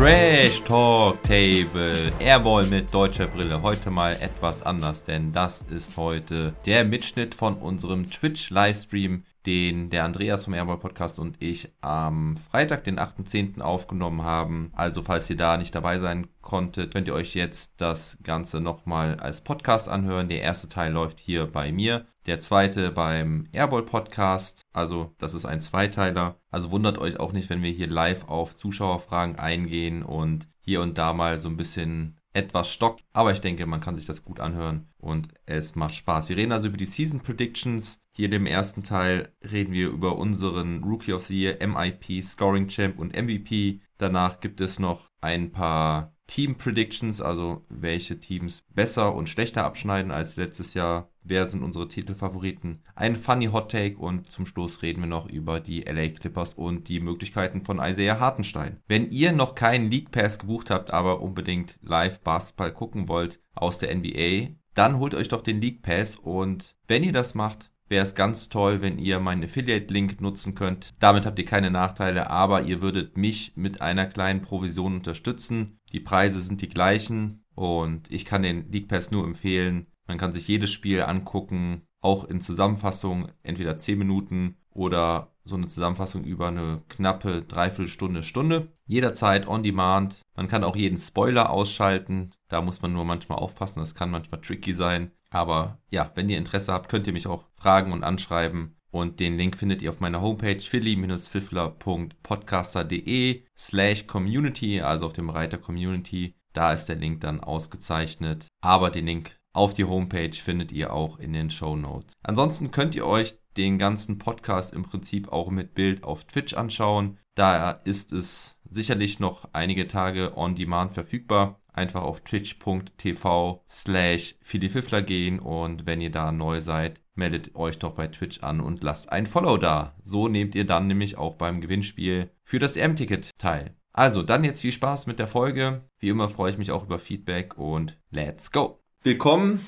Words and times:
Trash 0.00 0.62
Talk 0.62 1.22
Table. 1.24 2.10
Airball 2.20 2.64
mit 2.64 2.94
deutscher 2.94 3.26
Brille. 3.26 3.60
Heute 3.60 3.90
mal 3.90 4.14
etwas 4.14 4.62
anders, 4.62 5.04
denn 5.04 5.30
das 5.30 5.60
ist 5.60 5.98
heute 5.98 6.54
der 6.64 6.86
Mitschnitt 6.86 7.34
von 7.34 7.56
unserem 7.56 8.10
Twitch-Livestream, 8.10 9.24
den 9.44 9.90
der 9.90 10.04
Andreas 10.04 10.44
vom 10.44 10.54
Airball 10.54 10.78
Podcast 10.78 11.18
und 11.18 11.36
ich 11.42 11.68
am 11.82 12.38
Freitag, 12.38 12.84
den 12.84 12.98
8.10. 12.98 13.60
aufgenommen 13.60 14.22
haben. 14.22 14.72
Also, 14.74 15.02
falls 15.02 15.28
ihr 15.28 15.36
da 15.36 15.58
nicht 15.58 15.74
dabei 15.74 15.98
sein 15.98 16.28
konntet, 16.40 16.94
könnt 16.94 17.06
ihr 17.06 17.14
euch 17.14 17.34
jetzt 17.34 17.74
das 17.76 18.16
Ganze 18.22 18.62
nochmal 18.62 19.16
als 19.16 19.42
Podcast 19.42 19.86
anhören. 19.90 20.30
Der 20.30 20.40
erste 20.40 20.70
Teil 20.70 20.94
läuft 20.94 21.20
hier 21.20 21.44
bei 21.44 21.72
mir. 21.72 22.06
Der 22.26 22.38
zweite 22.38 22.90
beim 22.90 23.48
Airball 23.52 23.82
Podcast. 23.82 24.66
Also, 24.72 25.14
das 25.18 25.32
ist 25.32 25.46
ein 25.46 25.60
Zweiteiler. 25.60 26.38
Also 26.50 26.70
wundert 26.70 26.98
euch 26.98 27.18
auch 27.18 27.32
nicht, 27.32 27.48
wenn 27.48 27.62
wir 27.62 27.70
hier 27.70 27.88
live 27.88 28.28
auf 28.28 28.54
Zuschauerfragen 28.56 29.38
eingehen 29.38 30.02
und 30.02 30.48
hier 30.60 30.82
und 30.82 30.98
da 30.98 31.14
mal 31.14 31.40
so 31.40 31.48
ein 31.48 31.56
bisschen 31.56 32.18
etwas 32.32 32.70
stockt. 32.70 33.02
Aber 33.12 33.32
ich 33.32 33.40
denke, 33.40 33.66
man 33.66 33.80
kann 33.80 33.96
sich 33.96 34.06
das 34.06 34.22
gut 34.22 34.38
anhören 34.38 34.88
und 34.98 35.28
es 35.46 35.74
macht 35.74 35.94
Spaß. 35.94 36.28
Wir 36.28 36.36
reden 36.36 36.52
also 36.52 36.68
über 36.68 36.76
die 36.76 36.84
Season 36.84 37.20
Predictions. 37.20 37.98
Hier 38.14 38.30
im 38.32 38.46
ersten 38.46 38.82
Teil 38.82 39.32
reden 39.42 39.72
wir 39.72 39.88
über 39.88 40.16
unseren 40.16 40.84
Rookie 40.84 41.12
of 41.12 41.22
the 41.22 41.40
Year, 41.40 41.66
MIP, 41.66 42.22
Scoring 42.22 42.68
Champ 42.68 42.98
und 42.98 43.16
MVP. 43.16 43.80
Danach 43.96 44.40
gibt 44.40 44.60
es 44.60 44.78
noch 44.78 45.08
ein 45.20 45.52
paar 45.52 46.14
Team 46.26 46.56
Predictions, 46.56 47.20
also 47.20 47.64
welche 47.68 48.20
Teams 48.20 48.62
besser 48.68 49.14
und 49.14 49.28
schlechter 49.28 49.64
abschneiden 49.64 50.12
als 50.12 50.36
letztes 50.36 50.74
Jahr. 50.74 51.09
Wer 51.22 51.46
sind 51.46 51.62
unsere 51.62 51.88
Titelfavoriten? 51.88 52.82
Ein 52.94 53.16
Funny 53.16 53.46
Hot 53.46 53.70
Take 53.70 53.98
und 53.98 54.26
zum 54.26 54.46
Schluss 54.46 54.82
reden 54.82 55.02
wir 55.02 55.08
noch 55.08 55.28
über 55.28 55.60
die 55.60 55.82
LA 55.82 56.08
Clippers 56.08 56.54
und 56.54 56.88
die 56.88 57.00
Möglichkeiten 57.00 57.62
von 57.62 57.78
Isaiah 57.78 58.18
Hartenstein. 58.18 58.78
Wenn 58.88 59.10
ihr 59.10 59.32
noch 59.32 59.54
keinen 59.54 59.90
League 59.90 60.10
Pass 60.10 60.38
gebucht 60.38 60.70
habt, 60.70 60.92
aber 60.92 61.20
unbedingt 61.20 61.78
live 61.82 62.20
Basketball 62.20 62.72
gucken 62.72 63.08
wollt 63.08 63.40
aus 63.54 63.78
der 63.78 63.94
NBA, 63.94 64.54
dann 64.74 64.98
holt 64.98 65.14
euch 65.14 65.28
doch 65.28 65.42
den 65.42 65.60
League 65.60 65.82
Pass 65.82 66.16
und 66.16 66.74
wenn 66.86 67.04
ihr 67.04 67.12
das 67.12 67.34
macht, 67.34 67.70
wäre 67.90 68.04
es 68.04 68.14
ganz 68.14 68.48
toll, 68.48 68.80
wenn 68.80 68.98
ihr 68.98 69.18
meinen 69.18 69.44
Affiliate-Link 69.44 70.20
nutzen 70.20 70.54
könnt. 70.54 70.94
Damit 71.00 71.26
habt 71.26 71.38
ihr 71.38 71.44
keine 71.44 71.70
Nachteile, 71.70 72.30
aber 72.30 72.62
ihr 72.62 72.80
würdet 72.80 73.16
mich 73.16 73.52
mit 73.56 73.82
einer 73.82 74.06
kleinen 74.06 74.40
Provision 74.40 74.94
unterstützen. 74.94 75.80
Die 75.92 76.00
Preise 76.00 76.40
sind 76.40 76.62
die 76.62 76.68
gleichen 76.68 77.44
und 77.54 78.10
ich 78.10 78.24
kann 78.24 78.42
den 78.42 78.70
League 78.70 78.88
Pass 78.88 79.10
nur 79.10 79.24
empfehlen. 79.24 79.86
Man 80.10 80.18
kann 80.18 80.32
sich 80.32 80.48
jedes 80.48 80.72
Spiel 80.72 81.02
angucken, 81.02 81.82
auch 82.00 82.24
in 82.24 82.40
Zusammenfassung, 82.40 83.28
entweder 83.44 83.78
10 83.78 83.96
Minuten 83.96 84.56
oder 84.70 85.36
so 85.44 85.54
eine 85.54 85.68
Zusammenfassung 85.68 86.24
über 86.24 86.48
eine 86.48 86.82
knappe 86.88 87.42
Dreiviertelstunde, 87.42 88.24
Stunde. 88.24 88.72
Jederzeit 88.86 89.46
on 89.46 89.62
demand. 89.62 90.18
Man 90.34 90.48
kann 90.48 90.64
auch 90.64 90.74
jeden 90.74 90.98
Spoiler 90.98 91.50
ausschalten. 91.50 92.32
Da 92.48 92.60
muss 92.60 92.82
man 92.82 92.92
nur 92.92 93.04
manchmal 93.04 93.38
aufpassen, 93.38 93.78
das 93.78 93.94
kann 93.94 94.10
manchmal 94.10 94.40
tricky 94.40 94.74
sein. 94.74 95.12
Aber 95.30 95.78
ja, 95.90 96.10
wenn 96.16 96.28
ihr 96.28 96.38
Interesse 96.38 96.72
habt, 96.72 96.88
könnt 96.88 97.06
ihr 97.06 97.12
mich 97.12 97.28
auch 97.28 97.44
fragen 97.54 97.92
und 97.92 98.02
anschreiben. 98.02 98.74
Und 98.90 99.20
den 99.20 99.36
Link 99.36 99.56
findet 99.56 99.80
ihr 99.80 99.90
auf 99.90 100.00
meiner 100.00 100.22
Homepage 100.22 100.58
philly-fiffler.podcaster.de 100.58 103.44
slash 103.56 104.08
community, 104.08 104.80
also 104.80 105.06
auf 105.06 105.12
dem 105.12 105.30
Reiter 105.30 105.58
Community. 105.58 106.34
Da 106.52 106.72
ist 106.72 106.86
der 106.86 106.96
Link 106.96 107.20
dann 107.20 107.38
ausgezeichnet. 107.38 108.48
Aber 108.60 108.90
den 108.90 109.06
Link 109.06 109.39
auf 109.52 109.74
die 109.74 109.84
Homepage 109.84 110.32
findet 110.32 110.72
ihr 110.72 110.92
auch 110.92 111.18
in 111.18 111.32
den 111.32 111.50
Show 111.50 111.76
Notes. 111.76 112.14
Ansonsten 112.22 112.70
könnt 112.70 112.94
ihr 112.94 113.06
euch 113.06 113.38
den 113.56 113.78
ganzen 113.78 114.18
Podcast 114.18 114.72
im 114.72 114.84
Prinzip 114.84 115.32
auch 115.32 115.50
mit 115.50 115.74
Bild 115.74 116.04
auf 116.04 116.24
Twitch 116.24 116.54
anschauen. 116.54 117.18
Da 117.34 117.70
ist 117.70 118.12
es 118.12 118.56
sicherlich 118.68 119.18
noch 119.18 119.48
einige 119.52 119.88
Tage 119.88 120.36
on 120.36 120.54
demand 120.54 120.94
verfügbar 120.94 121.60
einfach 121.72 122.02
auf 122.02 122.20
twitch.tv 122.20 123.64
slash 123.68 124.36
Fiddler 124.42 125.02
gehen 125.02 125.38
und 125.38 125.86
wenn 125.86 126.00
ihr 126.00 126.10
da 126.10 126.32
neu 126.32 126.60
seid, 126.60 127.00
meldet 127.14 127.54
euch 127.54 127.78
doch 127.78 127.92
bei 127.92 128.08
Twitch 128.08 128.42
an 128.42 128.60
und 128.60 128.82
lasst 128.82 129.10
ein 129.10 129.26
Follow 129.26 129.56
da. 129.56 129.96
So 130.02 130.28
nehmt 130.28 130.54
ihr 130.54 130.66
dann 130.66 130.86
nämlich 130.86 131.18
auch 131.18 131.34
beim 131.36 131.60
Gewinnspiel 131.60 132.30
für 132.42 132.58
das 132.58 132.76
M-Ticket 132.76 133.30
teil. 133.38 133.76
Also, 133.92 134.22
dann 134.22 134.44
jetzt 134.44 134.60
viel 134.60 134.72
Spaß 134.72 135.06
mit 135.08 135.18
der 135.18 135.26
Folge. 135.26 135.84
Wie 135.98 136.08
immer 136.08 136.28
freue 136.28 136.52
ich 136.52 136.58
mich 136.58 136.70
auch 136.70 136.84
über 136.84 136.98
Feedback 136.98 137.58
und 137.58 137.98
let's 138.10 138.52
go. 138.52 138.80
Willkommen 139.02 139.66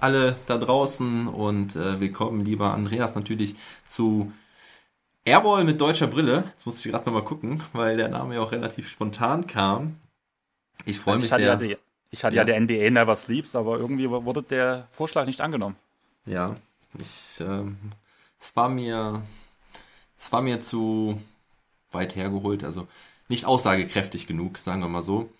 alle 0.00 0.36
da 0.44 0.58
draußen 0.58 1.28
und 1.28 1.76
äh, 1.76 1.98
willkommen, 1.98 2.44
lieber 2.44 2.74
Andreas, 2.74 3.14
natürlich 3.14 3.54
zu 3.86 4.30
Airball 5.24 5.64
mit 5.64 5.80
deutscher 5.80 6.06
Brille. 6.06 6.44
Jetzt 6.52 6.66
muss 6.66 6.84
ich 6.84 6.92
gerade 6.92 7.10
mal 7.10 7.24
gucken, 7.24 7.62
weil 7.72 7.96
der 7.96 8.08
Name 8.08 8.34
ja 8.34 8.42
auch 8.42 8.52
relativ 8.52 8.90
spontan 8.90 9.46
kam. 9.46 9.96
Ich 10.84 11.00
freue 11.00 11.14
also 11.14 11.22
mich 11.22 11.32
ich 11.32 11.36
sehr. 11.38 11.46
Ja 11.46 11.56
die, 11.56 11.78
ich 12.10 12.22
hatte 12.22 12.36
ja. 12.36 12.46
ja 12.46 12.52
die 12.52 12.60
NBA 12.60 12.90
Never 12.90 13.16
Sleeps, 13.16 13.56
aber 13.56 13.78
irgendwie 13.78 14.10
wurde 14.10 14.42
der 14.42 14.88
Vorschlag 14.90 15.24
nicht 15.24 15.40
angenommen. 15.40 15.76
Ja, 16.26 16.54
ich, 16.98 17.40
ähm, 17.40 17.78
es 18.38 18.54
war 18.54 18.68
mir, 18.68 19.22
es 20.18 20.30
war 20.32 20.42
mir 20.42 20.60
zu 20.60 21.18
weit 21.92 22.14
hergeholt, 22.14 22.62
also 22.64 22.88
nicht 23.28 23.46
aussagekräftig 23.46 24.26
genug, 24.26 24.58
sagen 24.58 24.82
wir 24.82 24.88
mal 24.88 25.00
so. 25.00 25.30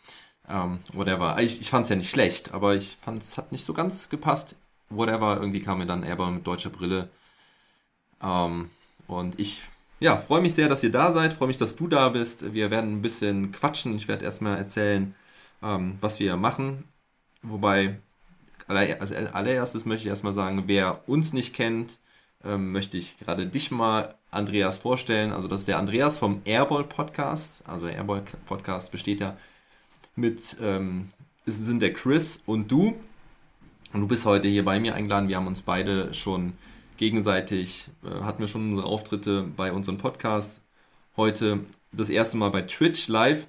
Ähm, 0.50 0.80
whatever. 0.92 1.40
Ich, 1.40 1.60
ich 1.60 1.70
fand 1.70 1.84
es 1.84 1.90
ja 1.90 1.96
nicht 1.96 2.10
schlecht, 2.10 2.52
aber 2.52 2.74
ich 2.74 2.98
fand 3.02 3.22
es 3.22 3.38
hat 3.38 3.52
nicht 3.52 3.64
so 3.64 3.72
ganz 3.72 4.08
gepasst. 4.08 4.56
Whatever, 4.88 5.36
irgendwie 5.38 5.60
kam 5.62 5.78
mir 5.78 5.86
dann 5.86 6.02
Erber 6.02 6.30
mit 6.30 6.46
deutscher 6.46 6.70
Brille. 6.70 7.08
Ähm, 8.22 8.70
und 9.06 9.38
ich 9.38 9.62
ja, 10.00 10.16
freue 10.16 10.40
mich 10.40 10.54
sehr, 10.54 10.68
dass 10.68 10.82
ihr 10.82 10.90
da 10.90 11.12
seid. 11.12 11.34
Freue 11.34 11.48
mich, 11.48 11.58
dass 11.58 11.76
du 11.76 11.86
da 11.86 12.08
bist. 12.08 12.54
Wir 12.54 12.70
werden 12.70 12.94
ein 12.94 13.02
bisschen 13.02 13.52
quatschen. 13.52 13.96
Ich 13.96 14.08
werde 14.08 14.24
erstmal 14.24 14.56
erzählen, 14.56 15.14
ähm, 15.62 15.98
was 16.00 16.20
wir 16.20 16.36
machen. 16.36 16.84
Wobei, 17.42 17.98
als 18.66 19.12
allererstes 19.12 19.84
möchte 19.84 20.04
ich 20.04 20.10
erstmal 20.10 20.34
sagen, 20.34 20.64
wer 20.66 21.08
uns 21.08 21.32
nicht 21.32 21.54
kennt, 21.54 21.98
ähm, 22.44 22.72
möchte 22.72 22.96
ich 22.96 23.18
gerade 23.18 23.46
dich 23.46 23.70
mal, 23.70 24.14
Andreas, 24.30 24.78
vorstellen. 24.78 25.32
Also, 25.32 25.48
das 25.48 25.60
ist 25.60 25.68
der 25.68 25.78
Andreas 25.78 26.18
vom 26.18 26.40
Airball 26.44 26.84
Podcast. 26.84 27.62
Also, 27.66 27.86
der 27.86 27.96
Airball 27.96 28.22
Podcast 28.46 28.92
besteht 28.92 29.20
ja 29.20 29.36
mit, 30.16 30.56
ähm, 30.60 31.10
sind 31.46 31.80
der 31.80 31.92
Chris 31.92 32.42
und 32.46 32.70
du. 32.70 32.94
Und 33.92 34.00
du 34.00 34.06
bist 34.06 34.24
heute 34.24 34.48
hier 34.48 34.64
bei 34.64 34.78
mir 34.78 34.94
eingeladen. 34.94 35.28
Wir 35.28 35.36
haben 35.36 35.48
uns 35.48 35.62
beide 35.62 36.14
schon 36.14 36.52
gegenseitig, 36.96 37.88
äh, 38.04 38.22
hatten 38.22 38.40
wir 38.40 38.48
schon 38.48 38.70
unsere 38.70 38.86
Auftritte 38.86 39.48
bei 39.56 39.72
unserem 39.72 39.98
Podcast. 39.98 40.62
Heute 41.16 41.60
das 41.92 42.10
erste 42.10 42.36
Mal 42.36 42.50
bei 42.50 42.62
Twitch 42.62 43.08
live. 43.08 43.48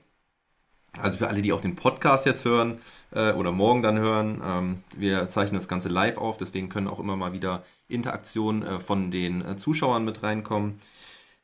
Also 0.99 1.19
für 1.19 1.27
alle, 1.27 1.41
die 1.41 1.53
auch 1.53 1.61
den 1.61 1.75
Podcast 1.75 2.25
jetzt 2.25 2.43
hören 2.43 2.79
äh, 3.11 3.31
oder 3.33 3.51
morgen 3.51 3.81
dann 3.81 3.97
hören, 3.97 4.41
ähm, 4.43 4.83
wir 4.97 5.29
zeichnen 5.29 5.57
das 5.57 5.69
Ganze 5.69 5.87
live 5.87 6.17
auf, 6.17 6.37
deswegen 6.37 6.67
können 6.67 6.87
auch 6.87 6.99
immer 6.99 7.15
mal 7.15 7.31
wieder 7.31 7.63
Interaktionen 7.87 8.63
äh, 8.63 8.79
von 8.79 9.09
den 9.09 9.45
äh, 9.45 9.55
Zuschauern 9.55 10.03
mit 10.03 10.21
reinkommen. 10.23 10.79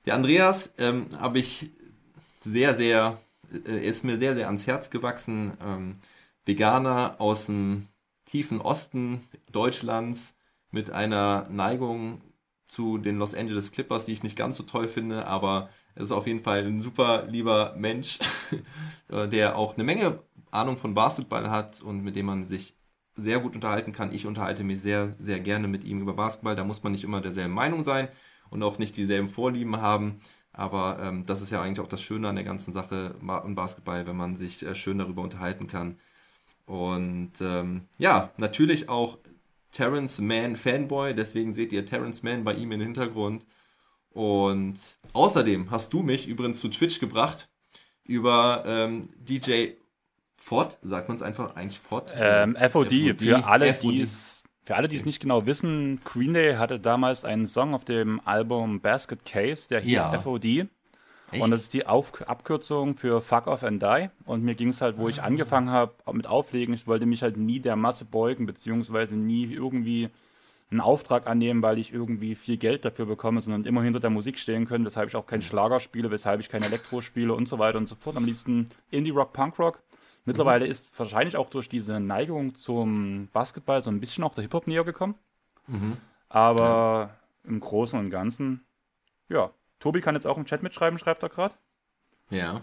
Der 0.06 0.16
Andreas 0.16 0.74
ähm, 0.78 1.08
habe 1.20 1.40
ich 1.40 1.70
sehr, 2.44 2.76
sehr, 2.76 3.20
äh, 3.66 3.86
ist 3.86 4.04
mir 4.04 4.18
sehr, 4.18 4.36
sehr 4.36 4.48
ans 4.48 4.68
Herz 4.68 4.90
gewachsen. 4.90 5.54
Ähm, 5.64 5.94
Veganer 6.46 7.16
aus 7.20 7.48
dem 7.48 7.88
tiefen 8.26 8.62
Osten 8.62 9.22
Deutschlands 9.52 10.36
mit 10.72 10.92
einer 10.92 11.48
Neigung 11.50 12.22
zu 12.68 12.98
den 12.98 13.18
Los 13.18 13.34
Angeles 13.34 13.72
Clippers, 13.72 14.06
die 14.06 14.14
ich 14.14 14.24
nicht 14.24 14.38
ganz 14.38 14.58
so 14.58 14.64
toll 14.64 14.88
finde, 14.88 15.26
aber 15.26 15.70
er 15.96 16.04
ist 16.04 16.12
auf 16.12 16.28
jeden 16.28 16.44
Fall 16.44 16.66
ein 16.66 16.82
super 16.82 17.26
lieber 17.28 17.74
Mensch, 17.78 18.20
äh, 19.10 19.28
der 19.28 19.58
auch 19.58 19.76
eine 19.76 19.84
Menge 19.84 20.20
Ahnung 20.52 20.78
von 20.78 20.94
Basketball 20.94 21.50
hat 21.50 21.82
und 21.82 22.04
mit 22.04 22.16
dem 22.16 22.26
man 22.26 22.46
sich 22.46 22.76
sehr 23.16 23.40
gut 23.40 23.56
unterhalten 23.56 23.92
kann. 23.92 24.14
Ich 24.14 24.28
unterhalte 24.28 24.64
mich 24.64 24.82
sehr, 24.82 25.16
sehr 25.20 25.40
gerne 25.40 25.68
mit 25.68 25.84
ihm 25.84 26.02
über 26.02 26.14
Basketball. 26.14 26.56
Da 26.56 26.64
muss 26.64 26.84
man 26.84 26.92
nicht 26.92 27.04
immer 27.04 27.20
derselben 27.20 27.54
Meinung 27.54 27.84
sein 27.84 28.10
und 28.50 28.62
auch 28.64 28.78
nicht 28.78 28.96
dieselben 28.96 29.30
Vorlieben 29.30 29.78
haben. 29.78 30.22
Aber 30.58 30.98
ähm, 31.00 31.24
das 31.28 31.44
ist 31.44 31.52
ja 31.52 31.62
eigentlich 31.62 31.80
auch 31.80 31.88
das 31.88 32.02
Schöne 32.02 32.28
an 32.28 32.36
der 32.36 32.44
ganzen 32.44 32.74
Sache 32.74 33.14
im 33.22 33.56
Basketball, 33.56 34.08
wenn 34.08 34.18
man 34.18 34.36
sich 34.36 34.66
äh, 34.66 34.74
schön 34.74 34.98
darüber 34.98 35.22
unterhalten 35.22 35.68
kann. 35.68 36.00
Und 36.66 37.34
ähm, 37.42 37.84
ja, 38.00 38.32
natürlich 38.38 38.90
auch 38.90 39.20
Terrence 39.72 40.20
Mann 40.20 40.56
Fanboy, 40.56 41.14
deswegen 41.14 41.54
seht 41.54 41.72
ihr 41.72 41.86
Terrence 41.86 42.24
Mann 42.24 42.44
bei 42.44 42.56
ihm 42.56 42.72
im 42.72 42.82
Hintergrund. 42.82 43.46
Und 44.10 44.80
außerdem 45.14 45.70
hast 45.70 45.94
du 45.94 46.02
mich 46.02 46.28
übrigens 46.28 46.60
zu 46.60 46.70
Twitch 46.70 47.00
gebracht 47.00 47.50
über 48.04 48.64
ähm, 48.66 49.10
DJ 49.20 49.74
Ford, 50.38 50.80
sagt 50.82 51.08
man 51.08 51.18
es 51.18 51.22
einfach 51.22 51.56
eigentlich 51.56 51.80
Ford? 51.80 52.12
Ähm, 52.16 52.56
FOD, 52.56 52.72
FOD, 52.72 53.20
für 53.20 53.46
alle, 53.46 53.74
die 53.74 54.02
es 54.02 54.37
für 54.68 54.76
alle, 54.76 54.90
die 54.90 54.98
es 54.98 55.06
nicht 55.06 55.22
genau 55.22 55.46
wissen, 55.46 56.02
Green 56.04 56.34
Day 56.34 56.56
hatte 56.56 56.78
damals 56.78 57.24
einen 57.24 57.46
Song 57.46 57.74
auf 57.74 57.86
dem 57.86 58.20
Album 58.26 58.82
Basket 58.82 59.24
Case, 59.24 59.70
der 59.70 59.80
hieß 59.80 59.94
ja. 59.94 60.20
FOD. 60.20 60.46
Echt? 60.46 60.68
Und 61.32 61.52
das 61.52 61.62
ist 61.62 61.74
die 61.74 61.86
Auf 61.86 62.22
Abkürzung 62.28 62.96
für 62.96 63.22
Fuck 63.22 63.48
Off 63.48 63.64
and 63.64 63.82
Die. 63.82 64.10
Und 64.26 64.44
mir 64.44 64.56
ging 64.56 64.68
es 64.68 64.82
halt, 64.82 64.98
wo 64.98 65.08
ich 65.08 65.24
angefangen 65.24 65.70
habe 65.70 65.94
mit 66.12 66.28
Auflegen, 66.28 66.74
ich 66.74 66.86
wollte 66.86 67.06
mich 67.06 67.24
halt 67.24 67.38
nie 67.38 67.62
der 67.62 67.78
Masse 67.78 68.04
beugen, 68.04 68.46
beziehungsweise 68.46 69.16
nie 69.16 69.46
irgendwie 69.46 70.10
einen 70.70 70.82
Auftrag 70.82 71.28
annehmen, 71.28 71.62
weil 71.62 71.80
ich 71.80 71.94
irgendwie 71.94 72.36
viel 72.36 72.58
Geld 72.58 72.84
dafür 72.84 73.06
bekomme, 73.06 73.40
sondern 73.40 73.64
immer 73.64 73.84
hinter 73.84 74.02
der 74.02 74.10
Musik 74.10 74.38
stehen 74.38 74.66
können, 74.66 74.84
weshalb 74.84 75.08
ich 75.08 75.16
auch 75.16 75.28
keinen 75.28 75.44
Schlager 75.44 75.80
spiele, 75.80 76.12
weshalb 76.12 76.42
ich 76.42 76.50
kein 76.50 76.64
Elektro 76.64 77.00
spiele 77.00 77.34
und 77.34 77.48
so 77.48 77.58
weiter 77.58 77.78
und 77.78 77.88
so 77.88 77.96
fort. 77.96 78.18
Am 78.18 78.26
liebsten 78.26 78.70
Indie-Rock, 78.92 79.32
Punk-Rock. 79.32 79.82
Mittlerweile 80.28 80.68
ist 80.68 80.90
wahrscheinlich 81.00 81.38
auch 81.38 81.50
durch 81.50 81.70
diese 81.70 82.02
Neigung 82.02 82.54
zum 82.54 83.30
Basketball 83.32 83.82
so 83.82 83.90
ein 83.90 84.02
bisschen 84.02 84.26
auch 84.26 84.34
der 84.34 84.42
Hip-Hop 84.42 84.68
näher 84.68 84.84
gekommen. 84.84 85.16
Aber 86.28 87.16
im 87.46 87.62
Großen 87.62 87.98
und 87.98 88.10
Ganzen, 88.10 88.66
ja. 89.30 89.52
Tobi 89.80 90.02
kann 90.02 90.16
jetzt 90.16 90.28
auch 90.28 90.38
im 90.38 90.46
Chat 90.46 90.64
mitschreiben, 90.64 91.00
schreibt 91.00 91.24
er 91.24 91.30
gerade. 91.30 91.56
Ja, 92.30 92.62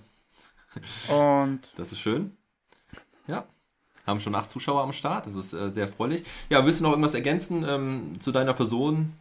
Und 1.09 1.61
das 1.79 1.93
ist 1.93 2.01
schön. 2.01 2.37
Ja. 3.27 3.47
Haben 4.07 4.21
schon 4.21 4.35
acht 4.35 4.51
Zuschauer 4.51 4.83
am 4.83 4.93
Start, 4.93 5.25
das 5.27 5.35
ist 5.35 5.55
äh, 5.55 5.71
sehr 5.71 5.87
erfreulich. 5.87 6.25
Ja, 6.51 6.67
willst 6.67 6.81
du 6.81 6.85
noch 6.85 6.91
irgendwas 6.91 7.15
ergänzen 7.15 7.65
ähm, 7.67 8.21
zu 8.21 8.31
deiner 8.31 8.53
Person? 8.53 9.15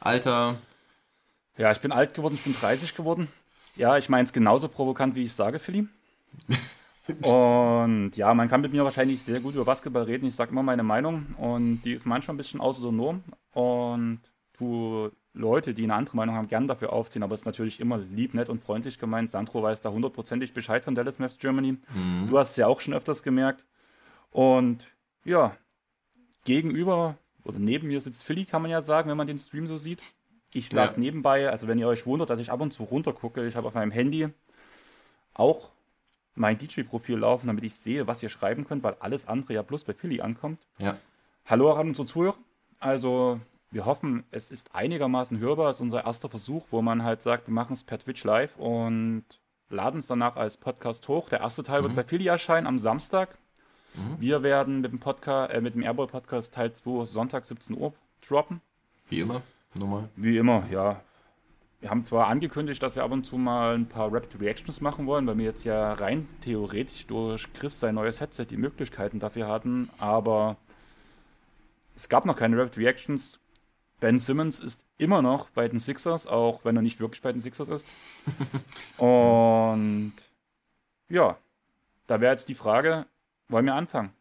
Alter? 0.00 0.56
ja, 1.56 1.72
ich 1.72 1.80
bin 1.80 1.92
alt 1.92 2.12
geworden, 2.12 2.34
ich 2.34 2.44
bin 2.44 2.54
30 2.54 2.94
geworden. 2.94 3.28
Ja, 3.76 3.96
ich 3.96 4.10
meine 4.10 4.24
es 4.24 4.34
genauso 4.34 4.68
provokant, 4.68 5.14
wie 5.14 5.22
ich 5.22 5.32
sage, 5.32 5.58
Philly. 5.58 5.88
Und 7.22 8.16
ja, 8.16 8.32
man 8.34 8.48
kann 8.48 8.60
mit 8.60 8.72
mir 8.72 8.84
wahrscheinlich 8.84 9.22
sehr 9.22 9.40
gut 9.40 9.54
über 9.54 9.64
Basketball 9.64 10.04
reden. 10.04 10.26
Ich 10.26 10.34
sage 10.34 10.50
immer 10.52 10.62
meine 10.62 10.82
Meinung 10.82 11.26
und 11.38 11.82
die 11.82 11.92
ist 11.92 12.06
manchmal 12.06 12.34
ein 12.34 12.38
bisschen 12.38 12.60
Norm. 12.60 13.22
Und 13.52 14.20
tu 14.52 15.10
Leute, 15.32 15.74
die 15.74 15.84
eine 15.84 15.94
andere 15.94 16.16
Meinung 16.16 16.34
haben, 16.34 16.48
gern 16.48 16.66
dafür 16.66 16.92
aufziehen, 16.92 17.22
aber 17.22 17.34
es 17.34 17.40
ist 17.42 17.46
natürlich 17.46 17.78
immer 17.80 17.98
lieb, 17.98 18.34
nett 18.34 18.48
und 18.48 18.62
freundlich 18.62 18.98
gemeint. 18.98 19.30
Sandro 19.30 19.62
weiß 19.62 19.80
da 19.80 19.90
hundertprozentig 19.90 20.52
Bescheid 20.52 20.84
von 20.84 20.94
Dallas 20.94 21.18
Maps 21.18 21.38
Germany. 21.38 21.76
Du 22.28 22.38
hast 22.38 22.50
es 22.50 22.56
ja 22.56 22.66
auch 22.66 22.80
schon 22.80 22.94
öfters 22.94 23.22
gemerkt. 23.22 23.66
Und 24.30 24.88
ja, 25.24 25.56
gegenüber 26.44 27.16
oder 27.44 27.58
neben 27.58 27.88
mir 27.88 28.00
sitzt 28.00 28.24
Philly, 28.24 28.44
kann 28.44 28.62
man 28.62 28.70
ja 28.70 28.82
sagen, 28.82 29.08
wenn 29.08 29.16
man 29.16 29.26
den 29.26 29.38
Stream 29.38 29.66
so 29.66 29.76
sieht. 29.76 30.02
Ich 30.52 30.72
lasse 30.72 30.94
Ja. 30.96 31.00
nebenbei, 31.00 31.48
also 31.48 31.68
wenn 31.68 31.78
ihr 31.78 31.86
euch 31.86 32.06
wundert, 32.06 32.28
dass 32.30 32.40
ich 32.40 32.50
ab 32.50 32.60
und 32.60 32.72
zu 32.72 32.82
runtergucke, 32.82 33.46
ich 33.46 33.54
habe 33.54 33.68
auf 33.68 33.74
meinem 33.74 33.92
Handy 33.92 34.28
auch 35.32 35.70
mein 36.40 36.58
DJ-Profil 36.58 37.18
laufen, 37.18 37.46
damit 37.46 37.62
ich 37.64 37.74
sehe, 37.76 38.06
was 38.06 38.22
ihr 38.22 38.30
schreiben 38.30 38.66
könnt, 38.66 38.82
weil 38.82 38.96
alles 38.98 39.28
andere 39.28 39.52
ja 39.52 39.62
bloß 39.62 39.84
bei 39.84 39.92
Philly 39.92 40.22
ankommt. 40.22 40.58
Ja. 40.78 40.96
Hallo 41.46 41.72
an 41.72 41.88
unsere 41.88 42.06
Zuhörer. 42.06 42.38
Also, 42.80 43.38
wir 43.70 43.84
hoffen, 43.84 44.24
es 44.30 44.50
ist 44.50 44.74
einigermaßen 44.74 45.38
hörbar. 45.38 45.70
Es 45.70 45.76
ist 45.76 45.82
unser 45.82 46.04
erster 46.04 46.30
Versuch, 46.30 46.66
wo 46.70 46.80
man 46.80 47.04
halt 47.04 47.20
sagt, 47.20 47.46
wir 47.46 47.52
machen 47.52 47.74
es 47.74 47.84
per 47.84 47.98
Twitch 47.98 48.24
live 48.24 48.56
und 48.56 49.24
laden 49.68 50.00
es 50.00 50.06
danach 50.06 50.36
als 50.36 50.56
Podcast 50.56 51.06
hoch. 51.08 51.28
Der 51.28 51.40
erste 51.40 51.62
Teil 51.62 51.82
wird 51.82 51.94
bei 51.94 52.04
Philly 52.04 52.26
erscheinen 52.26 52.66
am 52.66 52.78
Samstag. 52.78 53.36
Wir 54.18 54.42
werden 54.42 54.80
mit 54.80 54.92
dem 54.92 54.98
Podcast, 54.98 55.52
äh, 55.52 55.60
mit 55.60 55.74
dem 55.74 55.82
Airball 55.82 56.06
Podcast 56.06 56.54
Teil 56.54 56.72
2 56.72 57.04
Sonntag 57.04 57.44
17 57.44 57.76
Uhr 57.76 57.92
droppen. 58.26 58.60
Wie 59.08 59.20
immer, 59.20 59.42
nochmal. 59.74 60.08
Wie 60.16 60.38
immer, 60.38 60.62
ja. 60.70 61.02
Wir 61.80 61.88
haben 61.88 62.04
zwar 62.04 62.26
angekündigt, 62.26 62.82
dass 62.82 62.94
wir 62.94 63.02
ab 63.02 63.10
und 63.10 63.24
zu 63.24 63.38
mal 63.38 63.74
ein 63.74 63.88
paar 63.88 64.12
Rapid 64.12 64.38
Reactions 64.40 64.82
machen 64.82 65.06
wollen, 65.06 65.26
weil 65.26 65.38
wir 65.38 65.46
jetzt 65.46 65.64
ja 65.64 65.94
rein 65.94 66.28
theoretisch 66.42 67.06
durch 67.06 67.50
Chris 67.54 67.80
sein 67.80 67.94
neues 67.94 68.20
Headset 68.20 68.46
die 68.50 68.58
Möglichkeiten 68.58 69.18
dafür 69.18 69.48
hatten, 69.48 69.88
aber 69.98 70.56
es 71.96 72.10
gab 72.10 72.26
noch 72.26 72.36
keine 72.36 72.58
Rapid 72.58 72.76
Reactions. 72.76 73.38
Ben 73.98 74.18
Simmons 74.18 74.60
ist 74.60 74.84
immer 74.98 75.22
noch 75.22 75.50
bei 75.50 75.68
den 75.68 75.80
Sixers, 75.80 76.26
auch 76.26 76.64
wenn 76.64 76.76
er 76.76 76.82
nicht 76.82 77.00
wirklich 77.00 77.22
bei 77.22 77.32
den 77.32 77.40
Sixers 77.40 77.68
ist. 77.68 77.88
Und 78.98 80.12
ja, 81.08 81.36
da 82.06 82.20
wäre 82.20 82.32
jetzt 82.32 82.48
die 82.48 82.54
Frage, 82.54 83.06
wollen 83.48 83.66
wir 83.66 83.74
anfangen? 83.74 84.12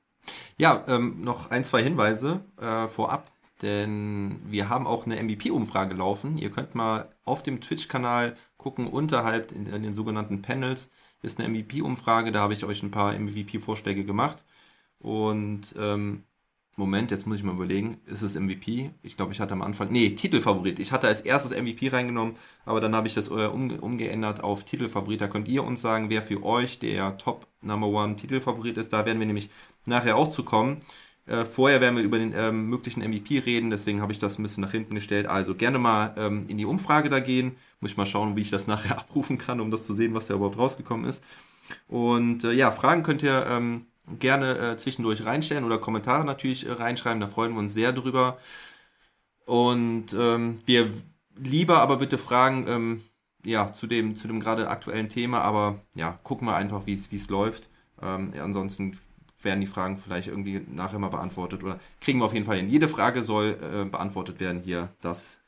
Ja, 0.58 0.84
ähm, 0.88 1.22
noch 1.22 1.52
ein, 1.52 1.64
zwei 1.64 1.84
Hinweise 1.84 2.42
äh, 2.60 2.88
vorab, 2.88 3.32
denn 3.62 4.42
wir 4.46 4.70
haben 4.70 4.88
auch 4.88 5.06
eine 5.06 5.22
MVP-Umfrage 5.22 5.96
laufen. 5.96 6.38
Ihr 6.38 6.52
könnt 6.52 6.76
mal 6.76 7.10
auf 7.30 7.44
dem 7.44 7.62
Twitch-Kanal 7.62 8.36
gucken, 8.58 8.88
unterhalb 8.88 9.52
in, 9.52 9.68
in 9.68 9.84
den 9.84 9.94
sogenannten 9.94 10.42
Panels 10.42 10.90
ist 11.22 11.40
eine 11.40 11.50
MVP-Umfrage, 11.50 12.31
da 12.31 12.42
habe 12.42 12.54
ich 12.54 12.66
euch 12.66 12.84
ein 12.84 12.92
paar 12.92 13.18
MVP-Vorschläge 13.18 14.06
gemacht. 14.06 14.44
Und 15.00 15.76
ähm, 15.78 16.24
Moment, 16.80 17.12
jetzt 17.12 17.28
muss 17.28 17.38
ich 17.38 17.44
mal 17.44 17.54
überlegen, 17.56 18.00
ist 18.06 18.22
es 18.22 18.40
MVP? 18.40 18.92
Ich 19.04 19.18
glaube, 19.18 19.34
ich 19.34 19.42
hatte 19.42 19.54
am 19.54 19.62
Anfang, 19.62 19.92
nee, 19.92 20.12
Titelfavorit. 20.12 20.80
Ich 20.80 20.94
hatte 20.94 21.08
als 21.08 21.22
erstes 21.22 21.52
MVP 21.52 21.90
reingenommen, 21.90 22.36
aber 22.66 22.80
dann 22.80 22.96
habe 22.96 23.08
ich 23.08 23.14
das 23.14 23.28
äh, 23.30 23.48
umge 23.48 23.81
umgeändert 23.81 24.42
auf 24.44 24.64
Titelfavorit. 24.64 25.20
Da 25.20 25.28
könnt 25.28 25.50
ihr 25.50 25.64
uns 25.66 25.81
sagen, 25.81 26.10
wer 26.10 26.22
für 26.22 26.42
euch 26.44 26.80
der 26.80 27.18
Top 27.18 27.48
Number 27.62 27.88
One 27.88 28.16
Titelfavorit 28.16 28.78
ist. 28.78 28.94
Da 28.94 29.06
werden 29.06 29.20
wir 29.20 29.28
nämlich 29.28 29.50
nachher 29.86 30.16
auch 30.16 30.30
zu 30.30 30.44
kommen. 30.44 30.80
Äh, 31.30 31.46
vorher 31.46 31.80
werden 31.80 31.96
wir 31.96 32.04
über 32.04 32.18
den 32.18 32.34
ähm, 32.36 32.70
möglichen 32.70 33.02
MVP 33.02 33.40
reden, 33.40 33.70
deswegen 33.70 34.02
habe 34.02 34.12
ich 34.12 34.18
das 34.18 34.40
ein 34.40 34.44
bisschen 34.44 34.62
nach 34.62 34.72
hinten 34.72 34.96
gestellt. 34.96 35.28
Also 35.28 35.54
gerne 35.54 35.78
mal 35.78 36.16
ähm, 36.18 36.46
in 36.48 36.58
die 36.58 36.66
Umfrage 36.66 37.10
da 37.10 37.20
gehen. 37.20 37.56
Muss 37.80 37.92
ich 37.92 37.98
mal 37.98 38.08
schauen, 38.08 38.36
wie 38.36 38.42
ich 38.42 38.50
das 38.50 38.66
nachher 38.68 38.98
abrufen 38.98 39.38
kann, 39.38 39.60
um 39.60 39.70
das 39.70 39.86
zu 39.86 39.94
sehen, 39.94 40.16
was 40.16 40.28
da 40.28 40.34
überhaupt 40.34 40.58
rausgekommen 40.58 41.08
ist. 41.08 41.24
Und 41.88 42.44
äh, 42.46 42.54
ja, 42.54 42.72
Fragen 42.72 43.04
könnt 43.04 43.22
ihr 43.22 43.46
ähm, 43.48 43.86
gerne 44.18 44.58
äh, 44.58 44.78
zwischendurch 44.78 45.24
reinstellen 45.24 45.66
oder 45.66 45.78
Kommentare 45.78 46.26
natürlich 46.26 46.66
äh, 46.66 46.72
reinschreiben. 46.72 47.20
Da 47.20 47.28
freuen 47.28 47.54
wir 47.54 47.60
uns 47.60 47.76
sehr 47.76 47.94
drüber. 47.94 48.40
Und 49.46 50.08
ähm, 50.18 50.60
wir 50.66 50.92
lieber 51.38 51.80
aber 51.80 51.98
bitte 51.98 52.18
Fragen 52.18 52.66
ähm, 52.68 53.02
ja, 53.44 53.72
zu 53.72 53.86
dem, 53.86 54.16
zu 54.16 54.28
dem 54.28 54.40
gerade 54.40 54.68
aktuellen 54.68 55.10
Thema, 55.10 55.42
aber 55.42 55.80
ja, 55.94 56.20
gucken 56.24 56.48
wir 56.48 56.56
einfach, 56.56 56.88
wie 56.88 56.96
es 56.96 57.30
läuft. 57.30 57.70
Ähm, 58.02 58.34
ansonsten 58.42 58.98
werden 59.42 59.62
die 59.62 59.68
Fragen 59.68 59.98
vielleicht 59.98 60.28
irgendwie 60.28 60.62
nachher 60.72 61.00
mal 61.00 61.10
beantwortet 61.10 61.64
oder 61.64 61.80
kriegen 62.02 62.20
wir 62.20 62.26
auf 62.26 62.34
jeden 62.34 62.46
Fall 62.46 62.58
hin. 62.58 62.70
Jede 62.70 62.90
Frage 62.90 63.24
soll 63.24 63.58
äh, 63.62 63.86
beantwortet 63.86 64.40
werden 64.40 64.62
hier, 64.62 64.90
das, 65.02 65.42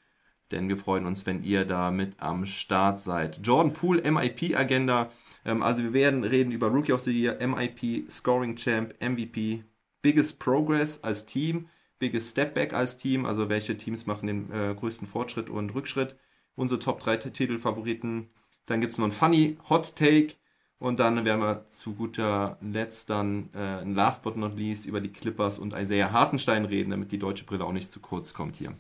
denn 0.52 0.70
wir 0.70 0.78
freuen 0.78 1.06
uns, 1.06 1.26
wenn 1.26 1.44
ihr 1.44 1.66
da 1.66 1.92
mit 1.92 2.20
am 2.20 2.46
Start 2.46 3.00
seid. 3.00 3.40
Jordan 3.44 3.74
Poole, 3.74 4.10
MIP-Agenda. 4.10 5.10
Ähm, 5.46 5.62
also 5.62 5.84
wir 5.84 5.94
werden 5.94 6.24
reden 6.24 6.52
über 6.52 6.68
Rookie 6.68 6.94
of 6.94 7.02
the 7.02 7.12
Year, 7.12 7.38
MIP, 7.46 8.10
Scoring 8.10 8.56
Champ, 8.56 8.94
MVP, 9.02 9.64
Biggest 10.02 10.40
Progress 10.40 11.04
als 11.04 11.26
Team, 11.26 11.68
Biggest 12.00 12.32
Stepback 12.32 12.74
als 12.74 12.98
Team, 12.98 13.26
also 13.26 13.50
welche 13.50 13.78
Teams 13.78 14.06
machen 14.06 14.28
den 14.28 14.52
äh, 14.52 14.74
größten 14.74 15.08
Fortschritt 15.08 15.50
und 15.50 15.74
Rückschritt. 15.76 16.16
Unsere 16.56 16.80
Top 16.80 17.00
3 17.00 17.18
Titelfavoriten. 17.18 18.30
Dann 18.66 18.82
gibt 18.82 18.94
es 18.94 19.00
noch 19.00 19.06
ein 19.06 19.12
Funny 19.12 19.58
Hot 19.70 19.96
Take. 19.96 20.34
Und 20.82 21.00
dann 21.00 21.24
werden 21.26 21.42
wir 21.42 21.68
zu 21.70 21.94
guter 21.94 22.58
Letzt 22.60 23.12
dann, 23.12 23.50
äh, 23.56 23.84
last 23.84 24.24
but 24.24 24.36
not 24.36 24.58
least, 24.58 24.88
über 24.88 25.00
die 25.00 25.10
Clippers 25.14 25.60
und 25.60 25.76
Isaiah 25.76 26.12
Hartenstein 26.12 26.66
reden, 26.66 26.90
damit 26.90 27.12
die 27.12 27.20
deutsche 27.20 27.46
Brille 27.46 27.64
auch 27.66 27.72
nicht 27.72 27.92
zu 27.92 28.00
kurz 28.00 28.34
kommt 28.34 28.56
hier. 28.56 28.74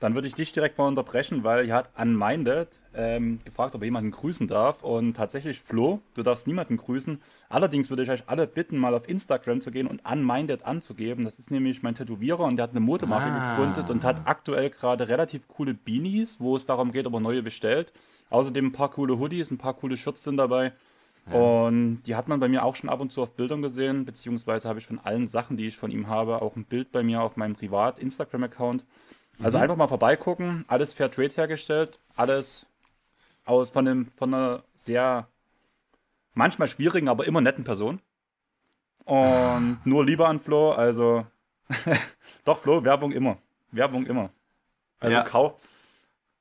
Dann 0.00 0.16
würde 0.16 0.26
ich 0.26 0.34
dich 0.34 0.50
direkt 0.50 0.78
mal 0.78 0.88
unterbrechen, 0.88 1.44
weil 1.44 1.64
hier 1.64 1.76
hat 1.76 1.90
Unminded 1.96 2.80
ähm, 2.92 3.38
gefragt, 3.44 3.76
ob 3.76 3.82
er 3.82 3.84
jemanden 3.84 4.10
grüßen 4.10 4.48
darf. 4.48 4.82
Und 4.82 5.14
tatsächlich, 5.14 5.60
Flo, 5.60 6.00
du 6.14 6.24
darfst 6.24 6.48
niemanden 6.48 6.76
grüßen. 6.76 7.22
Allerdings 7.48 7.88
würde 7.88 8.02
ich 8.02 8.10
euch 8.10 8.24
alle 8.26 8.48
bitten, 8.48 8.76
mal 8.76 8.92
auf 8.92 9.08
Instagram 9.08 9.60
zu 9.60 9.70
gehen 9.70 9.86
und 9.86 10.02
Unminded 10.04 10.66
anzugeben. 10.66 11.24
Das 11.24 11.38
ist 11.38 11.52
nämlich 11.52 11.84
mein 11.84 11.94
Tätowierer 11.94 12.40
und 12.40 12.56
der 12.56 12.64
hat 12.64 12.72
eine 12.72 12.80
Modemarke 12.80 13.26
Ah. 13.30 13.54
gegründet 13.56 13.90
und 13.90 14.02
hat 14.02 14.22
aktuell 14.26 14.70
gerade 14.70 15.06
relativ 15.08 15.46
coole 15.46 15.72
Beanies, 15.74 16.40
wo 16.40 16.56
es 16.56 16.66
darum 16.66 16.90
geht, 16.90 17.06
ob 17.06 17.14
er 17.14 17.20
neue 17.20 17.44
bestellt. 17.44 17.92
Außerdem 18.30 18.66
ein 18.66 18.72
paar 18.72 18.90
coole 18.90 19.20
Hoodies, 19.20 19.52
ein 19.52 19.58
paar 19.58 19.74
coole 19.74 19.96
Shirts 19.96 20.24
sind 20.24 20.36
dabei. 20.38 20.72
Und 21.32 22.02
die 22.02 22.16
hat 22.16 22.28
man 22.28 22.38
bei 22.40 22.48
mir 22.48 22.64
auch 22.64 22.76
schon 22.76 22.90
ab 22.90 23.00
und 23.00 23.10
zu 23.10 23.22
auf 23.22 23.32
Bildern 23.34 23.62
gesehen, 23.62 24.04
beziehungsweise 24.04 24.68
habe 24.68 24.78
ich 24.78 24.86
von 24.86 25.00
allen 25.00 25.26
Sachen, 25.26 25.56
die 25.56 25.66
ich 25.66 25.76
von 25.76 25.90
ihm 25.90 26.08
habe, 26.08 26.42
auch 26.42 26.54
ein 26.56 26.64
Bild 26.64 26.92
bei 26.92 27.02
mir 27.02 27.22
auf 27.22 27.36
meinem 27.36 27.54
Privat-Instagram-Account. 27.54 28.84
Also 29.42 29.58
einfach 29.58 29.76
mal 29.76 29.88
vorbeigucken, 29.88 30.64
alles 30.68 30.92
Fair 30.92 31.10
Trade 31.10 31.32
hergestellt, 31.34 31.98
alles 32.14 32.66
aus 33.44 33.70
von, 33.70 33.88
einem, 33.88 34.06
von 34.16 34.32
einer 34.32 34.62
sehr 34.74 35.26
manchmal 36.34 36.68
schwierigen, 36.68 37.08
aber 37.08 37.26
immer 37.26 37.40
netten 37.40 37.64
Person. 37.64 38.00
Und 39.04 39.80
nur 39.84 40.04
Liebe 40.04 40.26
an 40.26 40.38
Flo, 40.38 40.72
also 40.72 41.26
doch 42.44 42.58
Flo, 42.58 42.84
Werbung 42.84 43.12
immer. 43.12 43.38
Werbung 43.72 44.06
immer. 44.06 44.30
Also 45.00 45.16
Ja. 45.16 45.22
kau 45.22 45.58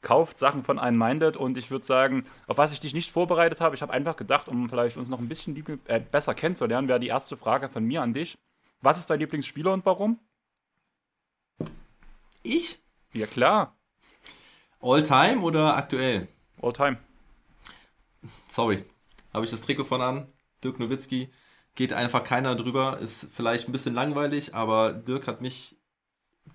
kauft 0.04 0.38
Sachen 0.38 0.64
von 0.64 0.78
Unminded 0.78 1.36
und 1.36 1.58
ich 1.58 1.72
würde 1.72 1.86
sagen, 1.86 2.26
auf 2.46 2.60
was 2.60 2.72
ich 2.72 2.80
dich 2.80 2.94
nicht 2.94 3.12
vorbereitet 3.12 3.60
habe, 3.60 3.76
ich 3.76 3.82
habe 3.82 3.94
einfach 3.94 4.16
gedacht, 4.16 4.48
um 4.48 4.70
vielleicht 4.70 4.98
uns 4.98 5.10
noch 5.10 5.20
ein 5.20 5.28
bisschen 5.28 5.56
lieb, 5.56 5.80
äh, 5.86 6.00
besser 6.00 6.36
kennenzulernen, 6.36 6.88
wäre 6.88 7.00
die 7.00 7.08
erste 7.08 7.38
Frage 7.38 7.70
von 7.70 7.84
mir 7.84 8.04
an 8.04 8.14
dich. 8.14 8.38
Was 8.82 9.00
ist 9.00 9.10
dein 9.10 9.20
Lieblingsspieler 9.20 9.74
und 9.74 9.86
warum? 9.86 10.20
Ich? 12.44 12.80
Ja 13.14 13.26
klar, 13.26 13.76
All 14.82 15.02
time 15.02 15.40
oder 15.42 15.78
aktuell? 15.78 16.28
all 16.62 16.74
time. 16.74 16.98
Sorry. 18.50 18.84
Habe 19.34 19.46
ich 19.46 19.52
das 19.52 19.62
Trikot 19.62 19.86
von 19.86 20.02
an? 20.02 20.28
Dirk 20.62 20.78
Nowitzki. 20.80 21.30
Geht 21.76 21.94
einfach 21.94 22.24
keiner 22.26 22.56
drüber. 22.56 23.00
Ist 23.00 23.28
vielleicht 23.32 23.68
ein 23.68 23.72
bisschen 23.72 23.94
langweilig, 23.96 24.54
aber 24.54 24.92
Dirk 24.92 25.28
hat 25.28 25.40
mich 25.42 25.78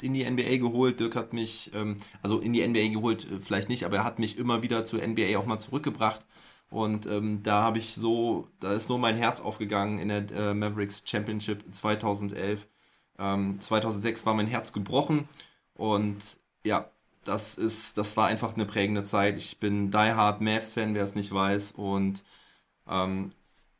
in 0.00 0.14
die 0.14 0.28
NBA 0.28 0.56
geholt. 0.58 1.00
Dirk 1.00 1.16
hat 1.16 1.32
mich, 1.32 1.70
ähm, 1.74 1.98
also 2.22 2.38
in 2.40 2.52
die 2.52 2.66
NBA 2.66 2.88
geholt, 2.88 3.30
äh, 3.30 3.40
vielleicht 3.40 3.68
nicht, 3.68 3.84
aber 3.84 3.98
er 3.98 4.04
hat 4.04 4.18
mich 4.18 4.38
immer 4.38 4.62
wieder 4.62 4.84
zur 4.84 5.02
NBA 5.06 5.38
auch 5.38 5.46
mal 5.46 5.58
zurückgebracht. 5.58 6.24
Und 6.70 7.06
ähm, 7.06 7.42
da 7.42 7.62
habe 7.62 7.78
ich 7.78 7.94
so, 7.94 8.48
da 8.60 8.74
ist 8.74 8.86
so 8.86 8.98
mein 8.98 9.16
Herz 9.16 9.40
aufgegangen 9.40 9.98
in 9.98 10.08
der 10.08 10.30
äh, 10.30 10.54
Mavericks 10.54 11.02
Championship 11.04 11.64
2011. 11.72 12.68
Ähm, 13.18 13.60
2006 13.60 14.26
war 14.26 14.34
mein 14.34 14.46
Herz 14.46 14.72
gebrochen 14.72 15.28
und 15.74 16.38
ja, 16.64 16.90
das 17.24 17.54
ist, 17.56 17.98
das 17.98 18.16
war 18.16 18.26
einfach 18.28 18.54
eine 18.54 18.66
prägende 18.66 19.02
Zeit. 19.02 19.36
Ich 19.36 19.58
bin 19.58 19.90
Die 19.90 19.96
Hard 19.96 20.40
Mavs-Fan, 20.40 20.94
wer 20.94 21.04
es 21.04 21.14
nicht 21.14 21.32
weiß. 21.32 21.72
Und 21.72 22.24
ähm, 22.88 23.32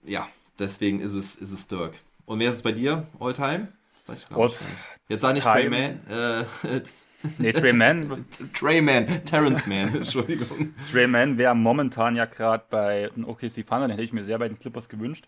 ja, 0.05 0.29
deswegen 0.59 1.01
ist 1.01 1.13
es, 1.15 1.35
ist 1.35 1.53
es 1.53 1.67
Dirk. 1.67 1.95
Und 2.27 2.41
wer 2.41 2.51
ist 2.51 2.57
es 2.57 2.63
bei 2.63 2.73
dir, 2.73 3.07
Alltime? 3.19 3.69
Weiß 4.09 4.23
ich 4.23 4.29
gar 4.29 4.47
nicht. 4.47 4.61
Jetzt 5.09 5.23
sag 5.23 5.35
nicht 5.35 5.45
Trey 5.45 5.69
Man. 5.69 6.01
Äh, 6.09 6.45
nee, 7.39 7.53
Trey 7.53 7.73
Man. 7.73 8.25
Trey 8.55 8.81
Man, 8.81 9.07
Terrence 9.25 9.67
Man, 9.67 9.95
Entschuldigung. 9.95 10.75
Trey 10.91 11.07
Man 11.07 11.37
wäre 11.37 11.55
momentan 11.55 12.17
ja 12.17 12.25
gerade 12.25 12.65
bei 12.71 13.11
OKC 13.11 13.67
Thunder, 13.67 13.87
den 13.87 13.91
hätte 13.93 14.03
ich 14.03 14.13
mir 14.13 14.25
sehr 14.25 14.39
bei 14.39 14.49
den 14.49 14.59
Clippers 14.59 14.89
gewünscht. 14.89 15.27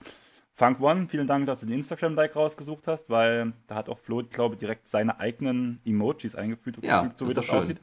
Funk 0.55 0.81
One, 0.81 1.09
vielen 1.09 1.27
Dank, 1.27 1.47
dass 1.47 1.61
du 1.61 1.67
den 1.67 1.77
Instagram-Like 1.77 2.37
rausgesucht 2.37 2.87
hast, 2.87 3.09
weil 3.09 3.53
da 3.67 3.77
hat 3.77 3.89
auch 3.89 3.99
Flo, 3.99 4.23
glaube 4.29 4.55
ich, 4.55 4.59
direkt 4.59 4.89
seine 4.89 5.21
eigenen 5.21 5.81
Emojis 5.85 6.35
eingefügt, 6.35 6.85
ja, 6.85 7.11
so 7.15 7.29
wie 7.29 7.35
das, 7.35 7.47
das 7.47 7.55
aussieht. 7.55 7.81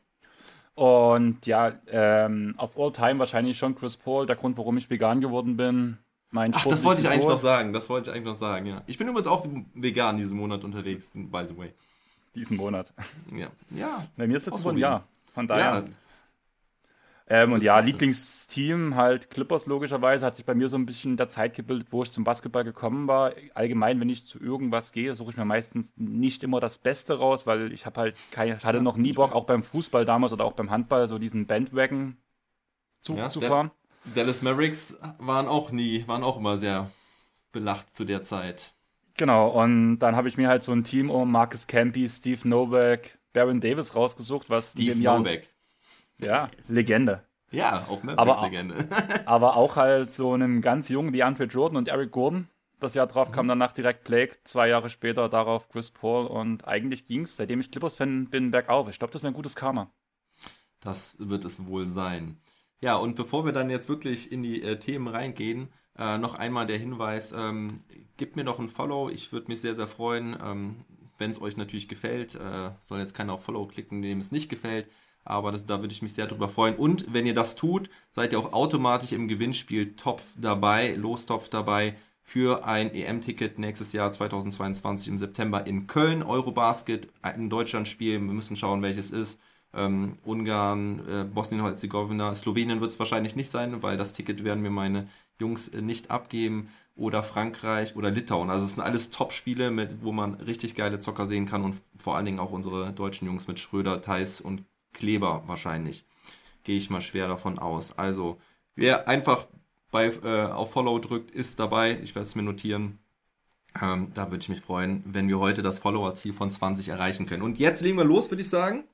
Und 0.75 1.47
ja, 1.47 1.73
ähm, 1.87 2.53
auf 2.57 2.77
All 2.77 2.91
Time 2.91 3.17
wahrscheinlich 3.17 3.57
schon 3.57 3.73
Chris 3.73 3.97
Paul, 3.97 4.27
der 4.27 4.35
Grund, 4.35 4.57
warum 4.57 4.77
ich 4.77 4.89
vegan 4.91 5.21
geworden 5.21 5.57
bin. 5.57 5.97
Mein 6.31 6.53
Ach, 6.53 6.65
das 6.65 6.83
wollte 6.83 7.01
ich 7.01 7.07
eigentlich 7.07 7.25
noch 7.25 7.37
sagen. 7.37 7.73
Das 7.73 7.89
wollte 7.89 8.09
ich 8.09 8.15
eigentlich 8.15 8.27
noch 8.27 8.39
sagen, 8.39 8.65
ja. 8.65 8.83
Ich 8.85 8.97
bin 8.97 9.07
übrigens 9.07 9.27
auch 9.27 9.47
vegan 9.73 10.17
diesen 10.17 10.37
Monat 10.37 10.63
unterwegs, 10.63 11.09
by 11.13 11.45
the 11.45 11.57
way. 11.57 11.73
Diesen 12.35 12.57
Monat. 12.57 12.93
Ja. 13.33 13.47
Ja. 13.69 14.05
Bei 14.15 14.27
mir 14.27 14.37
ist 14.37 14.45
jetzt 14.45 14.61
so 14.61 14.69
ein 14.69 14.77
Jahr. 14.77 15.07
Von 15.33 15.47
daher. 15.47 15.63
Ja. 15.63 15.83
Ähm, 17.29 17.51
und 17.51 17.61
ja, 17.61 17.79
Lieblingsteam 17.79 18.95
halt 18.95 19.29
Clippers 19.29 19.65
logischerweise 19.65 20.25
hat 20.25 20.37
sich 20.37 20.45
bei 20.45 20.55
mir 20.55 20.69
so 20.69 20.77
ein 20.77 20.85
bisschen 20.85 21.11
in 21.11 21.17
der 21.17 21.27
Zeit 21.27 21.55
gebildet, 21.55 21.89
wo 21.91 22.01
ich 22.03 22.11
zum 22.11 22.23
Basketball 22.23 22.63
gekommen 22.63 23.07
war. 23.07 23.33
Allgemein, 23.53 23.99
wenn 23.99 24.09
ich 24.09 24.25
zu 24.25 24.39
irgendwas 24.39 24.93
gehe, 24.93 25.13
suche 25.13 25.31
ich 25.31 25.37
mir 25.37 25.43
meistens 25.43 25.93
nicht 25.97 26.43
immer 26.43 26.61
das 26.61 26.77
Beste 26.77 27.17
raus, 27.17 27.45
weil 27.45 27.73
ich 27.73 27.85
habe 27.85 27.99
halt 27.99 28.17
keine, 28.31 28.57
hatte 28.59 28.81
noch 28.81 28.95
nie 28.95 29.11
Bock, 29.11 29.33
auch 29.33 29.45
beim 29.45 29.61
Fußball 29.61 30.05
damals 30.05 30.31
oder 30.31 30.45
auch 30.45 30.53
beim 30.53 30.71
Handball, 30.71 31.07
so 31.07 31.19
diesen 31.19 31.47
Bandwagon 31.47 32.15
Zug 33.01 33.17
ja, 33.17 33.29
zu 33.29 33.41
fahren. 33.41 33.71
Dallas 34.15 34.41
Mavericks 34.41 34.95
waren 35.19 35.47
auch 35.47 35.71
nie, 35.71 36.07
waren 36.07 36.23
auch 36.23 36.37
immer 36.37 36.57
sehr 36.57 36.91
belacht 37.51 37.95
zu 37.95 38.05
der 38.05 38.23
Zeit. 38.23 38.73
Genau, 39.15 39.49
und 39.49 39.99
dann 39.99 40.15
habe 40.15 40.27
ich 40.27 40.37
mir 40.37 40.47
halt 40.47 40.63
so 40.63 40.71
ein 40.71 40.83
Team 40.83 41.09
um 41.09 41.31
Marcus 41.31 41.65
Campy, 41.67 42.07
Steve 42.07 42.47
Novak, 42.47 43.17
Baron 43.33 43.59
Davis 43.59 43.95
rausgesucht, 43.95 44.49
was 44.49 44.73
Steve 44.73 45.01
Novak. 45.01 45.47
Ja, 46.19 46.49
Legende. 46.67 47.23
Ja, 47.51 47.85
auch 47.89 48.03
Mavericks-Legende. 48.03 48.87
Aber, 49.25 49.55
auch 49.55 49.75
halt 49.75 50.13
so 50.13 50.33
einem 50.33 50.61
ganz 50.61 50.89
jungen 50.89 51.13
DeAndre 51.13 51.45
Jordan 51.45 51.77
und 51.77 51.87
Eric 51.87 52.11
Gordon. 52.11 52.47
Das 52.79 52.93
Jahr 52.93 53.07
drauf 53.07 53.29
mhm. 53.29 53.33
kam 53.33 53.47
danach 53.47 53.71
direkt 53.71 54.03
Blake, 54.03 54.37
zwei 54.43 54.67
Jahre 54.67 54.89
später 54.89 55.29
darauf 55.29 55.69
Chris 55.69 55.89
Paul 55.89 56.27
und 56.27 56.67
eigentlich 56.67 57.05
ging 57.05 57.21
es, 57.21 57.37
seitdem 57.37 57.59
ich 57.59 57.71
Clippers-Fan 57.71 58.27
bin, 58.27 58.51
bergauf. 58.51 58.89
Ich 58.89 58.99
glaube, 58.99 59.13
das 59.13 59.23
wäre 59.23 59.31
ein 59.31 59.35
gutes 59.35 59.55
Karma. 59.55 59.89
Das 60.79 61.17
wird 61.19 61.45
es 61.45 61.65
wohl 61.65 61.87
sein. 61.87 62.39
Ja, 62.81 62.95
und 62.95 63.15
bevor 63.15 63.45
wir 63.45 63.53
dann 63.53 63.69
jetzt 63.69 63.89
wirklich 63.89 64.31
in 64.31 64.43
die 64.43 64.61
äh, 64.61 64.77
Themen 64.77 65.07
reingehen, 65.07 65.69
äh, 65.97 66.17
noch 66.19 66.35
einmal 66.35 66.67
der 66.67 66.77
Hinweis, 66.77 67.31
ähm, 67.31 67.81
gebt 68.17 68.35
mir 68.35 68.43
noch 68.43 68.59
ein 68.59 68.69
Follow, 68.69 69.09
ich 69.09 69.31
würde 69.31 69.47
mich 69.47 69.61
sehr, 69.61 69.75
sehr 69.75 69.87
freuen, 69.87 70.37
ähm, 70.43 70.85
wenn 71.17 71.31
es 71.31 71.41
euch 71.41 71.57
natürlich 71.57 71.87
gefällt. 71.87 72.35
Äh, 72.35 72.71
soll 72.87 72.99
jetzt 72.99 73.15
keiner 73.15 73.33
auf 73.33 73.43
Follow 73.43 73.65
klicken, 73.65 74.03
dem 74.03 74.19
es 74.19 74.31
nicht 74.31 74.49
gefällt, 74.49 74.87
aber 75.25 75.51
das, 75.51 75.65
da 75.65 75.81
würde 75.81 75.93
ich 75.93 76.03
mich 76.03 76.13
sehr 76.13 76.27
drüber 76.27 76.49
freuen. 76.49 76.75
Und 76.75 77.11
wenn 77.11 77.25
ihr 77.25 77.33
das 77.33 77.55
tut, 77.55 77.89
seid 78.11 78.31
ihr 78.31 78.39
auch 78.39 78.53
automatisch 78.53 79.11
im 79.11 79.27
Gewinnspiel 79.27 79.95
Topf 79.95 80.23
dabei, 80.37 80.93
Lostopf 80.93 81.49
dabei 81.49 81.95
für 82.21 82.65
ein 82.65 82.93
EM-Ticket 82.93 83.57
nächstes 83.57 83.93
Jahr 83.93 84.11
2022 84.11 85.07
im 85.07 85.17
September 85.17 85.65
in 85.65 85.87
Köln, 85.87 86.21
Eurobasket, 86.21 87.07
ein 87.23 87.49
Deutschlandspiel, 87.49 88.19
wir 88.19 88.33
müssen 88.33 88.55
schauen, 88.55 88.83
welches 88.83 89.09
ist 89.11 89.39
ähm, 89.77 90.17
Ungarn, 90.25 90.99
äh, 91.07 91.23
Bosnien-Herzegowina, 91.23 92.35
Slowenien 92.35 92.81
wird 92.81 92.91
es 92.91 92.99
wahrscheinlich 92.99 93.35
nicht 93.35 93.51
sein, 93.51 93.81
weil 93.83 93.95
das 93.95 94.13
Ticket 94.13 94.43
werden 94.43 94.61
mir 94.63 94.71
meine 94.71 95.07
Jungs 95.39 95.69
äh, 95.69 95.81
nicht 95.81 96.11
abgeben. 96.11 96.69
Oder 96.95 97.21
Frankreich 97.21 97.95
oder 97.95 98.09
Litauen. 98.09 98.49
Also 98.49 98.65
es 98.65 98.73
sind 98.73 98.81
alles 98.81 99.11
Top-Spiele, 99.11 99.71
wo 100.01 100.11
man 100.11 100.33
richtig 100.33 100.73
geile 100.73 100.97
Zocker 100.97 101.27
sehen 101.27 101.45
kann 101.45 101.63
und 101.63 101.75
vor 101.99 102.15
allen 102.15 102.25
Dingen 102.25 102.39
auch 102.39 102.49
unsere 102.49 102.91
deutschen 102.91 103.27
Jungs 103.27 103.47
mit 103.47 103.59
Schröder, 103.59 104.01
Theis 104.01 104.41
und 104.41 104.63
Kleber 104.93 105.43
wahrscheinlich. 105.45 106.05
Gehe 106.63 106.75
ich 106.75 106.89
mal 106.89 107.01
schwer 107.01 107.27
davon 107.27 107.59
aus. 107.59 107.95
Also, 107.99 108.39
wer 108.75 109.07
einfach 109.07 109.45
bei, 109.91 110.07
äh, 110.07 110.45
auf 110.47 110.71
Follow 110.71 110.97
drückt, 110.97 111.29
ist 111.29 111.59
dabei. 111.59 111.99
Ich 112.03 112.15
werde 112.15 112.27
es 112.27 112.33
mir 112.33 112.41
notieren. 112.41 112.97
Ähm, 113.79 114.11
da 114.15 114.31
würde 114.31 114.41
ich 114.41 114.49
mich 114.49 114.61
freuen, 114.61 115.03
wenn 115.05 115.27
wir 115.27 115.37
heute 115.39 115.61
das 115.61 115.77
Follower-Ziel 115.79 116.33
von 116.33 116.49
20 116.49 116.89
erreichen 116.89 117.27
können. 117.27 117.43
Und 117.43 117.59
jetzt 117.59 117.81
legen 117.81 117.97
wir 117.97 118.05
los, 118.05 118.31
würde 118.31 118.41
ich 118.41 118.49
sagen. 118.49 118.85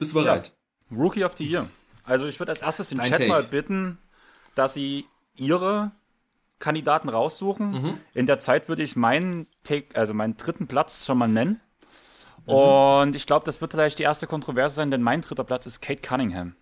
Bist 0.00 0.12
du 0.12 0.16
bereit? 0.16 0.52
Ja. 0.90 0.96
Rookie 0.96 1.24
of 1.24 1.36
the 1.36 1.46
Year. 1.46 1.68
Also 2.04 2.26
ich 2.26 2.40
würde 2.40 2.50
als 2.50 2.62
erstes 2.62 2.88
den 2.88 2.98
Dein 2.98 3.10
Chat 3.10 3.18
Take. 3.18 3.28
mal 3.28 3.42
bitten, 3.44 3.98
dass 4.54 4.72
sie 4.74 5.04
ihre 5.36 5.92
Kandidaten 6.58 7.10
raussuchen. 7.10 7.70
Mhm. 7.70 8.00
In 8.14 8.24
der 8.24 8.38
Zeit 8.38 8.68
würde 8.68 8.82
ich 8.82 8.96
meinen 8.96 9.46
Take, 9.62 9.94
also 9.94 10.14
meinen 10.14 10.38
dritten 10.38 10.66
Platz 10.66 11.04
schon 11.04 11.18
mal 11.18 11.28
nennen. 11.28 11.60
Mhm. 12.46 12.52
Und 12.52 13.14
ich 13.14 13.26
glaube, 13.26 13.44
das 13.44 13.60
wird 13.60 13.72
vielleicht 13.72 13.98
die 13.98 14.02
erste 14.02 14.26
Kontroverse 14.26 14.74
sein, 14.74 14.90
denn 14.90 15.02
mein 15.02 15.20
dritter 15.20 15.44
Platz 15.44 15.66
ist 15.66 15.82
Kate 15.82 16.00
Cunningham. 16.00 16.56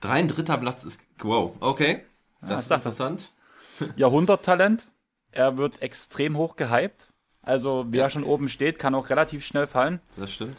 Dein 0.00 0.26
dritter 0.26 0.58
Platz 0.58 0.82
ist. 0.82 1.00
Wow, 1.20 1.54
okay. 1.60 2.04
Das 2.40 2.50
ja, 2.50 2.58
ist 2.58 2.70
interessant. 2.72 3.32
Jahrhunderttalent. 3.96 4.88
Er 5.30 5.56
wird 5.58 5.80
extrem 5.80 6.36
hoch 6.36 6.56
gehypt. 6.56 7.12
Also, 7.40 7.86
wer 7.90 8.04
ja. 8.04 8.10
schon 8.10 8.24
oben 8.24 8.48
steht, 8.48 8.80
kann 8.80 8.96
auch 8.96 9.10
relativ 9.10 9.46
schnell 9.46 9.68
fallen. 9.68 10.00
Das 10.16 10.32
stimmt. 10.32 10.56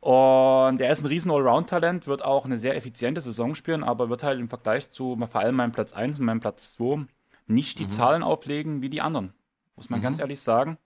Und 0.00 0.80
er 0.80 0.92
ist 0.92 1.02
ein 1.02 1.06
riesen 1.06 1.30
Allround-Talent, 1.30 2.06
wird 2.06 2.24
auch 2.24 2.44
eine 2.44 2.58
sehr 2.58 2.76
effiziente 2.76 3.20
Saison 3.20 3.54
spielen, 3.54 3.82
aber 3.82 4.08
wird 4.08 4.22
halt 4.22 4.38
im 4.38 4.48
Vergleich 4.48 4.92
zu 4.92 5.16
vor 5.16 5.40
allem 5.40 5.56
meinem 5.56 5.72
Platz 5.72 5.92
1 5.92 6.20
und 6.20 6.26
meinem 6.26 6.40
Platz 6.40 6.74
2 6.74 7.06
nicht 7.46 7.78
die 7.78 7.84
mhm. 7.84 7.90
Zahlen 7.90 8.22
auflegen 8.22 8.82
wie 8.82 8.90
die 8.90 9.00
anderen. 9.00 9.32
Muss 9.74 9.90
man 9.90 10.00
mhm. 10.00 10.04
ganz 10.04 10.18
ehrlich 10.18 10.40
sagen. 10.40 10.78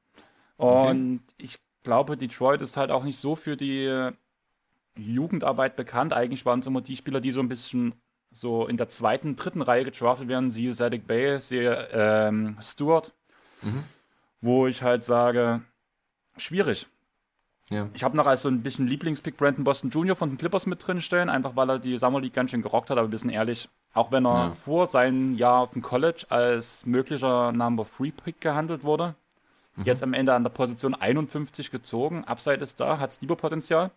Und 0.56 1.16
okay. 1.16 1.34
ich 1.38 1.58
glaube, 1.82 2.16
Detroit 2.16 2.62
ist 2.62 2.76
halt 2.76 2.90
auch 2.90 3.04
nicht 3.04 3.18
so 3.18 3.36
für 3.36 3.56
die 3.56 4.10
Jugendarbeit 4.96 5.76
bekannt. 5.76 6.12
Eigentlich 6.12 6.46
waren 6.46 6.60
es 6.60 6.66
immer 6.66 6.80
die 6.80 6.96
Spieler, 6.96 7.20
die 7.20 7.32
so 7.32 7.40
ein 7.40 7.48
bisschen 7.48 7.94
so 8.30 8.66
in 8.66 8.76
der 8.76 8.88
zweiten, 8.88 9.36
dritten 9.36 9.62
Reihe 9.62 9.84
gedraftet 9.84 10.28
werden. 10.28 10.50
Siehe 10.50 10.72
Zedek 10.72 11.06
Bay, 11.06 11.38
siehe 11.40 11.88
ähm, 11.92 12.56
Stewart. 12.60 13.12
Mhm. 13.62 13.84
Wo 14.40 14.66
ich 14.66 14.82
halt 14.82 15.04
sage, 15.04 15.62
schwierig. 16.36 16.88
Ja. 17.70 17.88
Ich 17.94 18.04
habe 18.04 18.16
noch 18.16 18.26
als 18.26 18.42
so 18.42 18.48
ein 18.48 18.62
bisschen 18.62 18.86
Lieblingspick 18.86 19.36
Brandon 19.36 19.64
Boston 19.64 19.90
Jr. 19.90 20.16
von 20.16 20.30
den 20.30 20.38
Clippers 20.38 20.66
mit 20.66 20.86
drin 20.86 21.00
stehen, 21.00 21.28
einfach 21.28 21.56
weil 21.56 21.70
er 21.70 21.78
die 21.78 21.96
Summer 21.96 22.20
League 22.20 22.34
ganz 22.34 22.50
schön 22.50 22.62
gerockt 22.62 22.90
hat, 22.90 22.98
aber 22.98 23.08
ein 23.08 23.10
bisschen 23.10 23.30
ehrlich, 23.30 23.68
auch 23.94 24.10
wenn 24.10 24.26
er 24.26 24.34
ja. 24.34 24.50
vor 24.50 24.88
seinem 24.88 25.36
Jahr 25.36 25.60
auf 25.60 25.72
dem 25.72 25.82
College 25.82 26.26
als 26.28 26.84
möglicher 26.84 27.52
Number 27.52 27.86
3 27.98 28.12
Pick 28.24 28.40
gehandelt 28.40 28.84
wurde, 28.84 29.14
mhm. 29.76 29.84
jetzt 29.84 30.02
am 30.02 30.12
Ende 30.12 30.34
an 30.34 30.42
der 30.42 30.50
Position 30.50 30.94
51 30.94 31.70
gezogen, 31.70 32.24
Upside 32.24 32.62
ist 32.62 32.80
da, 32.80 32.98
hat 32.98 33.12
Steeper-Potenzial, 33.12 33.90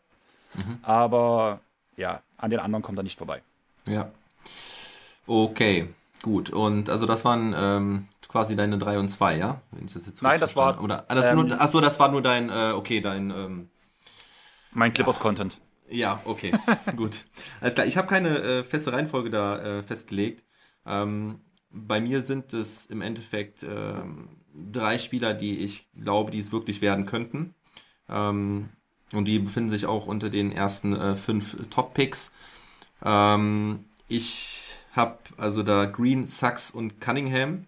mhm. 0.54 0.80
aber 0.82 1.60
ja, 1.98 2.22
an 2.38 2.50
den 2.50 2.60
anderen 2.60 2.84
kommt 2.84 3.00
er 3.00 3.04
nicht 3.04 3.18
vorbei. 3.18 3.42
Ja. 3.88 4.10
Okay, 5.28 5.90
gut. 6.22 6.50
Und 6.50 6.90
also 6.90 7.06
das 7.06 7.26
waren 7.26 7.54
ähm, 7.58 8.08
quasi 8.36 8.58
deine 8.58 8.78
3 8.78 9.00
und 9.00 9.08
2, 9.08 9.38
ja? 9.38 9.62
Wenn 9.72 9.86
ich 9.86 9.94
das 9.94 10.08
jetzt 10.08 10.22
Nein, 10.22 10.42
das 10.42 10.58
war. 10.58 10.84
Oder, 10.84 11.06
ah, 11.08 11.16
das 11.16 11.28
ähm, 11.28 11.48
nur, 11.48 11.62
achso, 11.62 11.80
das 11.80 11.98
war 12.02 12.12
nur 12.12 12.22
dein, 12.22 12.50
äh, 12.50 12.74
okay, 12.76 13.00
dein. 13.00 13.32
Ähm, 13.32 13.70
mein 14.74 14.92
Clippers-Content. 14.92 15.58
Ja, 15.90 16.20
okay, 16.26 16.52
gut. 16.98 17.24
Alles 17.62 17.76
klar, 17.76 17.88
ich 17.88 17.96
habe 17.96 18.10
keine 18.10 18.38
äh, 18.40 18.64
feste 18.66 18.92
Reihenfolge 18.92 19.30
da 19.30 19.60
äh, 19.60 19.84
festgelegt. 19.84 20.44
Ähm, 20.86 21.40
bei 21.72 22.02
mir 22.02 22.22
sind 22.24 22.52
es 22.52 22.86
im 22.88 23.02
Endeffekt 23.02 23.64
ähm, 23.64 24.28
drei 24.54 24.98
Spieler, 24.98 25.34
die 25.34 25.60
ich 25.60 25.88
glaube, 25.98 26.30
die 26.30 26.40
es 26.40 26.52
wirklich 26.52 26.82
werden 26.82 27.06
könnten. 27.06 27.56
Ähm, 28.10 28.68
und 29.14 29.30
die 29.30 29.40
befinden 29.40 29.70
sich 29.70 29.86
auch 29.86 30.08
unter 30.08 30.30
den 30.30 30.52
ersten 30.52 30.94
äh, 30.94 31.16
fünf 31.16 31.56
Top-Picks. 31.70 32.34
Ähm, 33.02 33.86
ich 34.10 34.62
habe 34.92 35.20
also 35.38 35.64
da 35.64 35.86
Green, 35.86 36.28
Sachs 36.28 36.70
und 36.70 37.00
Cunningham. 37.00 37.68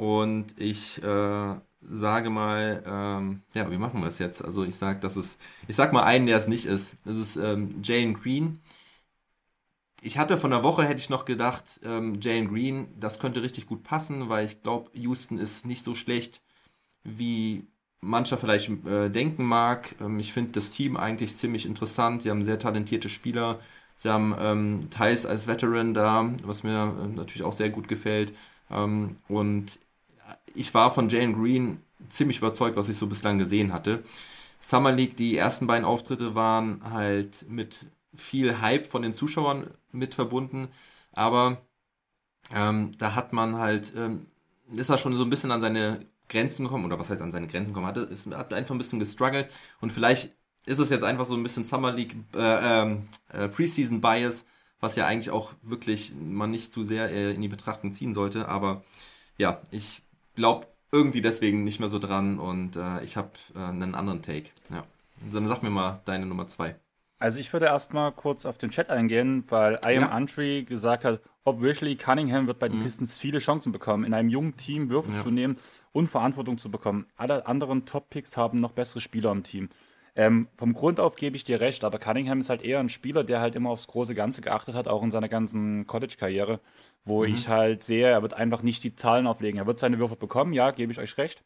Und 0.00 0.58
ich 0.58 1.02
äh, 1.02 1.54
sage 1.82 2.30
mal, 2.30 2.82
ähm, 2.86 3.42
ja, 3.54 3.70
wie 3.70 3.76
machen 3.78 4.00
wir 4.00 4.08
es 4.08 4.18
jetzt? 4.18 4.42
Also 4.42 4.64
ich 4.64 4.76
sage, 4.76 4.98
das 5.00 5.16
ist, 5.16 5.38
ich 5.68 5.76
sag 5.76 5.92
mal 5.92 6.04
einen, 6.04 6.26
der 6.26 6.38
es 6.38 6.48
nicht 6.48 6.64
ist. 6.66 6.96
Das 7.04 7.16
ist 7.18 7.36
ähm, 7.36 7.82
Jalen 7.82 8.14
Green. 8.14 8.60
Ich 10.02 10.16
hatte 10.18 10.38
von 10.38 10.50
der 10.50 10.62
Woche, 10.62 10.84
hätte 10.84 11.00
ich 11.00 11.10
noch 11.10 11.24
gedacht, 11.26 11.80
ähm, 11.84 12.20
Jalen 12.20 12.48
Green, 12.48 12.88
das 12.98 13.18
könnte 13.18 13.42
richtig 13.42 13.66
gut 13.66 13.82
passen, 13.82 14.28
weil 14.30 14.46
ich 14.46 14.62
glaube, 14.62 14.90
Houston 14.94 15.38
ist 15.38 15.66
nicht 15.66 15.84
so 15.84 15.94
schlecht, 15.94 16.42
wie 17.04 17.66
mancher 18.00 18.38
vielleicht 18.38 18.70
äh, 18.86 19.10
denken 19.10 19.44
mag. 19.44 19.94
Ähm, 20.00 20.18
ich 20.20 20.32
finde 20.32 20.52
das 20.52 20.72
Team 20.72 20.96
eigentlich 20.96 21.36
ziemlich 21.36 21.66
interessant. 21.66 22.22
Sie 22.22 22.30
haben 22.30 22.44
sehr 22.44 22.58
talentierte 22.58 23.08
Spieler. 23.10 23.60
Sie 23.96 24.08
haben 24.10 24.34
ähm, 24.38 24.80
teils 24.90 25.26
als 25.26 25.46
Veteran 25.48 25.94
da, 25.94 26.32
was 26.44 26.62
mir 26.64 26.96
äh, 27.04 27.08
natürlich 27.08 27.44
auch 27.44 27.52
sehr 27.54 27.70
gut 27.70 27.88
gefällt. 27.88 28.32
Ähm, 28.70 29.16
und 29.28 29.78
ich 30.54 30.74
war 30.74 30.92
von 30.92 31.08
Jalen 31.08 31.34
Green 31.34 31.82
ziemlich 32.08 32.38
überzeugt, 32.38 32.76
was 32.76 32.88
ich 32.88 32.96
so 32.96 33.06
bislang 33.06 33.38
gesehen 33.38 33.72
hatte. 33.72 34.02
Summer 34.60 34.92
League, 34.92 35.16
die 35.16 35.36
ersten 35.36 35.66
beiden 35.66 35.84
Auftritte 35.84 36.34
waren 36.34 36.82
halt 36.90 37.46
mit 37.48 37.86
viel 38.14 38.60
Hype 38.60 38.86
von 38.90 39.02
den 39.02 39.14
Zuschauern 39.14 39.70
mit 39.92 40.14
verbunden, 40.14 40.68
aber 41.12 41.62
ähm, 42.52 42.96
da 42.98 43.14
hat 43.14 43.32
man 43.32 43.56
halt, 43.56 43.92
ähm, 43.96 44.26
ist 44.72 44.90
er 44.90 44.98
schon 44.98 45.16
so 45.16 45.24
ein 45.24 45.30
bisschen 45.30 45.50
an 45.50 45.60
seine 45.60 46.06
Grenzen 46.28 46.64
gekommen, 46.64 46.84
oder 46.84 46.98
was 46.98 47.10
heißt 47.10 47.22
an 47.22 47.32
seine 47.32 47.46
Grenzen 47.46 47.72
gekommen, 47.72 47.86
hat, 47.86 47.96
ist, 47.96 48.26
hat 48.32 48.52
einfach 48.52 48.74
ein 48.74 48.78
bisschen 48.78 49.00
gestruggelt. 49.00 49.50
Und 49.80 49.92
vielleicht 49.92 50.32
ist 50.66 50.78
es 50.78 50.90
jetzt 50.90 51.04
einfach 51.04 51.26
so 51.26 51.34
ein 51.34 51.42
bisschen 51.42 51.64
Summer 51.64 51.92
League 51.92 52.16
äh, 52.34 52.82
ähm, 52.82 53.08
äh, 53.32 53.48
Preseason 53.48 54.00
Bias, 54.00 54.44
was 54.80 54.96
ja 54.96 55.06
eigentlich 55.06 55.30
auch 55.30 55.52
wirklich 55.62 56.12
man 56.18 56.50
nicht 56.50 56.72
zu 56.72 56.84
sehr 56.84 57.10
äh, 57.10 57.32
in 57.32 57.40
die 57.40 57.48
Betrachtung 57.48 57.92
ziehen 57.92 58.14
sollte, 58.14 58.48
aber 58.48 58.82
ja, 59.38 59.62
ich 59.70 60.02
glaube 60.34 60.66
irgendwie 60.92 61.20
deswegen 61.20 61.64
nicht 61.64 61.80
mehr 61.80 61.88
so 61.88 61.98
dran 61.98 62.38
und 62.38 62.76
äh, 62.76 63.02
ich 63.02 63.16
habe 63.16 63.30
äh, 63.54 63.58
einen 63.58 63.94
anderen 63.94 64.22
Take. 64.22 64.50
Ja. 64.70 64.84
Dann 65.32 65.46
sag 65.46 65.62
mir 65.62 65.70
mal 65.70 66.00
deine 66.04 66.26
Nummer 66.26 66.48
zwei. 66.48 66.76
Also 67.18 67.38
ich 67.38 67.52
würde 67.52 67.66
erstmal 67.66 68.12
kurz 68.12 68.46
auf 68.46 68.56
den 68.56 68.70
Chat 68.70 68.88
eingehen, 68.88 69.44
weil 69.50 69.74
I 69.84 69.96
am 69.96 70.02
ja. 70.04 70.08
Antry 70.08 70.64
gesagt 70.64 71.04
hat, 71.04 71.20
obviously 71.44 71.94
Cunningham 71.94 72.46
wird 72.46 72.58
bei 72.58 72.68
den 72.68 72.80
mhm. 72.80 72.84
Pistons 72.84 73.18
viele 73.18 73.40
Chancen 73.40 73.72
bekommen, 73.72 74.04
in 74.04 74.14
einem 74.14 74.30
jungen 74.30 74.56
Team 74.56 74.88
Würfe 74.88 75.12
ja. 75.12 75.22
zu 75.22 75.30
nehmen 75.30 75.58
und 75.92 76.08
Verantwortung 76.08 76.56
zu 76.56 76.70
bekommen. 76.70 77.06
Alle 77.16 77.46
anderen 77.46 77.84
Top-Picks 77.84 78.38
haben 78.38 78.60
noch 78.60 78.72
bessere 78.72 79.02
Spieler 79.02 79.32
im 79.32 79.42
Team. 79.42 79.68
Ähm, 80.16 80.48
vom 80.56 80.74
Grund 80.74 81.00
auf 81.00 81.16
gebe 81.16 81.36
ich 81.36 81.44
dir 81.44 81.60
recht, 81.60 81.84
aber 81.84 81.98
Cunningham 81.98 82.40
ist 82.40 82.50
halt 82.50 82.62
eher 82.62 82.80
ein 82.80 82.88
Spieler, 82.88 83.24
der 83.24 83.40
halt 83.40 83.54
immer 83.54 83.70
aufs 83.70 83.86
große 83.86 84.14
Ganze 84.14 84.40
geachtet 84.40 84.74
hat, 84.74 84.88
auch 84.88 85.02
in 85.02 85.10
seiner 85.10 85.28
ganzen 85.28 85.86
College-Karriere, 85.86 86.60
wo 87.04 87.24
mhm. 87.24 87.32
ich 87.32 87.48
halt 87.48 87.84
sehe, 87.84 88.08
er 88.08 88.22
wird 88.22 88.34
einfach 88.34 88.62
nicht 88.62 88.82
die 88.84 88.94
Zahlen 88.94 89.26
auflegen. 89.26 89.58
Er 89.58 89.66
wird 89.66 89.78
seine 89.78 89.98
Würfe 89.98 90.16
bekommen, 90.16 90.52
ja, 90.52 90.70
gebe 90.72 90.92
ich 90.92 90.98
euch 90.98 91.16
recht. 91.18 91.42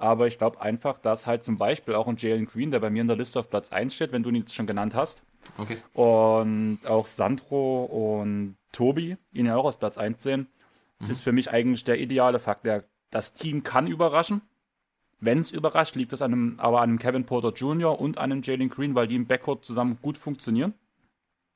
Aber 0.00 0.26
ich 0.26 0.38
glaube 0.38 0.62
einfach, 0.62 0.96
dass 0.96 1.26
halt 1.26 1.44
zum 1.44 1.58
Beispiel 1.58 1.94
auch 1.94 2.08
ein 2.08 2.16
Jalen 2.16 2.46
Green, 2.46 2.70
der 2.70 2.80
bei 2.80 2.88
mir 2.88 3.02
in 3.02 3.08
der 3.08 3.18
Liste 3.18 3.38
auf 3.38 3.50
Platz 3.50 3.70
1 3.70 3.94
steht, 3.94 4.12
wenn 4.12 4.22
du 4.22 4.30
ihn 4.30 4.36
jetzt 4.36 4.54
schon 4.54 4.66
genannt 4.66 4.94
hast. 4.94 5.22
Okay. 5.58 5.76
Und 5.92 6.78
auch 6.86 7.06
Sandro 7.06 7.84
und 7.84 8.56
Tobi 8.72 9.18
ihn 9.32 9.46
ja 9.46 9.56
auch 9.56 9.64
aus 9.64 9.78
Platz 9.78 9.98
1 9.98 10.22
sehen. 10.22 10.46
Das 10.98 11.08
mhm. 11.08 11.12
ist 11.12 11.20
für 11.20 11.32
mich 11.32 11.50
eigentlich 11.50 11.84
der 11.84 12.00
ideale 12.00 12.38
Fakt. 12.38 12.64
Der, 12.64 12.84
das 13.10 13.34
Team 13.34 13.62
kann 13.62 13.86
überraschen. 13.86 14.40
Wenn 15.20 15.40
es 15.40 15.50
überrascht, 15.50 15.96
liegt 15.96 16.12
es 16.12 16.22
einem, 16.22 16.54
aber 16.58 16.78
an 16.78 16.90
einem 16.90 16.98
Kevin 16.98 17.26
Porter 17.26 17.52
Jr. 17.52 18.00
und 18.00 18.18
einem 18.18 18.42
Jalen 18.42 18.70
Green, 18.70 18.94
weil 18.94 19.06
die 19.06 19.16
im 19.16 19.26
Backcourt 19.26 19.64
zusammen 19.64 19.98
gut 20.00 20.16
funktionieren. 20.16 20.74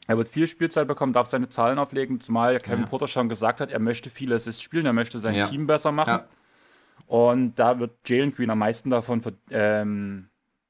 Er 0.07 0.19
wird 0.19 0.29
viel 0.29 0.47
Spielzeit 0.47 0.87
bekommen, 0.87 1.15
darf 1.15 1.29
seine 1.29 1.49
Zahlen 1.49 1.79
auflegen, 1.79 2.21
zumal 2.21 2.59
Kevin 2.59 2.81
ja. 2.81 2.87
Porter 2.87 3.09
schon 3.09 3.31
gesagt 3.31 3.63
hat, 3.63 3.71
er 3.71 3.79
möchte 3.79 4.11
vieles 4.11 4.61
spielen, 4.61 4.85
er 4.85 4.93
möchte 4.93 5.19
sein 5.19 5.35
ja. 5.35 5.49
Team 5.49 5.67
besser 5.67 5.93
machen. 5.93 6.11
Ja. 6.11 6.29
Und 7.07 7.55
da 7.59 7.79
wird 7.79 7.93
Jalen 8.07 8.35
Green 8.35 8.51
am 8.51 8.59
meisten 8.59 8.91
davon 8.91 9.23
ähm, 9.51 10.29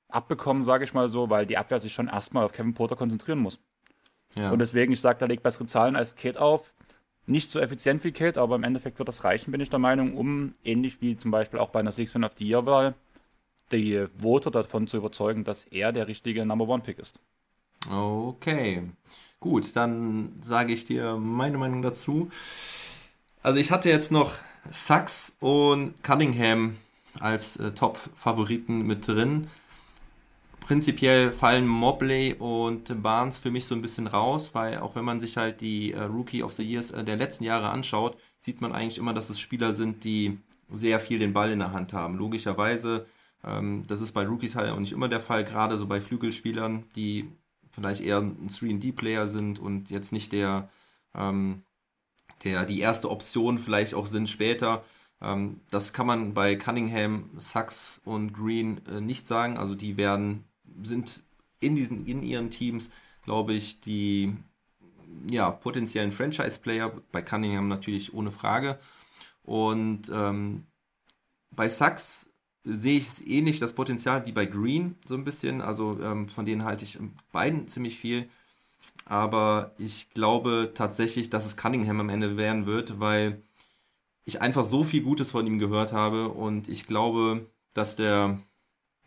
abbekommen, 0.08 0.62
sage 0.62 0.84
ich 0.84 0.94
mal 0.94 1.08
so, 1.08 1.30
weil 1.30 1.46
die 1.46 1.58
Abwehr 1.58 1.80
sich 1.80 1.92
schon 1.92 2.08
erstmal 2.08 2.44
auf 2.44 2.52
Kevin 2.52 2.74
Porter 2.74 2.96
konzentrieren 2.96 3.40
muss. 3.40 3.58
Und 4.36 4.58
deswegen, 4.58 4.92
ich 4.92 5.00
sage, 5.00 5.18
da 5.18 5.26
legt 5.26 5.44
bessere 5.44 5.66
Zahlen 5.66 5.94
als 5.94 6.16
Kate 6.16 6.40
auf. 6.40 6.73
Nicht 7.26 7.50
so 7.50 7.58
effizient 7.58 8.04
wie 8.04 8.12
Kate, 8.12 8.40
aber 8.40 8.56
im 8.56 8.64
Endeffekt 8.64 8.98
wird 8.98 9.08
das 9.08 9.24
reichen, 9.24 9.50
bin 9.50 9.60
ich 9.60 9.70
der 9.70 9.78
Meinung, 9.78 10.16
um 10.16 10.52
ähnlich 10.64 11.00
wie 11.00 11.16
zum 11.16 11.30
Beispiel 11.30 11.58
auch 11.58 11.70
bei 11.70 11.80
einer 11.80 11.92
Six-Man 11.92 12.24
of 12.24 12.32
the 12.36 12.46
Year-Wahl 12.46 12.94
die 13.72 14.06
Voter 14.18 14.50
davon 14.50 14.86
zu 14.86 14.98
überzeugen, 14.98 15.44
dass 15.44 15.64
er 15.64 15.92
der 15.92 16.06
richtige 16.06 16.44
Number 16.44 16.68
One-Pick 16.68 16.98
ist. 16.98 17.18
Okay, 17.90 18.82
gut, 19.40 19.74
dann 19.74 20.38
sage 20.42 20.72
ich 20.72 20.84
dir 20.84 21.16
meine 21.16 21.58
Meinung 21.58 21.82
dazu. 21.82 22.30
Also 23.42 23.58
ich 23.58 23.70
hatte 23.70 23.88
jetzt 23.88 24.12
noch 24.12 24.32
Sachs 24.70 25.36
und 25.40 26.02
Cunningham 26.02 26.76
als 27.20 27.56
äh, 27.56 27.72
Top-Favoriten 27.72 28.86
mit 28.86 29.06
drin. 29.06 29.48
Prinzipiell 30.64 31.30
fallen 31.30 31.68
Mobley 31.68 32.34
und 32.38 33.02
Barnes 33.02 33.36
für 33.36 33.50
mich 33.50 33.66
so 33.66 33.74
ein 33.74 33.82
bisschen 33.82 34.06
raus, 34.06 34.54
weil 34.54 34.78
auch 34.78 34.96
wenn 34.96 35.04
man 35.04 35.20
sich 35.20 35.36
halt 35.36 35.60
die 35.60 35.92
äh, 35.92 36.02
Rookie 36.02 36.42
of 36.42 36.54
the 36.54 36.62
Years 36.62 36.90
äh, 36.90 37.04
der 37.04 37.16
letzten 37.16 37.44
Jahre 37.44 37.68
anschaut, 37.68 38.16
sieht 38.40 38.62
man 38.62 38.72
eigentlich 38.72 38.96
immer, 38.96 39.12
dass 39.12 39.28
es 39.28 39.38
Spieler 39.38 39.74
sind, 39.74 40.04
die 40.04 40.38
sehr 40.72 41.00
viel 41.00 41.18
den 41.18 41.34
Ball 41.34 41.50
in 41.50 41.58
der 41.58 41.72
Hand 41.72 41.92
haben. 41.92 42.16
Logischerweise, 42.16 43.06
ähm, 43.44 43.82
das 43.86 44.00
ist 44.00 44.12
bei 44.12 44.26
Rookies 44.26 44.54
halt 44.54 44.70
auch 44.70 44.78
nicht 44.78 44.92
immer 44.92 45.08
der 45.08 45.20
Fall, 45.20 45.44
gerade 45.44 45.76
so 45.76 45.86
bei 45.86 46.00
Flügelspielern, 46.00 46.84
die 46.96 47.30
vielleicht 47.70 48.00
eher 48.00 48.18
ein 48.18 48.48
3D-Player 48.48 49.28
sind 49.28 49.58
und 49.58 49.90
jetzt 49.90 50.12
nicht 50.12 50.32
der, 50.32 50.70
ähm, 51.14 51.62
der 52.44 52.64
die 52.64 52.80
erste 52.80 53.10
Option 53.10 53.58
vielleicht 53.58 53.94
auch 53.94 54.06
sind 54.06 54.30
später. 54.30 54.82
Ähm, 55.20 55.60
das 55.70 55.92
kann 55.92 56.06
man 56.06 56.34
bei 56.34 56.56
Cunningham, 56.56 57.30
Sachs 57.36 58.00
und 58.04 58.32
Green 58.32 58.80
äh, 58.86 59.00
nicht 59.00 59.26
sagen. 59.26 59.58
Also 59.58 59.74
die 59.74 59.96
werden, 59.96 60.44
sind 60.82 61.22
in 61.60 61.76
diesen, 61.76 62.06
in 62.06 62.22
ihren 62.22 62.50
Teams, 62.50 62.90
glaube 63.24 63.54
ich, 63.54 63.80
die 63.80 64.36
ja, 65.30 65.50
potenziellen 65.50 66.12
Franchise-Player. 66.12 66.92
Bei 67.12 67.22
Cunningham 67.22 67.68
natürlich 67.68 68.14
ohne 68.14 68.30
Frage. 68.30 68.78
Und 69.42 70.10
ähm, 70.12 70.66
bei 71.50 71.68
Sachs 71.68 72.28
sehe 72.64 72.98
ich 72.98 73.04
es 73.06 73.20
ähnlich, 73.26 73.60
das 73.60 73.74
Potenzial 73.74 74.26
wie 74.26 74.32
bei 74.32 74.46
Green 74.46 74.96
so 75.06 75.14
ein 75.14 75.24
bisschen. 75.24 75.60
Also 75.60 75.98
ähm, 76.02 76.28
von 76.28 76.46
denen 76.46 76.64
halte 76.64 76.84
ich 76.84 76.98
beiden 77.32 77.68
ziemlich 77.68 77.98
viel. 77.98 78.28
Aber 79.06 79.74
ich 79.78 80.10
glaube 80.10 80.72
tatsächlich, 80.74 81.30
dass 81.30 81.46
es 81.46 81.56
Cunningham 81.56 82.00
am 82.00 82.08
Ende 82.10 82.36
werden 82.36 82.66
wird, 82.66 83.00
weil 83.00 83.42
ich 84.24 84.42
einfach 84.42 84.64
so 84.64 84.84
viel 84.84 85.02
Gutes 85.02 85.30
von 85.30 85.46
ihm 85.46 85.58
gehört 85.58 85.92
habe 85.92 86.28
und 86.30 86.68
ich 86.68 86.86
glaube, 86.86 87.46
dass 87.74 87.96
der, 87.96 88.40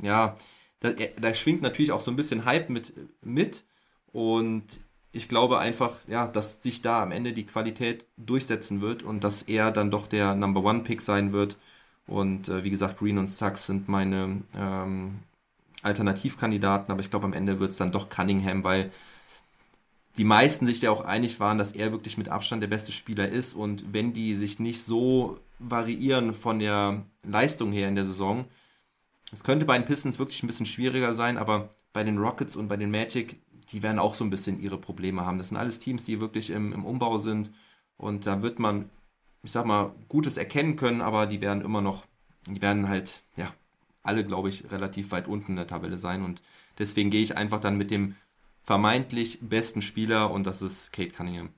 ja, 0.01 0.37
da, 0.79 0.91
da 0.91 1.33
schwingt 1.33 1.61
natürlich 1.61 1.91
auch 1.91 2.01
so 2.01 2.11
ein 2.11 2.15
bisschen 2.15 2.45
Hype 2.45 2.69
mit, 2.69 2.93
mit 3.21 3.63
und 4.11 4.79
ich 5.11 5.27
glaube 5.27 5.59
einfach, 5.59 5.95
ja, 6.07 6.27
dass 6.27 6.61
sich 6.61 6.81
da 6.81 7.01
am 7.01 7.11
Ende 7.11 7.33
die 7.33 7.45
Qualität 7.45 8.05
durchsetzen 8.17 8.81
wird 8.81 9.03
und 9.03 9.23
dass 9.23 9.43
er 9.43 9.71
dann 9.71 9.89
doch 9.89 10.07
der 10.07 10.35
Number 10.35 10.63
One 10.63 10.81
Pick 10.81 11.01
sein 11.01 11.33
wird. 11.33 11.57
Und 12.05 12.49
äh, 12.49 12.63
wie 12.63 12.69
gesagt, 12.69 12.99
Green 12.99 13.17
und 13.17 13.27
Sachs 13.27 13.65
sind 13.65 13.89
meine 13.89 14.43
ähm, 14.55 15.19
Alternativkandidaten, 15.81 16.91
aber 16.91 17.01
ich 17.01 17.09
glaube, 17.09 17.25
am 17.25 17.33
Ende 17.33 17.59
wird 17.59 17.71
es 17.71 17.77
dann 17.77 17.91
doch 17.91 18.09
Cunningham, 18.09 18.63
weil 18.63 18.91
die 20.17 20.23
meisten 20.23 20.65
sich 20.65 20.81
ja 20.81 20.91
auch 20.91 21.01
einig 21.01 21.39
waren, 21.39 21.57
dass 21.57 21.73
er 21.73 21.91
wirklich 21.91 22.17
mit 22.17 22.29
Abstand 22.29 22.61
der 22.61 22.67
beste 22.67 22.91
Spieler 22.91 23.29
ist. 23.29 23.53
Und 23.53 23.93
wenn 23.93 24.13
die 24.13 24.35
sich 24.35 24.59
nicht 24.59 24.83
so 24.83 25.39
variieren 25.59 26.33
von 26.33 26.59
der 26.59 27.03
Leistung 27.23 27.71
her 27.71 27.87
in 27.87 27.95
der 27.95 28.05
Saison, 28.05 28.45
es 29.31 29.43
könnte 29.43 29.65
bei 29.65 29.77
den 29.77 29.85
Pistons 29.85 30.19
wirklich 30.19 30.41
ein 30.43 30.47
bisschen 30.47 30.65
schwieriger 30.65 31.13
sein, 31.13 31.37
aber 31.37 31.69
bei 31.93 32.03
den 32.03 32.17
Rockets 32.17 32.55
und 32.55 32.67
bei 32.67 32.77
den 32.77 32.91
Magic, 32.91 33.41
die 33.71 33.83
werden 33.83 33.99
auch 33.99 34.15
so 34.15 34.23
ein 34.23 34.29
bisschen 34.29 34.61
ihre 34.61 34.77
Probleme 34.77 35.25
haben. 35.25 35.37
Das 35.37 35.49
sind 35.49 35.57
alles 35.57 35.79
Teams, 35.79 36.03
die 36.03 36.21
wirklich 36.21 36.49
im, 36.49 36.73
im 36.73 36.85
Umbau 36.85 37.17
sind. 37.17 37.51
Und 37.97 38.25
da 38.25 38.41
wird 38.41 38.59
man, 38.59 38.89
ich 39.43 39.51
sag 39.51 39.65
mal, 39.65 39.91
Gutes 40.07 40.37
erkennen 40.37 40.75
können, 40.75 41.01
aber 41.01 41.25
die 41.25 41.41
werden 41.41 41.63
immer 41.63 41.81
noch, 41.81 42.05
die 42.47 42.61
werden 42.61 42.87
halt, 42.87 43.23
ja, 43.35 43.53
alle, 44.03 44.23
glaube 44.23 44.49
ich, 44.49 44.71
relativ 44.71 45.11
weit 45.11 45.27
unten 45.27 45.53
in 45.53 45.55
der 45.57 45.67
Tabelle 45.67 45.97
sein. 45.97 46.23
Und 46.23 46.41
deswegen 46.77 47.09
gehe 47.09 47.21
ich 47.21 47.35
einfach 47.35 47.59
dann 47.59 47.77
mit 47.77 47.91
dem 47.91 48.15
vermeintlich 48.63 49.39
besten 49.41 49.81
Spieler 49.81 50.31
und 50.31 50.45
das 50.45 50.61
ist 50.61 50.93
Kate 50.93 51.11
Cunningham. 51.11 51.49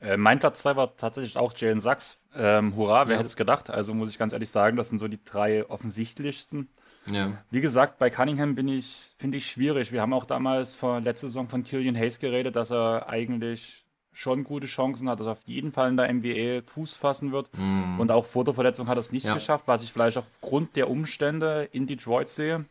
Äh, 0.00 0.16
mein 0.16 0.38
Platz 0.38 0.60
2 0.60 0.76
war 0.76 0.96
tatsächlich 0.96 1.36
auch 1.36 1.52
Jalen 1.56 1.80
Sachs. 1.80 2.18
Ähm, 2.34 2.76
hurra, 2.76 3.06
wer 3.06 3.14
ja. 3.14 3.18
hätte 3.18 3.28
es 3.28 3.36
gedacht? 3.36 3.70
Also 3.70 3.94
muss 3.94 4.10
ich 4.10 4.18
ganz 4.18 4.32
ehrlich 4.32 4.50
sagen, 4.50 4.76
das 4.76 4.88
sind 4.88 4.98
so 4.98 5.08
die 5.08 5.22
drei 5.24 5.68
offensichtlichsten. 5.68 6.68
Ja. 7.10 7.32
Wie 7.50 7.60
gesagt, 7.60 7.98
bei 7.98 8.10
Cunningham 8.10 8.54
bin 8.54 8.68
ich, 8.68 9.08
finde 9.18 9.38
ich 9.38 9.46
schwierig. 9.46 9.92
Wir 9.92 10.02
haben 10.02 10.12
auch 10.12 10.24
damals 10.24 10.74
vor 10.74 11.00
letzter 11.00 11.28
Saison 11.28 11.48
von 11.48 11.64
Killian 11.64 11.96
Hayes 11.96 12.18
geredet, 12.18 12.56
dass 12.56 12.70
er 12.70 13.08
eigentlich 13.08 13.84
schon 14.12 14.44
gute 14.44 14.66
Chancen 14.66 15.08
hat, 15.10 15.20
dass 15.20 15.26
er 15.26 15.32
auf 15.32 15.42
jeden 15.44 15.72
Fall 15.72 15.90
in 15.90 15.96
der 15.96 16.12
NBA 16.12 16.62
Fuß 16.66 16.94
fassen 16.94 17.32
wird. 17.32 17.50
Mm. 17.52 18.00
Und 18.00 18.10
auch 18.10 18.24
vor 18.24 18.44
der 18.44 18.54
Verletzung 18.54 18.88
hat 18.88 18.96
er 18.96 19.00
es 19.00 19.12
nicht 19.12 19.26
ja. 19.26 19.34
geschafft, 19.34 19.64
was 19.66 19.82
ich 19.82 19.92
vielleicht 19.92 20.16
aufgrund 20.16 20.74
der 20.74 20.88
Umstände 20.88 21.68
in 21.70 21.86
Detroit 21.86 22.30
sehe. 22.30 22.64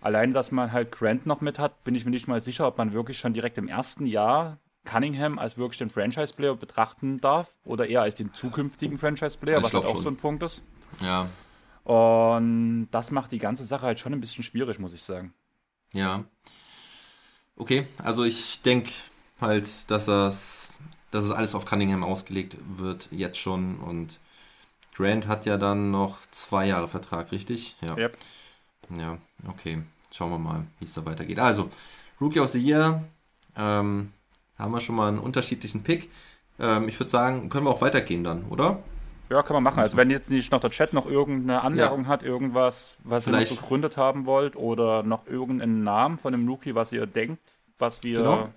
Allein, 0.00 0.32
dass 0.32 0.52
man 0.52 0.70
halt 0.70 0.92
Grant 0.92 1.26
noch 1.26 1.40
mit 1.40 1.58
hat, 1.58 1.82
bin 1.82 1.96
ich 1.96 2.04
mir 2.04 2.12
nicht 2.12 2.28
mal 2.28 2.40
sicher, 2.40 2.68
ob 2.68 2.78
man 2.78 2.92
wirklich 2.92 3.18
schon 3.18 3.32
direkt 3.32 3.58
im 3.58 3.66
ersten 3.66 4.06
Jahr 4.06 4.58
Cunningham 4.84 5.38
als 5.38 5.56
wirklich 5.56 5.78
den 5.78 5.90
Franchise-Player 5.90 6.56
betrachten 6.56 7.20
darf 7.20 7.52
oder 7.64 7.86
eher 7.86 8.02
als 8.02 8.14
den 8.14 8.32
zukünftigen 8.34 8.98
Franchise-Player, 8.98 9.62
was 9.62 9.74
halt 9.74 9.84
auch 9.84 9.94
schon. 9.94 10.02
so 10.02 10.08
ein 10.10 10.16
Punkt 10.16 10.42
ist. 10.42 10.62
Ja. 11.00 11.28
Und 11.84 12.88
das 12.90 13.10
macht 13.10 13.32
die 13.32 13.38
ganze 13.38 13.64
Sache 13.64 13.86
halt 13.86 13.98
schon 13.98 14.12
ein 14.12 14.20
bisschen 14.20 14.44
schwierig, 14.44 14.78
muss 14.78 14.94
ich 14.94 15.02
sagen. 15.02 15.32
Ja. 15.92 16.24
Okay, 17.56 17.86
also 18.02 18.24
ich 18.24 18.62
denke 18.62 18.90
halt, 19.40 19.90
dass 19.90 20.06
das, 20.06 20.76
dass 21.10 21.24
es 21.24 21.30
alles 21.30 21.54
auf 21.54 21.64
Cunningham 21.64 22.04
ausgelegt 22.04 22.56
wird, 22.76 23.08
jetzt 23.10 23.38
schon. 23.38 23.78
Und 23.80 24.20
Grant 24.94 25.26
hat 25.26 25.46
ja 25.46 25.56
dann 25.56 25.90
noch 25.90 26.18
zwei 26.30 26.66
Jahre 26.66 26.88
Vertrag, 26.88 27.32
richtig? 27.32 27.76
Ja. 27.82 27.96
Yep. 27.96 28.18
Ja, 28.96 29.18
okay. 29.48 29.82
Schauen 30.12 30.30
wir 30.30 30.38
mal, 30.38 30.66
wie 30.78 30.84
es 30.84 30.94
da 30.94 31.04
weitergeht. 31.04 31.38
Also, 31.38 31.70
Rookie 32.20 32.40
of 32.40 32.50
the 32.50 32.58
Year, 32.58 33.02
ähm, 33.56 34.12
haben 34.58 34.72
wir 34.72 34.80
schon 34.80 34.94
mal 34.94 35.08
einen 35.08 35.18
unterschiedlichen 35.18 35.82
Pick. 35.82 36.10
Ähm, 36.58 36.88
ich 36.88 36.98
würde 37.00 37.10
sagen, 37.10 37.48
können 37.48 37.66
wir 37.66 37.70
auch 37.70 37.80
weitergehen 37.80 38.22
dann, 38.22 38.44
oder? 38.44 38.82
Ja, 39.32 39.42
kann 39.42 39.54
man 39.54 39.62
machen. 39.62 39.80
Also 39.80 39.96
wenn 39.96 40.10
jetzt 40.10 40.30
nicht 40.30 40.52
noch 40.52 40.60
der 40.60 40.68
Chat 40.68 40.92
noch 40.92 41.06
irgendeine 41.06 41.62
Anmerkung 41.62 42.02
ja. 42.02 42.08
hat, 42.08 42.22
irgendwas, 42.22 42.98
was 43.02 43.24
Vielleicht. 43.24 43.50
ihr 43.50 43.54
noch 43.54 43.62
gegründet 43.62 43.96
haben 43.96 44.26
wollt 44.26 44.56
oder 44.56 45.02
noch 45.02 45.26
irgendeinen 45.26 45.82
Namen 45.82 46.18
von 46.18 46.34
einem 46.34 46.46
Rookie, 46.46 46.74
was 46.74 46.92
ihr 46.92 47.06
denkt, 47.06 47.40
was 47.78 48.02
wir 48.02 48.18
genau. 48.18 48.48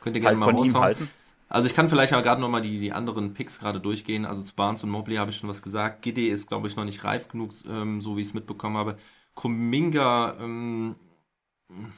Könnt 0.00 0.14
ihr 0.14 0.22
gerne 0.22 0.38
halt 0.38 0.54
mal 0.54 0.58
von 0.58 0.64
ihm 0.64 0.80
halten. 0.80 1.10
Also 1.48 1.66
ich 1.66 1.74
kann 1.74 1.88
vielleicht 1.88 2.14
auch 2.14 2.22
gerade 2.22 2.40
nochmal 2.40 2.62
die, 2.62 2.78
die 2.78 2.92
anderen 2.92 3.34
Picks 3.34 3.58
gerade 3.58 3.80
durchgehen. 3.80 4.24
Also 4.26 4.42
zu 4.42 4.54
Barnes 4.54 4.84
und 4.84 4.90
Mobley 4.90 5.16
habe 5.16 5.32
ich 5.32 5.36
schon 5.36 5.50
was 5.50 5.60
gesagt. 5.60 6.02
Giddy 6.02 6.28
ist, 6.28 6.46
glaube 6.46 6.68
ich, 6.68 6.76
noch 6.76 6.84
nicht 6.84 7.02
reif 7.02 7.26
genug, 7.26 7.50
ähm, 7.68 8.00
so 8.00 8.16
wie 8.16 8.20
ich 8.20 8.28
es 8.28 8.34
mitbekommen 8.34 8.76
habe. 8.76 8.96
Kuminga 9.34 10.36
ähm, 10.38 10.94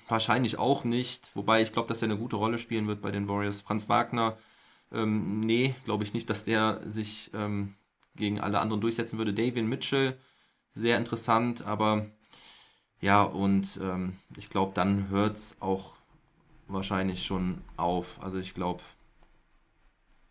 wahrscheinlich 0.09 0.59
auch 0.59 0.85
nicht. 0.85 1.31
Wobei 1.35 1.61
ich 1.61 1.75
glaube, 1.75 1.89
dass 1.89 2.01
er 2.01 2.07
eine 2.07 2.17
gute 2.17 2.37
Rolle 2.37 2.57
spielen 2.57 2.89
wird 2.89 3.03
bei 3.03 3.11
den 3.11 3.29
Warriors. 3.29 3.61
Franz 3.61 3.91
Wagner, 3.91 4.39
ähm, 4.91 5.41
nee, 5.41 5.75
glaube 5.85 6.05
ich 6.05 6.15
nicht, 6.15 6.31
dass 6.31 6.47
der 6.47 6.81
sich 6.87 7.31
ähm, 7.35 7.75
gegen 8.17 8.41
alle 8.41 8.61
anderen 8.61 8.81
durchsetzen 8.81 9.19
würde. 9.19 9.33
Davian 9.35 9.67
Mitchell, 9.67 10.19
sehr 10.75 10.97
interessant, 10.99 11.65
aber 11.65 12.07
ja, 13.01 13.23
und 13.23 13.79
ähm, 13.83 14.17
ich 14.37 14.49
glaube, 14.49 14.73
dann 14.75 15.09
hört 15.09 15.37
es 15.37 15.57
auch 15.61 15.97
wahrscheinlich 16.69 17.25
schon 17.25 17.63
auf. 17.77 18.23
Also 18.23 18.39
ich 18.39 18.55
glaube, 18.55 18.83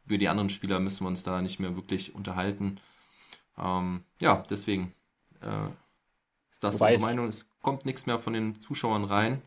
über 0.05 0.17
die 0.17 0.29
anderen 0.29 0.49
Spieler 0.49 0.79
müssen 0.79 1.03
wir 1.03 1.09
uns 1.09 1.23
da 1.23 1.41
nicht 1.41 1.59
mehr 1.59 1.75
wirklich 1.75 2.15
unterhalten. 2.15 2.79
Ähm, 3.57 4.03
ja, 4.19 4.43
deswegen 4.49 4.93
äh, 5.41 5.67
ist 6.51 6.63
das 6.63 6.79
unsere 6.81 6.99
Meinung. 6.99 7.27
Es 7.27 7.45
kommt 7.61 7.85
nichts 7.85 8.05
mehr 8.05 8.19
von 8.19 8.33
den 8.33 8.61
Zuschauern 8.61 9.03
rein. 9.03 9.41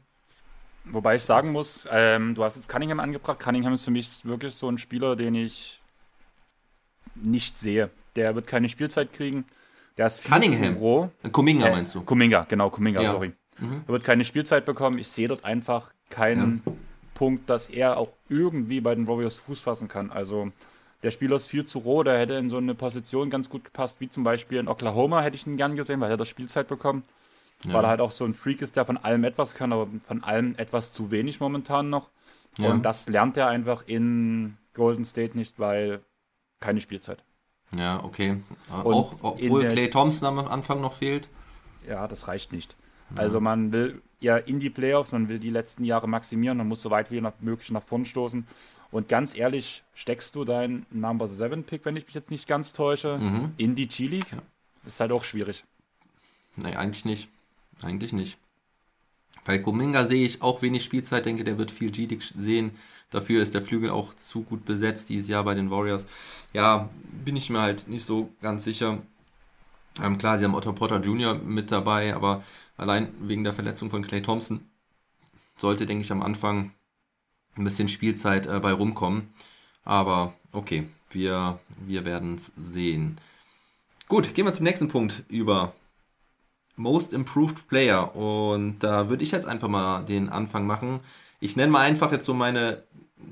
Wobei 0.84 1.16
ich 1.16 1.22
sagen 1.22 1.50
muss, 1.52 1.88
ähm, 1.90 2.34
du 2.34 2.44
hast 2.44 2.56
jetzt 2.56 2.68
Cunningham 2.68 3.00
angebracht. 3.00 3.40
Cunningham 3.40 3.72
ist 3.72 3.84
für 3.84 3.90
mich 3.90 4.24
wirklich 4.24 4.54
so 4.54 4.68
ein 4.68 4.76
Spieler, 4.76 5.16
den 5.16 5.34
ich 5.34 5.80
nicht 7.14 7.58
sehe. 7.58 7.90
Der 8.16 8.34
wird 8.34 8.46
keine 8.46 8.68
Spielzeit 8.68 9.12
kriegen. 9.12 9.44
Der 9.96 10.06
ist 10.06 10.20
viel 10.20 10.32
Cunningham. 10.32 10.74
zu 10.74 10.80
roh. 10.80 11.10
Kuminga 11.30 11.68
äh, 11.68 11.70
meinst 11.70 11.94
du? 11.94 12.02
Kuminga, 12.02 12.46
genau, 12.48 12.70
Kuminga, 12.70 13.00
ja. 13.00 13.10
sorry. 13.12 13.32
Mhm. 13.58 13.82
Er 13.86 13.92
wird 13.92 14.04
keine 14.04 14.24
Spielzeit 14.24 14.64
bekommen. 14.64 14.98
Ich 14.98 15.08
sehe 15.08 15.28
dort 15.28 15.44
einfach 15.44 15.92
keinen 16.10 16.62
ja. 16.64 16.72
Punkt, 17.14 17.48
dass 17.48 17.68
er 17.68 17.96
auch 17.96 18.10
irgendwie 18.28 18.80
bei 18.80 18.94
den 18.94 19.06
Warriors 19.06 19.36
Fuß 19.36 19.60
fassen 19.60 19.88
kann. 19.88 20.10
Also 20.10 20.50
der 21.02 21.10
Spieler 21.10 21.36
ist 21.36 21.46
viel 21.46 21.64
zu 21.64 21.80
roh, 21.80 22.02
der 22.02 22.18
hätte 22.18 22.34
in 22.34 22.50
so 22.50 22.56
eine 22.56 22.74
Position 22.74 23.30
ganz 23.30 23.48
gut 23.48 23.64
gepasst, 23.64 24.00
wie 24.00 24.08
zum 24.08 24.24
Beispiel 24.24 24.58
in 24.58 24.68
Oklahoma 24.68 25.20
hätte 25.22 25.36
ich 25.36 25.46
ihn 25.46 25.56
gern 25.56 25.76
gesehen, 25.76 26.00
weil 26.00 26.10
er 26.10 26.16
das 26.16 26.28
Spielzeit 26.28 26.66
bekommen. 26.66 27.04
Ja. 27.64 27.74
Weil 27.74 27.84
er 27.84 27.88
halt 27.90 28.00
auch 28.00 28.10
so 28.10 28.24
ein 28.24 28.32
Freak 28.32 28.62
ist, 28.62 28.76
der 28.76 28.84
von 28.84 28.96
allem 28.96 29.24
etwas 29.24 29.54
kann, 29.54 29.72
aber 29.72 29.86
von 30.06 30.24
allem 30.24 30.54
etwas 30.56 30.92
zu 30.92 31.10
wenig 31.10 31.40
momentan 31.40 31.88
noch. 31.88 32.10
Ja. 32.58 32.70
Und 32.70 32.84
das 32.84 33.08
lernt 33.08 33.36
er 33.36 33.48
einfach 33.48 33.84
in 33.86 34.56
Golden 34.74 35.04
State 35.04 35.36
nicht, 35.36 35.58
weil 35.58 36.00
keine 36.60 36.80
Spielzeit. 36.80 37.22
Ja, 37.76 38.02
okay. 38.04 38.36
auch, 38.70 39.12
obwohl 39.22 39.68
Clay 39.68 39.90
Thompson 39.90 40.38
am 40.38 40.46
Anfang 40.46 40.80
noch 40.80 40.94
fehlt. 40.94 41.28
Ja, 41.88 42.06
das 42.08 42.28
reicht 42.28 42.52
nicht. 42.52 42.76
Ja. 43.10 43.22
Also 43.22 43.40
man 43.40 43.72
will 43.72 44.02
ja 44.20 44.36
in 44.36 44.58
die 44.58 44.70
Playoffs, 44.70 45.12
man 45.12 45.28
will 45.28 45.38
die 45.38 45.50
letzten 45.50 45.84
Jahre 45.84 46.08
maximieren, 46.08 46.58
man 46.58 46.68
muss 46.68 46.82
so 46.82 46.90
weit 46.90 47.10
wie 47.10 47.22
möglich 47.40 47.70
nach 47.70 47.82
vorn 47.82 48.04
stoßen. 48.04 48.46
Und 48.90 49.08
ganz 49.08 49.36
ehrlich, 49.36 49.82
steckst 49.94 50.34
du 50.36 50.44
deinen 50.44 50.86
Number 50.90 51.26
7 51.26 51.64
Pick, 51.64 51.84
wenn 51.84 51.96
ich 51.96 52.06
mich 52.06 52.14
jetzt 52.14 52.30
nicht 52.30 52.46
ganz 52.46 52.72
täusche, 52.72 53.18
mhm. 53.18 53.52
in 53.56 53.74
die 53.74 53.88
G-League? 53.88 54.30
Ja. 54.30 54.38
Ist 54.86 55.00
halt 55.00 55.10
auch 55.10 55.24
schwierig. 55.24 55.64
Nee, 56.56 56.76
eigentlich 56.76 57.04
nicht. 57.04 57.28
Eigentlich 57.82 58.12
nicht. 58.12 58.38
Bei 59.44 59.58
Kuminga 59.58 60.06
sehe 60.06 60.24
ich 60.24 60.42
auch 60.42 60.62
wenig 60.62 60.84
Spielzeit, 60.84 61.26
denke, 61.26 61.44
der 61.44 61.58
wird 61.58 61.70
viel 61.70 61.90
G-League 61.90 62.22
sehen. 62.36 62.72
Dafür 63.10 63.42
ist 63.42 63.54
der 63.54 63.62
Flügel 63.62 63.90
auch 63.90 64.14
zu 64.14 64.42
gut 64.42 64.64
besetzt 64.64 65.08
dieses 65.08 65.28
Jahr 65.28 65.44
bei 65.44 65.54
den 65.54 65.70
Warriors. 65.70 66.06
Ja, 66.52 66.88
bin 67.24 67.36
ich 67.36 67.50
mir 67.50 67.60
halt 67.60 67.86
nicht 67.88 68.04
so 68.04 68.30
ganz 68.42 68.64
sicher. 68.64 68.98
Ähm, 70.02 70.18
klar, 70.18 70.38
sie 70.38 70.44
haben 70.44 70.54
Otto 70.54 70.72
Potter 70.72 71.00
Jr. 71.00 71.34
mit 71.34 71.70
dabei, 71.70 72.14
aber 72.14 72.42
allein 72.76 73.08
wegen 73.20 73.44
der 73.44 73.52
Verletzung 73.52 73.90
von 73.90 74.02
Clay 74.02 74.22
Thompson 74.22 74.60
sollte, 75.56 75.86
denke 75.86 76.02
ich, 76.02 76.10
am 76.10 76.22
Anfang 76.22 76.72
ein 77.56 77.64
bisschen 77.64 77.88
Spielzeit 77.88 78.46
äh, 78.46 78.58
bei 78.58 78.72
rumkommen. 78.72 79.32
Aber 79.84 80.34
okay, 80.52 80.88
wir, 81.10 81.60
wir 81.86 82.04
werden 82.04 82.34
es 82.34 82.52
sehen. 82.56 83.18
Gut, 84.08 84.34
gehen 84.34 84.46
wir 84.46 84.52
zum 84.52 84.64
nächsten 84.64 84.88
Punkt 84.88 85.24
über. 85.28 85.74
Most 86.76 87.12
Improved 87.12 87.68
Player. 87.68 88.14
Und 88.16 88.80
da 88.80 89.08
würde 89.08 89.22
ich 89.22 89.30
jetzt 89.30 89.46
einfach 89.46 89.68
mal 89.68 90.02
den 90.04 90.28
Anfang 90.28 90.66
machen. 90.66 91.00
Ich 91.40 91.56
nenne 91.56 91.72
mal 91.72 91.80
einfach 91.80 92.12
jetzt 92.12 92.26
so 92.26 92.34
meine 92.34 92.82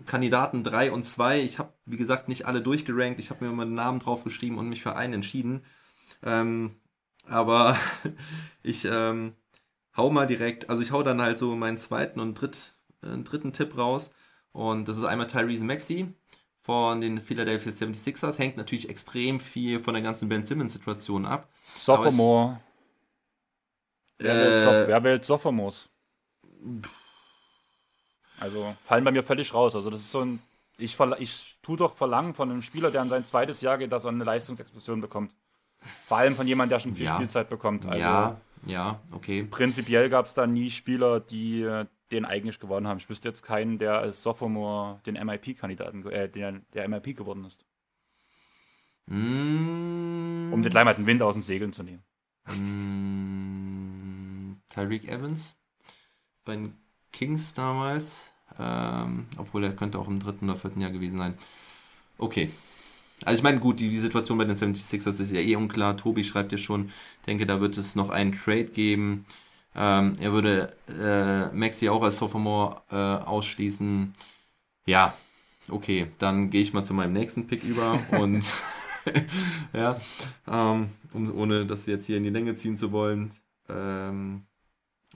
Kandidaten 0.07 0.63
3 0.63 0.93
und 0.93 1.05
2. 1.05 1.41
Ich 1.43 1.59
habe, 1.59 1.73
wie 1.87 1.97
gesagt, 1.97 2.29
nicht 2.29 2.47
alle 2.47 2.61
durchgerankt. 2.61 3.19
Ich 3.19 3.31
habe 3.31 3.45
mir 3.45 3.51
immer 3.51 3.63
einen 3.63 3.75
Namen 3.75 3.99
draufgeschrieben 3.99 4.59
und 4.59 4.69
mich 4.69 4.83
für 4.83 4.97
einen 4.97 5.15
entschieden. 5.15 5.65
Ähm, 6.23 6.77
aber 7.29 7.77
ich 8.63 8.85
ähm, 8.85 9.35
hau 9.97 10.11
mal 10.11 10.27
direkt, 10.27 10.71
also 10.71 10.83
ich 10.83 10.93
hau 10.93 11.03
dann 11.03 11.23
halt 11.23 11.39
so 11.39 11.55
meinen 11.57 11.79
zweiten 11.79 12.21
und 12.21 12.35
dritt, 12.35 12.75
äh, 13.03 13.19
dritten 13.23 13.53
Tipp 13.53 13.77
raus. 13.77 14.13
Und 14.53 14.89
das 14.89 14.99
ist 14.99 15.05
einmal 15.05 15.27
Tyrese 15.27 15.65
Maxey 15.65 16.09
von 16.63 17.01
den 17.01 17.21
Philadelphia 17.21 17.73
76ers. 17.73 18.39
Hängt 18.39 18.57
natürlich 18.57 18.89
extrem 18.89 19.41
viel 19.41 19.81
von 19.81 19.95
der 19.95 20.03
ganzen 20.03 20.29
Ben 20.29 20.45
Simmons-Situation 20.45 21.27
ab. 21.27 21.49
Sophomore. 21.65 22.61
Wer, 24.23 24.85
äh, 24.85 24.87
wer 24.89 25.05
wählt 25.05 25.25
Sophomores? 25.25 25.89
Also 28.41 28.75
fallen 28.85 29.05
bei 29.05 29.13
mir 29.13 29.23
völlig 29.23 29.53
raus. 29.55 29.77
Also 29.77 29.91
das 29.91 30.01
ist 30.01 30.11
so 30.11 30.21
ein. 30.21 30.41
Ich, 30.79 30.99
ich 31.19 31.57
tue 31.63 31.77
doch 31.77 31.95
verlangen 31.95 32.35
von 32.35 32.51
einem 32.51 32.63
Spieler, 32.63 32.91
der 32.91 33.03
an 33.03 33.09
sein 33.09 33.25
zweites 33.25 33.61
Jahr 33.61 33.79
geht, 33.79 33.93
dass 33.93 34.05
er 34.05 34.11
eine 34.11 34.25
Leistungsexplosion 34.25 35.01
bekommt. 35.01 35.33
Vor 36.07 36.17
allem 36.17 36.35
von 36.35 36.47
jemandem, 36.47 36.71
der 36.71 36.81
schon 36.81 36.95
viel 36.95 37.07
ja. 37.07 37.15
Spielzeit 37.15 37.49
bekommt. 37.49 37.87
Also 37.87 38.01
ja, 38.01 38.37
ja, 38.67 39.01
okay. 39.13 39.45
Prinzipiell 39.45 40.09
gab 40.09 40.27
es 40.27 40.35
da 40.35 40.47
nie 40.47 40.71
Spieler, 40.71 41.21
die 41.21 41.63
äh, 41.63 41.87
den 42.11 42.25
eigentlich 42.25 42.61
gewonnen 42.61 42.87
haben. 42.87 42.99
Ich 42.99 43.09
wüsste 43.09 43.29
jetzt 43.29 43.43
keinen, 43.43 43.79
der 43.79 43.99
als 43.99 44.23
Sophomore 44.23 45.01
den 45.07 45.15
MIP-Kandidaten, 45.15 46.07
äh, 46.11 46.29
der, 46.29 46.61
der 46.75 46.89
MIP 46.89 47.17
geworden 47.17 47.45
ist. 47.45 47.65
Mm. 49.07 50.53
Um 50.53 50.63
den 50.63 50.71
gleich 50.71 50.85
mal 50.85 50.95
den 50.95 51.07
Wind 51.07 51.23
aus 51.23 51.35
den 51.35 51.43
Segeln 51.43 51.73
zu 51.73 51.83
nehmen. 51.83 52.03
Mm. 52.47 54.02
Tyreek 54.73 55.09
Evans 55.09 55.57
bei 56.45 56.57
den 56.57 56.77
Kings 57.13 57.55
damals. 57.55 58.33
Ähm, 58.59 59.27
obwohl 59.39 59.65
er 59.65 59.75
könnte 59.75 59.99
auch 59.99 60.09
im 60.09 60.21
dritten 60.21 60.51
oder 60.51 60.59
vierten 60.59 60.81
Jahr 60.81 60.91
gewesen 60.91 61.19
sein. 61.19 61.35
Okay, 62.19 62.51
also 63.25 63.39
ich 63.39 63.43
meine, 63.43 63.61
gut, 63.61 63.81
die, 63.81 63.89
die 63.89 64.01
Situation 64.01 64.39
bei 64.39 64.45
den 64.45 64.57
76ers 64.57 65.21
ist 65.21 65.33
ja 65.33 65.41
eh 65.41 65.57
unklar. 65.57 65.97
Tobi 65.97 66.25
schreibt 66.25 66.53
ja 66.53 66.59
schon, 66.59 66.91
denke, 67.27 67.47
da 67.47 67.61
wird 67.61 67.79
es 67.79 67.95
noch 67.95 68.11
einen 68.11 68.37
Trade 68.37 68.65
geben. 68.65 69.27
Ähm, 69.75 70.15
er 70.21 70.33
würde 70.33 70.75
äh, 70.89 71.55
Maxi 71.57 71.89
auch 71.89 72.03
als 72.03 72.19
Sophomore 72.19 72.83
äh, 72.91 72.97
ausschließen. 72.97 74.13
Ja, 74.87 75.15
okay, 75.69 76.09
dann 76.19 76.51
gehe 76.51 76.63
ich 76.63 76.73
mal 76.73 76.85
zu 76.85 76.95
meinem 76.95 77.13
nächsten 77.13 77.47
Pick 77.47 77.65
über 77.65 77.99
und 78.11 78.45
ja, 79.73 80.01
ähm, 80.49 80.89
um, 81.13 81.35
ohne 81.37 81.65
das 81.67 81.87
jetzt 81.87 82.07
hier 82.07 82.17
in 82.17 82.25
die 82.25 82.31
Länge 82.31 82.57
ziehen 82.57 82.77
zu 82.77 82.93
wollen. 82.93 83.31
Ähm, 83.69 84.43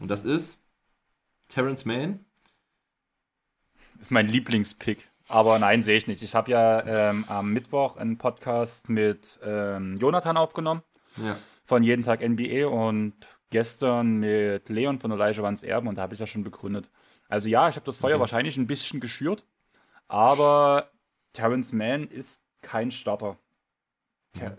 und 0.00 0.09
das 0.09 0.24
ist 0.24 0.59
Terrence 1.48 1.85
Mann. 1.85 2.24
Ist 4.00 4.11
mein 4.11 4.26
Lieblingspick. 4.26 5.11
Aber 5.28 5.59
nein, 5.59 5.82
sehe 5.82 5.96
ich 5.96 6.06
nicht. 6.06 6.22
Ich 6.22 6.35
habe 6.35 6.50
ja 6.50 7.11
ähm, 7.11 7.24
am 7.28 7.52
Mittwoch 7.52 7.96
einen 7.96 8.18
Podcast 8.18 8.88
mit 8.88 9.40
ähm, 9.42 9.96
Jonathan 9.98 10.37
aufgenommen. 10.37 10.82
Ja. 11.16 11.37
Von 11.64 11.82
Jeden 11.82 12.04
Tag 12.04 12.20
NBA 12.20 12.66
und 12.66 13.14
gestern 13.50 14.18
mit 14.18 14.68
Leon 14.68 15.00
von 15.00 15.11
Elijah 15.11 15.42
Vans 15.42 15.62
Erben 15.62 15.88
und 15.88 15.98
da 15.98 16.02
habe 16.02 16.14
ich 16.14 16.20
ja 16.20 16.26
schon 16.26 16.44
begründet. 16.44 16.90
Also 17.28 17.48
ja, 17.48 17.68
ich 17.68 17.76
habe 17.76 17.87
das 17.87 17.96
Feuer 17.96 18.14
okay. 18.14 18.20
wahrscheinlich 18.20 18.56
ein 18.56 18.68
bisschen 18.68 19.00
geschürt, 19.00 19.44
aber 20.06 20.90
Terrence 21.32 21.72
Mann 21.72 22.06
ist 22.06 22.42
kein 22.62 22.90
Starter. 22.90 23.38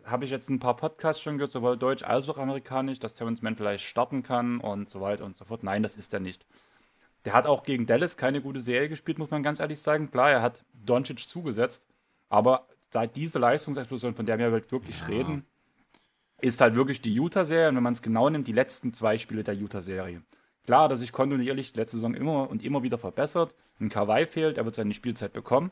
Habe 0.06 0.26
ich 0.26 0.32
jetzt 0.32 0.50
ein 0.50 0.60
paar 0.60 0.76
Podcasts 0.76 1.22
schon 1.22 1.38
gehört, 1.38 1.52
sowohl 1.52 1.78
deutsch 1.78 2.04
als 2.04 2.30
auch 2.30 2.38
amerikanisch, 2.38 3.00
dass 3.00 3.13
Terrence 3.13 3.42
Mann 3.42 3.56
vielleicht 3.56 3.84
starten 3.84 4.24
kann 4.24 4.60
und 4.60 4.90
so 4.90 5.02
weiter 5.02 5.26
und 5.26 5.38
so 5.38 5.46
fort. 5.46 5.63
Nein, 5.63 5.84
das 5.84 5.98
ist 5.98 6.13
er 6.13 6.20
nicht. 6.20 6.46
Der 7.26 7.34
hat 7.34 7.46
auch 7.46 7.63
gegen 7.63 7.86
Dallas 7.86 8.18
keine 8.18 8.42
gute 8.42 8.62
Serie 8.62 8.90
gespielt, 8.90 9.20
muss 9.20 9.32
man 9.32 9.44
ganz 9.44 9.60
ehrlich 9.60 9.80
sagen. 9.80 10.10
Klar, 10.12 10.32
er 10.32 10.42
hat 10.42 10.63
Doncic 10.86 11.20
zugesetzt, 11.20 11.86
aber 12.30 12.68
seit 12.92 13.16
diese 13.16 13.40
Leistungsexplosion, 13.40 14.16
von 14.16 14.26
der 14.26 14.40
wir 14.40 14.52
halt 14.52 14.72
wirklich 14.72 15.00
ja. 15.02 15.08
reden, 15.08 15.46
ist 16.40 16.62
halt 16.62 16.76
wirklich 16.76 17.02
die 17.02 17.20
Utah-Serie. 17.20 17.70
Und 17.70 17.76
wenn 17.76 17.84
man 17.84 17.94
es 17.94 18.02
genau 18.02 18.30
nimmt, 18.30 18.48
die 18.48 18.54
letzten 18.54 18.94
zwei 18.94 19.18
Spiele 19.18 19.44
der 19.44 19.56
Utah-Serie. 19.56 20.22
Klar, 20.66 20.90
dass 20.90 21.00
sich 21.00 21.12
kontinuierlich 21.12 21.76
letzte 21.76 21.98
Saison 21.98 22.13
immer 22.13 22.50
und 22.50 22.63
immer 22.63 22.84
wieder 22.84 22.98
verbessert. 22.98 23.56
Ein 23.80 23.90
Kawhi 23.90 24.26
fehlt, 24.26 24.58
er 24.58 24.66
wird 24.66 24.76
seine 24.76 24.94
Spielzeit 24.94 25.34
bekommen. 25.34 25.72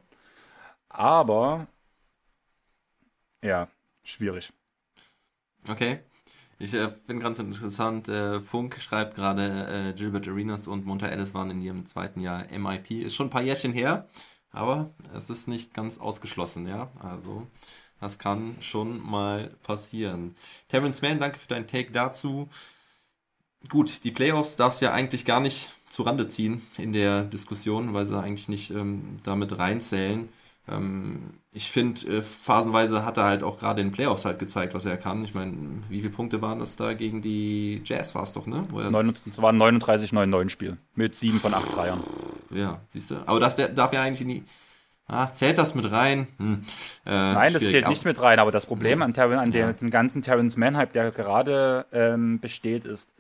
Aber 0.90 1.68
ja, 3.42 3.68
schwierig. 4.06 4.54
Okay. 5.68 6.00
Ich 6.58 6.74
äh, 6.74 6.90
finde 6.90 7.22
ganz 7.24 7.40
interessant, 7.40 8.08
äh, 8.08 8.40
Funk 8.40 8.80
schreibt 8.80 9.16
gerade, 9.16 9.90
äh, 9.90 9.94
Gilbert 9.94 10.28
Arenas 10.28 10.68
und 10.68 10.86
Monta 10.86 11.08
Ellis 11.08 11.34
waren 11.34 11.52
in 11.52 11.62
ihrem 11.62 11.86
zweiten 11.86 12.22
Jahr 12.22 12.46
MIP. 12.50 12.92
Ist 12.92 13.16
schon 13.16 13.28
ein 13.28 13.32
paar 13.32 13.42
Jährchen 13.42 13.74
her, 13.74 14.08
aber 14.52 14.92
es 15.14 15.30
ist 15.30 15.50
nicht 15.50 15.74
ganz 15.74 15.98
ausgeschlossen, 15.98 16.66
ja. 16.66 16.90
Also, 17.00 17.46
das 18.00 18.20
kann 18.20 18.56
schon 18.62 19.06
mal 19.06 19.50
passieren. 19.64 20.36
Terrence 20.70 21.02
Mann, 21.02 21.20
danke 21.20 21.40
für 21.40 21.48
deinen 21.48 21.68
Take 21.68 21.92
dazu. 21.92 22.50
Gut, 23.68 24.04
die 24.04 24.12
Playoffs 24.12 24.56
darfst 24.56 24.82
du 24.82 24.86
ja 24.86 24.94
eigentlich 24.94 25.26
gar 25.26 25.40
nicht 25.42 25.70
zu 25.90 26.04
Rande 26.04 26.28
ziehen 26.28 26.62
in 26.78 26.94
der 26.94 27.24
Diskussion, 27.24 27.94
weil 27.94 28.06
sie 28.06 28.18
eigentlich 28.18 28.48
nicht 28.48 28.72
ähm, 28.72 29.18
damit 29.24 29.58
reinzählen. 29.58 30.30
Ähm, 30.68 31.36
ich 31.52 31.70
finde, 31.70 32.18
äh, 32.18 32.22
phasenweise 32.22 33.06
hat 33.06 33.18
er 33.18 33.26
halt 33.26 33.44
auch 33.44 33.60
gerade 33.60 33.82
in 33.82 33.88
den 33.88 33.94
Playoffs 33.94 34.26
halt 34.26 34.40
gezeigt, 34.40 34.74
was 34.74 34.86
er 34.86 34.98
kann. 34.98 35.24
Ich 35.24 35.34
meine, 35.34 35.54
wie 35.90 36.02
viele 36.02 36.12
Punkte 36.12 36.42
waren 36.42 36.60
das 36.60 36.76
da 36.76 36.94
gegen 36.94 37.22
die 37.22 37.82
Jazz 37.86 38.16
war 38.16 38.24
es 38.24 38.34
doch, 38.34 38.48
ne? 38.48 38.64
Das 38.72 39.42
war 39.42 39.54
ein 39.54 39.62
39-9-9 39.62 40.50
Spiel 40.50 40.78
mit 40.96 41.16
7 41.16 41.40
von 41.40 41.54
8 41.54 41.76
Dreiern. 41.76 42.04
Ja, 42.50 42.82
siehst 42.90 43.12
du. 43.12 43.16
Aber 43.26 43.40
das 43.40 43.56
der, 43.56 43.70
darf 43.70 43.94
ja 43.94 44.02
eigentlich 44.02 44.22
in 44.22 44.28
die. 44.28 44.44
Ah, 45.08 45.32
zählt 45.32 45.60
das 45.60 45.76
mit 45.76 45.92
rein? 45.92 46.28
Hm. 46.40 46.62
Äh, 47.06 47.12
Nein, 47.12 47.54
das 47.54 47.62
zählt 47.62 47.88
nicht 47.88 48.06
mit 48.06 48.20
rein, 48.20 48.40
aber 48.40 48.50
das 48.50 48.66
Problem 48.66 49.00
ja. 49.00 49.06
an, 49.06 49.14
Ter 49.14 49.30
an 49.40 49.52
ja. 49.52 49.72
dem 49.72 49.92
ganzen 49.92 50.24
Terrence 50.24 50.58
Mann-Hype, 50.58 50.94
der 50.94 51.12
gerade 51.12 51.86
ähm, 51.92 52.40
besteht, 52.40 52.86
ist, 52.86 53.14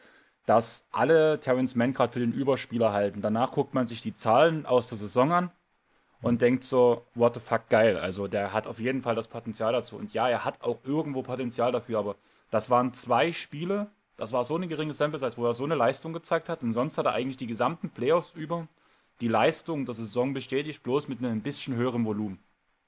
dass 0.47 0.88
alle 0.91 1.39
Terrence 1.39 1.75
Mann 1.75 1.93
gerade 1.93 2.12
für 2.12 2.19
den 2.19 2.31
Überspieler 2.31 2.91
halten. 2.91 3.21
Danach 3.21 3.51
guckt 3.51 3.75
man 3.75 3.86
sich 3.86 4.01
die 4.01 4.15
Zahlen 4.15 4.65
aus 4.65 4.88
der 4.88 4.97
Saison 4.97 5.31
an 5.31 5.51
und 6.21 6.41
denkt 6.41 6.63
so, 6.63 7.04
what 7.13 7.36
the 7.36 7.39
fuck, 7.39 7.69
geil. 7.69 7.97
Also 7.97 8.28
der 8.28 8.54
hat 8.54 8.67
auf 8.67 8.80
jeden 8.80 9.01
Fall 9.01 9.15
das 9.15 9.28
Potenzial 9.28 9.73
dazu. 9.73 9.95
Und 9.95 10.13
ja, 10.13 10.28
er 10.28 10.45
hat 10.45 10.62
auch 10.62 10.78
irgendwo 10.84 11.21
Potenzial 11.21 11.71
dafür, 11.71 11.99
aber 11.99 12.15
das 12.51 12.69
waren 12.69 12.93
zwei 12.93 13.32
Spiele, 13.32 13.88
das 14.17 14.32
war 14.32 14.45
so 14.45 14.56
eine 14.56 14.67
geringe 14.67 14.93
Sample 14.93 15.19
Size, 15.19 15.38
wo 15.38 15.45
er 15.45 15.54
so 15.54 15.65
eine 15.65 15.75
Leistung 15.75 16.13
gezeigt 16.13 16.49
hat. 16.49 16.63
Und 16.63 16.73
sonst 16.73 16.97
hat 16.97 17.06
er 17.06 17.13
eigentlich 17.13 17.38
die 17.38 17.47
gesamten 17.47 17.89
Playoffs 17.89 18.32
über 18.34 18.67
die 19.21 19.28
Leistung 19.28 19.86
der 19.86 19.93
Saison 19.93 20.34
bestätigt, 20.34 20.84
bloß 20.84 21.08
mit 21.08 21.19
einem 21.19 21.41
bisschen 21.41 21.75
höherem 21.75 22.06
Volumen. 22.06 22.39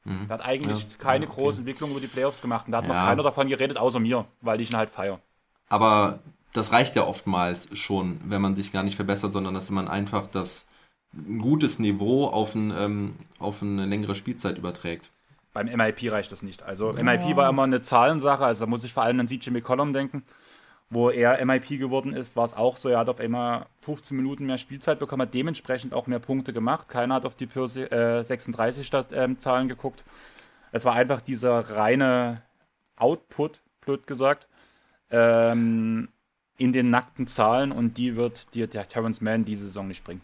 Mhm. 0.03 0.25
Er 0.29 0.35
hat 0.35 0.41
eigentlich 0.41 0.81
ja, 0.81 0.97
keine 0.97 1.25
ja, 1.25 1.31
okay. 1.31 1.41
große 1.41 1.59
Entwicklung 1.59 1.91
über 1.91 1.99
die 1.99 2.07
Playoffs 2.07 2.41
gemacht. 2.41 2.67
Und 2.67 2.71
da 2.71 2.77
hat 2.79 2.87
ja. 2.87 2.93
noch 2.93 3.05
keiner 3.05 3.23
davon 3.23 3.47
geredet, 3.47 3.77
außer 3.77 3.99
mir, 3.99 4.25
weil 4.41 4.61
ich 4.61 4.71
ihn 4.71 4.77
halt 4.77 4.89
feiere. 4.89 5.19
Aber 5.69 6.19
das 6.53 6.71
reicht 6.71 6.95
ja 6.95 7.05
oftmals 7.05 7.67
schon, 7.77 8.21
wenn 8.25 8.41
man 8.41 8.55
sich 8.55 8.71
gar 8.71 8.83
nicht 8.83 8.95
verbessert, 8.95 9.33
sondern 9.33 9.53
dass 9.53 9.69
man 9.69 9.87
einfach 9.87 10.27
das 10.27 10.65
ein 11.17 11.39
gutes 11.39 11.79
Niveau 11.79 12.25
auf, 12.25 12.55
ein, 12.55 12.71
ähm, 12.77 13.11
auf 13.39 13.61
eine 13.61 13.85
längere 13.85 14.15
Spielzeit 14.15 14.57
überträgt. 14.57 15.11
Beim 15.53 15.67
MIP 15.67 16.11
reicht 16.11 16.31
das 16.31 16.43
nicht. 16.43 16.63
Also 16.63 16.95
ja. 16.95 17.03
MIP 17.03 17.35
war 17.35 17.49
immer 17.49 17.63
eine 17.63 17.81
Zahlensache, 17.81 18.45
also 18.45 18.65
da 18.65 18.69
muss 18.69 18.83
ich 18.83 18.93
vor 18.93 19.03
allem 19.03 19.19
an 19.19 19.27
CJ 19.27 19.49
McCollum 19.49 19.93
denken. 19.93 20.23
Wo 20.89 21.09
er 21.09 21.43
MIP 21.45 21.79
geworden 21.79 22.13
ist, 22.13 22.37
war 22.37 22.45
es 22.45 22.53
auch 22.53 22.77
so, 22.77 22.87
er 22.87 22.99
hat 22.99 23.09
auf 23.09 23.19
einmal 23.19 23.65
15 23.81 24.15
Minuten 24.15 24.45
mehr 24.45 24.57
Spielzeit 24.57 24.99
bekommen, 24.99 25.23
hat 25.23 25.33
dementsprechend 25.33 25.93
auch 25.93 26.07
mehr 26.07 26.19
Punkte 26.19 26.53
gemacht. 26.53 26.87
Keiner 26.87 27.15
hat 27.15 27.25
auf 27.25 27.35
die 27.35 27.45
Pyrse, 27.45 27.91
äh, 27.91 28.23
36 28.23 28.87
Stadt, 28.87 29.07
ähm, 29.11 29.37
Zahlen 29.37 29.67
geguckt. 29.67 30.05
Es 30.71 30.85
war 30.85 30.93
einfach 30.93 31.19
dieser 31.19 31.71
reine 31.71 32.41
Output, 32.95 33.61
blöd 33.81 34.07
gesagt, 34.07 34.47
ähm, 35.09 36.07
in 36.57 36.71
den 36.71 36.89
nackten 36.89 37.27
Zahlen 37.27 37.71
und 37.71 37.97
die 37.97 38.15
wird 38.15 38.53
dir 38.55 38.67
der 38.67 38.87
Terrence 38.87 39.21
Mann 39.21 39.43
diese 39.43 39.65
Saison 39.65 39.87
nicht 39.87 40.03
bringen. 40.03 40.21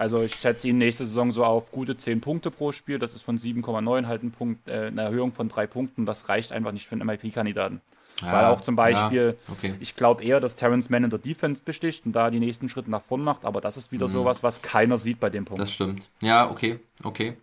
Also 0.00 0.22
ich 0.22 0.34
schätze 0.36 0.66
ihn 0.66 0.78
nächste 0.78 1.04
Saison 1.04 1.30
so 1.30 1.44
auf 1.44 1.70
gute 1.72 1.94
10 1.94 2.22
Punkte 2.22 2.50
pro 2.50 2.72
Spiel. 2.72 2.98
Das 2.98 3.14
ist 3.14 3.20
von 3.20 3.38
7,9 3.38 4.06
halt 4.06 4.22
ein 4.22 4.30
Punkt, 4.30 4.66
äh, 4.66 4.86
eine 4.86 5.02
Erhöhung 5.02 5.34
von 5.34 5.50
drei 5.50 5.66
Punkten. 5.66 6.06
Das 6.06 6.30
reicht 6.30 6.52
einfach 6.52 6.72
nicht 6.72 6.86
für 6.86 6.94
einen 6.94 7.06
MIP-Kandidaten. 7.06 7.82
Ja, 8.22 8.32
Weil 8.32 8.44
auch 8.46 8.62
zum 8.62 8.76
Beispiel, 8.76 9.36
ja, 9.38 9.52
okay. 9.52 9.74
ich 9.78 9.96
glaube 9.96 10.24
eher, 10.24 10.40
dass 10.40 10.56
Terrence 10.56 10.88
Mann 10.88 11.04
in 11.04 11.10
der 11.10 11.18
Defense 11.18 11.60
besticht 11.62 12.06
und 12.06 12.12
da 12.12 12.30
die 12.30 12.40
nächsten 12.40 12.70
Schritte 12.70 12.90
nach 12.90 13.02
vorn 13.02 13.22
macht, 13.22 13.44
aber 13.44 13.60
das 13.60 13.76
ist 13.76 13.92
wieder 13.92 14.08
mhm. 14.08 14.12
sowas, 14.12 14.42
was 14.42 14.62
keiner 14.62 14.96
sieht 14.96 15.20
bei 15.20 15.28
dem 15.28 15.44
Punkt. 15.44 15.60
Das 15.60 15.70
stimmt. 15.70 16.08
Ja, 16.22 16.50
okay, 16.50 16.80
okay. 17.04 17.36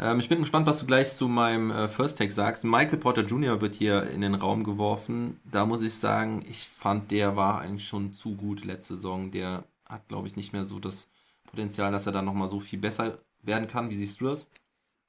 Ähm, 0.00 0.18
ich 0.18 0.28
bin 0.28 0.40
gespannt, 0.40 0.66
was 0.66 0.80
du 0.80 0.86
gleich 0.86 1.14
zu 1.14 1.28
meinem 1.28 1.70
äh, 1.70 1.86
First 1.86 2.18
Take 2.18 2.32
sagst. 2.32 2.64
Michael 2.64 2.98
Porter 2.98 3.22
Jr. 3.22 3.60
wird 3.60 3.76
hier 3.76 4.10
in 4.10 4.22
den 4.22 4.34
Raum 4.34 4.64
geworfen. 4.64 5.40
Da 5.44 5.66
muss 5.66 5.82
ich 5.82 5.94
sagen, 5.94 6.44
ich 6.48 6.68
fand, 6.68 7.12
der 7.12 7.36
war 7.36 7.60
eigentlich 7.60 7.86
schon 7.86 8.12
zu 8.12 8.34
gut 8.34 8.64
letzte 8.64 8.96
Saison. 8.96 9.30
Der 9.30 9.62
hat, 9.88 10.08
glaube 10.08 10.26
ich, 10.26 10.34
nicht 10.34 10.52
mehr 10.52 10.64
so 10.64 10.80
das 10.80 11.08
Potenzial, 11.46 11.92
dass 11.92 12.06
er 12.06 12.12
dann 12.12 12.24
nochmal 12.24 12.48
so 12.48 12.60
viel 12.60 12.78
besser 12.78 13.18
werden 13.42 13.68
kann. 13.68 13.90
Wie 13.90 13.96
siehst 13.96 14.20
du 14.20 14.26
das? 14.26 14.46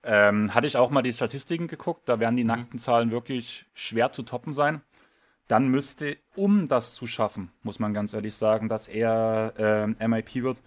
Ähm, 0.03 0.53
hatte 0.53 0.67
ich 0.67 0.77
auch 0.77 0.89
mal 0.89 1.01
die 1.01 1.11
Statistiken 1.11 1.67
geguckt, 1.67 2.07
da 2.07 2.19
werden 2.19 2.37
die 2.37 2.43
mhm. 2.43 2.49
nackten 2.49 2.79
Zahlen 2.79 3.11
wirklich 3.11 3.65
schwer 3.73 4.11
zu 4.11 4.23
toppen 4.23 4.53
sein. 4.53 4.81
Dann 5.47 5.69
müsste, 5.69 6.17
um 6.35 6.67
das 6.67 6.93
zu 6.93 7.07
schaffen, 7.07 7.51
muss 7.63 7.79
man 7.79 7.93
ganz 7.93 8.13
ehrlich 8.13 8.35
sagen, 8.35 8.69
dass 8.69 8.87
er 8.87 9.53
äh, 9.99 10.07
MIP 10.07 10.35
wird, 10.35 10.61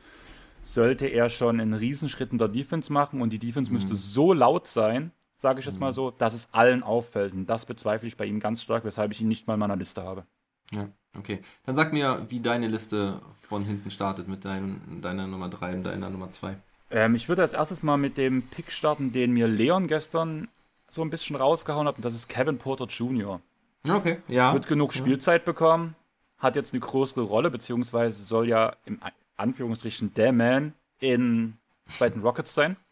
sollte 0.63 1.07
er 1.07 1.31
schon 1.31 1.61
einen 1.61 1.75
Riesenschritt 1.75 2.33
in 2.33 2.39
der 2.39 2.49
Defense 2.49 2.93
machen 2.93 3.21
und 3.23 3.33
die 3.33 3.39
Defense 3.39 3.71
mhm. 3.71 3.75
müsste 3.75 3.97
so 3.97 4.33
laut 4.33 4.67
sein, 4.67 5.13
sage 5.37 5.61
ich 5.61 5.67
jetzt 5.67 5.77
mhm. 5.77 5.81
mal 5.81 5.93
so, 5.93 6.11
dass 6.11 6.35
es 6.35 6.49
allen 6.53 6.83
auffällt. 6.83 7.33
Und 7.33 7.47
das 7.47 7.67
bezweifle 7.67 8.09
ich 8.09 8.17
bei 8.17 8.27
ihm 8.27 8.41
ganz 8.41 8.63
stark, 8.63 8.85
weshalb 8.85 9.13
ich 9.13 9.21
ihn 9.21 9.29
nicht 9.29 9.47
mal 9.47 9.55
in 9.55 9.61
meiner 9.61 9.77
Liste 9.77 10.03
habe. 10.03 10.27
Ja, 10.71 10.89
okay. 11.19 11.41
Dann 11.67 11.77
sag 11.77 11.93
mir, 11.93 12.27
wie 12.29 12.41
deine 12.41 12.69
Liste 12.69 13.21
von 13.41 13.65
hinten 13.65 13.91
startet 13.91 14.29
mit 14.29 14.45
dein, 14.45 15.01
deiner 15.03 15.27
Nummer 15.27 15.49
3 15.49 15.75
und 15.75 15.85
deiner 15.85 16.11
Nummer 16.11 16.31
2. 16.31 16.57
Ähm, 16.91 17.15
ich 17.15 17.29
würde 17.29 17.43
als 17.43 17.53
erstes 17.53 17.83
mal 17.83 17.97
mit 17.97 18.17
dem 18.17 18.43
Pick 18.43 18.71
starten, 18.73 19.13
den 19.13 19.33
mir 19.33 19.49
Leon 19.49 19.87
gestern 19.87 20.49
so 20.89 21.03
ein 21.03 21.11
bisschen 21.11 21.37
rausgehauen 21.37 21.87
hat, 21.87 21.97
und 21.97 22.05
das 22.05 22.15
ist 22.15 22.29
Kevin 22.29 22.59
Porter 22.59 22.87
Jr. 22.87 23.41
Okay, 23.89 24.19
ja. 24.29 24.53
Wird 24.53 24.67
genug. 24.67 24.93
Spielzeit 24.93 25.45
bekommen, 25.45 25.95
hat 26.39 26.57
jetzt 26.57 26.73
eine 26.73 26.81
größere 26.81 27.23
Rolle, 27.23 27.51
beziehungsweise 27.51 28.23
soll 28.23 28.49
ja 28.49 28.75
im 28.85 29.01
Anführungsstrichen 29.37 30.13
der 30.15 30.33
Man 30.33 30.75
in, 30.99 31.57
bei 31.99 32.09
den 32.09 32.23
Rockets 32.23 32.55
sein. 32.55 32.77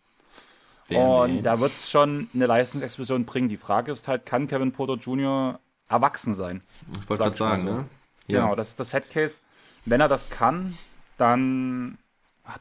Der 0.90 1.00
und 1.00 1.34
Man. 1.34 1.42
da 1.42 1.60
wird 1.60 1.72
es 1.72 1.90
schon 1.90 2.30
eine 2.32 2.46
Leistungsexplosion 2.46 3.26
bringen. 3.26 3.50
Die 3.50 3.58
Frage 3.58 3.92
ist 3.92 4.08
halt, 4.08 4.24
kann 4.24 4.46
Kevin 4.46 4.72
Porter 4.72 4.94
Jr. 4.94 5.60
erwachsen 5.86 6.32
sein? 6.32 6.62
Ich 6.90 7.06
wollte 7.10 7.24
gerade 7.24 7.36
sagen, 7.36 7.62
so. 7.62 7.68
ne? 7.68 7.84
Ja. 8.28 8.42
Genau, 8.42 8.54
das 8.54 8.70
ist 8.70 8.80
das 8.80 8.92
Headcase. 8.92 9.38
Wenn 9.84 10.00
er 10.00 10.08
das 10.08 10.30
kann, 10.30 10.78
dann 11.16 11.98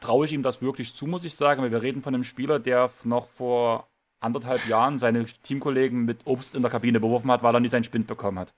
traue 0.00 0.26
ich 0.26 0.32
ihm 0.32 0.42
das 0.42 0.60
wirklich 0.60 0.94
zu, 0.94 1.06
muss 1.06 1.24
ich 1.24 1.34
sagen. 1.34 1.62
Weil 1.62 1.70
wir 1.70 1.82
reden 1.82 2.02
von 2.02 2.14
einem 2.14 2.24
Spieler, 2.24 2.58
der 2.58 2.90
noch 3.04 3.28
vor 3.28 3.86
anderthalb 4.20 4.66
Jahren 4.66 4.98
seine 4.98 5.24
Teamkollegen 5.24 6.04
mit 6.04 6.26
Obst 6.26 6.54
in 6.54 6.62
der 6.62 6.70
Kabine 6.70 7.00
beworfen 7.00 7.30
hat, 7.30 7.42
weil 7.42 7.54
er 7.54 7.60
nie 7.60 7.68
seinen 7.68 7.84
Spind 7.84 8.06
bekommen 8.06 8.38
hat. 8.38 8.52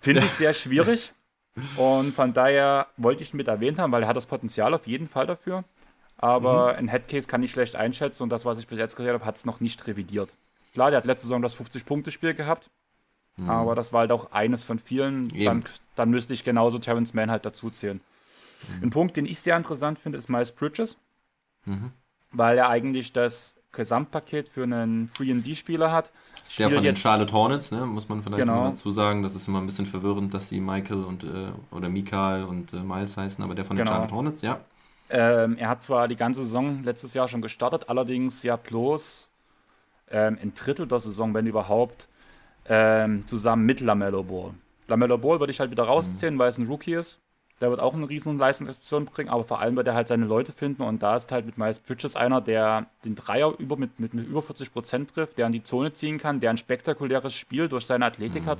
Finde 0.00 0.22
ich 0.22 0.32
sehr 0.32 0.54
schwierig. 0.54 1.12
Und 1.76 2.14
von 2.14 2.32
daher 2.32 2.86
wollte 2.96 3.22
ich 3.22 3.34
ihn 3.34 3.36
mit 3.36 3.48
erwähnt 3.48 3.78
haben, 3.78 3.92
weil 3.92 4.02
er 4.02 4.08
hat 4.08 4.16
das 4.16 4.26
Potenzial 4.26 4.74
auf 4.74 4.86
jeden 4.86 5.08
Fall 5.08 5.26
dafür. 5.26 5.64
Aber 6.18 6.72
mhm. 6.72 6.78
ein 6.78 6.88
Headcase 6.88 7.28
kann 7.28 7.42
ich 7.42 7.50
schlecht 7.50 7.76
einschätzen 7.76 8.24
und 8.24 8.30
das, 8.30 8.44
was 8.44 8.58
ich 8.58 8.66
bis 8.66 8.78
jetzt 8.78 8.96
gesehen 8.96 9.12
habe, 9.12 9.24
hat 9.24 9.36
es 9.36 9.44
noch 9.44 9.60
nicht 9.60 9.86
revidiert. 9.86 10.34
Klar, 10.74 10.90
der 10.90 10.98
hat 10.98 11.06
letzte 11.06 11.26
Saison 11.26 11.42
das 11.42 11.58
50-Punkte-Spiel 11.58 12.34
gehabt. 12.34 12.70
Mhm. 13.38 13.48
Aber 13.48 13.74
das 13.74 13.92
war 13.92 14.00
halt 14.00 14.12
auch 14.12 14.32
eines 14.32 14.64
von 14.64 14.78
vielen. 14.78 15.28
Dann, 15.28 15.64
dann, 15.96 16.10
müsste 16.10 16.34
ich 16.34 16.44
genauso 16.44 16.78
Terrence 16.78 17.14
Mann 17.14 17.30
halt 17.30 17.46
dazu 17.46 17.70
zählen. 17.70 18.00
Mhm. 18.68 18.84
Ein 18.84 18.90
Punkt, 18.90 19.16
den 19.16 19.26
ich 19.26 19.38
sehr 19.40 19.56
interessant 19.56 19.98
finde, 19.98 20.18
ist 20.18 20.28
Miles 20.28 20.52
Bridges. 20.52 20.98
Mhm. 21.64 21.92
Weil 22.32 22.58
er 22.58 22.68
eigentlich 22.68 23.12
das 23.12 23.56
Gesamtpaket 23.72 24.48
für 24.48 24.64
einen 24.64 25.08
Free-D-Spieler 25.08 25.92
hat. 25.92 26.10
Der 26.58 26.70
von 26.70 26.82
den 26.82 26.96
Charlotte 26.96 27.32
Hornets, 27.32 27.70
ne? 27.70 27.86
muss 27.86 28.08
man 28.08 28.22
vielleicht 28.22 28.40
genau. 28.40 28.70
dazu 28.70 28.90
sagen. 28.90 29.22
Das 29.22 29.34
ist 29.34 29.46
immer 29.46 29.60
ein 29.60 29.66
bisschen 29.66 29.86
verwirrend, 29.86 30.34
dass 30.34 30.48
sie 30.48 30.60
Michael 30.60 31.04
und 31.04 31.22
äh, 31.22 31.52
oder 31.70 31.88
Mikael 31.88 32.44
und 32.44 32.72
äh, 32.72 32.80
Miles 32.80 33.16
heißen, 33.16 33.42
aber 33.44 33.54
der 33.54 33.64
von 33.64 33.76
den 33.76 33.84
genau. 33.84 33.96
Charlotte 33.96 34.14
Hornets, 34.14 34.42
ja. 34.42 34.60
Ähm, 35.10 35.56
er 35.56 35.68
hat 35.68 35.82
zwar 35.82 36.08
die 36.08 36.16
ganze 36.16 36.42
Saison 36.42 36.82
letztes 36.82 37.14
Jahr 37.14 37.28
schon 37.28 37.40
gestartet, 37.40 37.88
allerdings 37.88 38.42
ja 38.42 38.56
bloß 38.56 39.30
ähm, 40.10 40.38
ein 40.42 40.54
Drittel 40.54 40.86
der 40.86 41.00
Saison, 41.00 41.32
wenn 41.34 41.46
überhaupt, 41.46 42.08
ähm, 42.68 43.26
zusammen 43.26 43.64
mit 43.66 43.80
Lamello 43.80 44.22
Ball. 44.22 44.54
Lamello 44.88 45.18
Ball 45.18 45.40
würde 45.40 45.50
ich 45.50 45.60
halt 45.60 45.70
wieder 45.70 45.84
rausziehen, 45.84 46.34
mhm. 46.34 46.38
weil 46.38 46.50
es 46.50 46.58
ein 46.58 46.66
Rookie 46.66 46.94
ist. 46.94 47.20
Der 47.60 47.70
wird 47.70 47.80
auch 47.80 47.94
eine 47.94 48.08
riesen 48.08 48.38
Leistungsexplosion 48.38 49.06
bringen, 49.06 49.30
aber 49.30 49.42
vor 49.42 49.60
allem 49.60 49.74
wird 49.74 49.88
er 49.88 49.94
halt 49.94 50.06
seine 50.06 50.26
Leute 50.26 50.52
finden 50.52 50.82
und 50.82 51.02
da 51.02 51.16
ist 51.16 51.32
halt 51.32 51.44
mit 51.44 51.58
Miles 51.58 51.80
Bridges 51.80 52.14
einer, 52.14 52.40
der 52.40 52.86
den 53.04 53.16
Dreier 53.16 53.52
über, 53.58 53.76
mit, 53.76 53.98
mit, 53.98 54.14
mit 54.14 54.28
über 54.28 54.42
40 54.42 54.72
Prozent 54.72 55.12
trifft, 55.12 55.38
der 55.38 55.46
an 55.46 55.52
die 55.52 55.64
Zone 55.64 55.92
ziehen 55.92 56.18
kann, 56.18 56.38
der 56.38 56.50
ein 56.50 56.56
spektakuläres 56.56 57.34
Spiel 57.34 57.68
durch 57.68 57.84
seine 57.84 58.06
Athletik 58.06 58.44
mhm. 58.44 58.46
hat, 58.46 58.58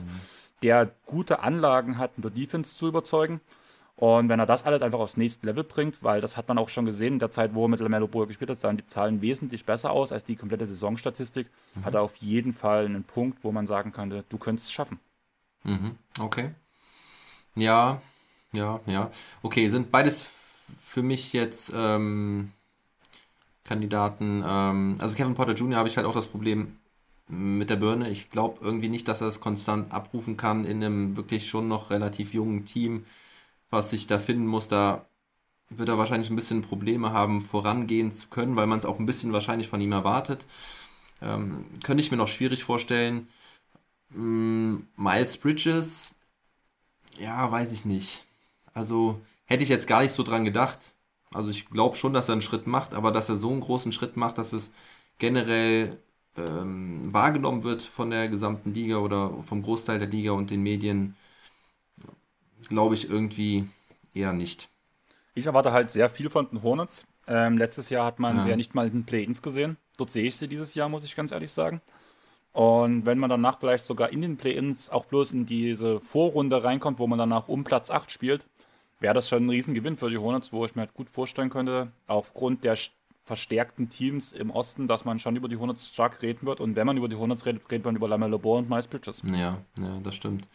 der 0.63 0.91
gute 1.07 1.41
Anlagen 1.41 1.97
hat, 1.99 2.11
in 2.17 2.23
der 2.23 2.33
Defense 2.33 2.77
zu 2.77 2.89
überzeugen. 2.89 3.41
Und 3.99 4.29
wenn 4.29 4.39
er 4.39 4.47
das 4.47 4.65
alles 4.65 4.81
einfach 4.81 5.01
aufs 5.01 5.17
nächste 5.17 5.45
Level 5.45 5.65
bringt, 5.65 6.05
weil 6.05 6.21
das 6.21 6.37
hat 6.37 6.47
man 6.47 6.57
auch 6.57 6.69
schon 6.69 6.85
gesehen 6.85 7.15
in 7.15 7.19
der 7.19 7.33
Zeit, 7.33 7.53
wo 7.55 7.65
er 7.65 7.69
mit 7.69 7.81
Lamello 7.81 8.07
Ball 8.07 8.29
gespielt 8.29 8.49
hat, 8.49 8.59
sahen 8.59 8.77
die 8.77 8.87
Zahlen 8.87 9.23
wesentlich 9.23 9.65
besser 9.65 9.91
aus 9.91 10.13
als 10.13 10.25
die 10.25 10.37
komplette 10.37 10.67
Saisonstatistik, 10.67 11.49
mhm. 11.75 11.85
hat 11.85 11.95
er 11.95 12.03
auf 12.03 12.15
jeden 12.19 12.53
Fall 12.53 12.85
einen 12.85 13.03
Punkt, 13.03 13.43
wo 13.43 13.51
man 13.51 13.67
sagen 13.67 13.91
könnte, 13.91 14.25
du 14.29 14.39
könntest 14.39 14.69
es 14.69 14.73
schaffen. 14.73 15.01
Mhm. 15.65 15.97
Okay. 16.21 16.51
Ja, 17.57 18.01
ja, 18.53 18.79
ja. 18.87 19.11
Okay, 19.43 19.69
sind 19.69 19.91
beides 19.91 20.25
für 20.81 21.03
mich 21.03 21.33
jetzt 21.33 21.73
ähm, 21.75 22.53
Kandidaten. 23.65 24.45
Ähm, 24.47 24.97
also 25.01 25.17
Kevin 25.17 25.35
Porter 25.35 25.55
Jr. 25.55 25.77
habe 25.77 25.89
ich 25.89 25.97
halt 25.97 26.07
auch 26.07 26.13
das 26.13 26.29
Problem, 26.29 26.77
mit 27.27 27.69
der 27.69 27.77
Birne. 27.77 28.11
Ich 28.11 28.31
glaube 28.31 28.59
irgendwie 28.63 28.89
nicht, 28.89 29.09
dass 29.09 29.21
er 29.21 29.29
es 29.29 29.41
konstant 29.41 29.93
abrufen 29.93 30.37
kann 30.37 30.65
in 30.65 30.83
einem 30.83 31.17
wirklich 31.17 31.49
schon 31.49 31.69
noch 31.69 31.91
relativ 31.91 32.33
jungen 32.33 32.65
Team, 32.65 33.05
was 33.71 33.91
sich 33.91 34.07
da 34.07 34.19
finden 34.19 34.47
muss. 34.47 34.69
Da 34.69 35.07
wird 35.71 35.89
er 35.89 35.99
wahrscheinlich 35.99 36.31
ein 36.31 36.37
bisschen 36.37 36.63
Probleme 36.63 37.13
haben, 37.13 37.41
vorangehen 37.41 38.13
zu 38.13 38.29
können, 38.29 38.57
weil 38.57 38.67
man 38.67 38.79
es 38.79 38.87
auch 38.87 38.99
ein 38.99 39.07
bisschen 39.07 39.33
wahrscheinlich 39.33 39.69
von 39.69 39.81
ihm 39.81 39.93
erwartet. 39.93 40.47
Ähm, 41.23 41.67
könnte 41.83 42.03
ich 42.03 42.11
mir 42.11 42.17
noch 42.17 42.29
schwierig 42.29 42.65
vorstellen. 42.65 43.29
Mm, 44.11 44.79
Miles 44.97 45.37
Bridges, 45.39 46.15
ja, 47.21 47.51
weiß 47.51 47.73
ich 47.73 47.85
nicht. 47.85 48.27
Also 48.75 49.21
hätte 49.47 49.63
ich 49.63 49.69
jetzt 49.69 49.87
gar 49.87 50.03
nicht 50.03 50.13
so 50.13 50.23
dran 50.23 50.45
gedacht. 50.45 50.95
Also 51.33 51.51
ich 51.51 51.69
glaube 51.69 51.97
schon, 51.97 52.13
dass 52.15 52.29
er 52.29 52.33
einen 52.35 52.43
Schritt 52.43 52.67
macht, 52.67 52.95
aber 52.95 53.13
dass 53.13 53.29
er 53.29 53.37
so 53.37 53.51
einen 53.51 53.61
großen 53.61 53.93
Schritt 53.93 54.17
macht, 54.17 54.39
dass 54.39 54.53
es 54.53 54.73
generell 55.19 55.99
ähm, 56.37 57.13
wahrgenommen 57.13 57.65
wird 57.65 57.83
von 57.83 58.11
der 58.11 58.29
gesamten 58.29 58.73
Liga 58.75 58.99
oder 58.99 59.33
vom 59.43 59.63
Großteil 59.63 59.99
der 59.99 60.09
Liga 60.09 60.33
und 60.33 60.51
den 60.51 60.63
Medien, 60.63 61.17
glaube 62.69 62.95
ich 62.95 63.09
irgendwie 63.09 63.69
eher 64.15 64.33
nicht. 64.33 64.69
Ich 65.35 65.47
erwarte 65.47 65.73
halt 65.73 65.91
sehr 65.91 66.11
viel 66.11 66.31
von 66.31 66.49
den 66.51 66.63
Hornets. 66.63 67.07
Ähm, 67.27 67.59
letztes 67.59 67.91
Jahr 67.91 68.07
hat 68.07 68.19
man 68.19 68.37
ja. 68.37 68.43
sie 68.43 68.49
ja 68.51 68.57
nicht 68.57 68.75
mal 68.75 68.87
in 68.87 68.93
den 68.93 69.05
Play-Ins 69.05 69.43
gesehen. 69.43 69.77
Dort 69.97 70.11
sehe 70.11 70.25
ich 70.25 70.37
sie 70.37 70.49
dieses 70.49 70.75
Jahr, 70.75 70.89
muss 70.89 71.05
ich 71.05 71.15
ganz 71.15 71.31
ehrlich 71.31 71.53
sagen. 71.53 71.81
Und 72.53 73.07
wenn 73.07 73.19
man 73.19 73.31
danach 73.31 73.61
vielleicht 73.61 73.85
sogar 73.85 74.11
in 74.11 74.23
den 74.23 74.37
Play-Ins 74.37 74.91
auch 74.91 75.05
bloß 75.05 75.33
in 75.33 75.47
diese 75.47 76.01
Vorrunde 76.01 76.65
reinkommt, 76.65 76.99
wo 76.99 77.07
man 77.07 77.19
danach 77.19 77.49
um 77.49 77.65
Platz 77.65 77.91
8 77.91 78.11
spielt, 78.11 78.47
wäre 79.01 79.15
das 79.15 79.29
schon 79.29 79.47
ein 79.47 79.51
Riesengewinn 79.51 79.97
für 79.97 80.11
die 80.11 80.19
Hornets, 80.19 80.53
wo 80.53 80.65
ich 80.65 80.75
mir 80.75 80.83
halt 80.83 80.95
gut 80.95 81.11
vorstellen 81.11 81.51
könnte, 81.51 81.93
aufgrund 82.07 82.65
der 82.65 82.77
verstärkten 83.25 83.91
Teams 83.91 84.33
im 84.33 84.51
Osten, 84.51 84.89
dass 84.89 85.05
man 85.05 85.19
schon 85.19 85.37
über 85.37 85.49
die 85.49 85.59
Hornets 85.59 85.89
stark 85.89 86.23
reden 86.23 86.47
wird. 86.47 86.61
Und 86.61 86.75
wenn 86.77 86.87
man 86.87 86.97
über 86.97 87.09
die 87.09 87.17
Hornets 87.17 87.45
redet, 87.45 87.71
redet 87.71 87.85
man 87.85 87.95
über 87.95 88.09
Lamelo 88.09 88.39
Ball 88.39 88.59
und 88.59 88.71
Miles 88.71 88.87
Bridges. 88.87 89.23
Ja, 89.25 89.59
ja, 89.79 90.01
das 90.03 90.17
stimmt. 90.17 90.49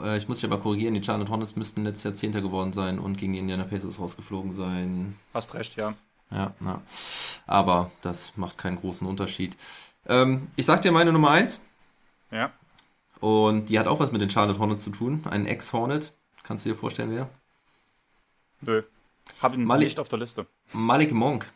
Äh, 0.00 0.18
ich 0.18 0.28
muss 0.28 0.42
mich 0.42 0.50
aber 0.50 0.60
korrigieren, 0.60 0.94
die 0.94 1.02
Charlotte 1.02 1.30
Hornets 1.30 1.56
müssten 1.56 1.84
letztes 1.84 2.04
Jahr 2.04 2.14
Zehnter 2.14 2.40
geworden 2.40 2.72
sein 2.72 2.98
und 2.98 3.16
gegen 3.16 3.32
die 3.32 3.38
Indiana 3.38 3.64
Pacers 3.64 3.98
rausgeflogen 3.98 4.52
sein. 4.52 5.16
Hast 5.32 5.54
recht, 5.54 5.76
ja. 5.76 5.94
Ja, 6.30 6.52
ja. 6.60 6.82
Aber 7.46 7.90
das 8.00 8.36
macht 8.36 8.58
keinen 8.58 8.76
großen 8.76 9.06
Unterschied. 9.06 9.56
Ähm, 10.06 10.48
ich 10.56 10.66
sag 10.66 10.82
dir 10.82 10.92
meine 10.92 11.12
Nummer 11.12 11.30
1. 11.30 11.62
Ja. 12.30 12.52
Und 13.20 13.68
die 13.68 13.78
hat 13.78 13.86
auch 13.86 14.00
was 14.00 14.12
mit 14.12 14.20
den 14.20 14.30
Charlotte 14.30 14.58
Hornets 14.58 14.84
zu 14.84 14.90
tun. 14.90 15.24
Ein 15.30 15.46
Ex-Hornet. 15.46 16.12
Kannst 16.42 16.64
du 16.64 16.70
dir 16.70 16.76
vorstellen, 16.76 17.10
wer? 17.10 17.28
Nö. 18.60 18.82
Hab 19.42 19.54
ihn 19.54 19.64
Malik, 19.64 19.86
nicht 19.86 19.98
auf 19.98 20.08
der 20.08 20.18
Liste. 20.18 20.46
Malik 20.72 21.12
Monk 21.12 21.50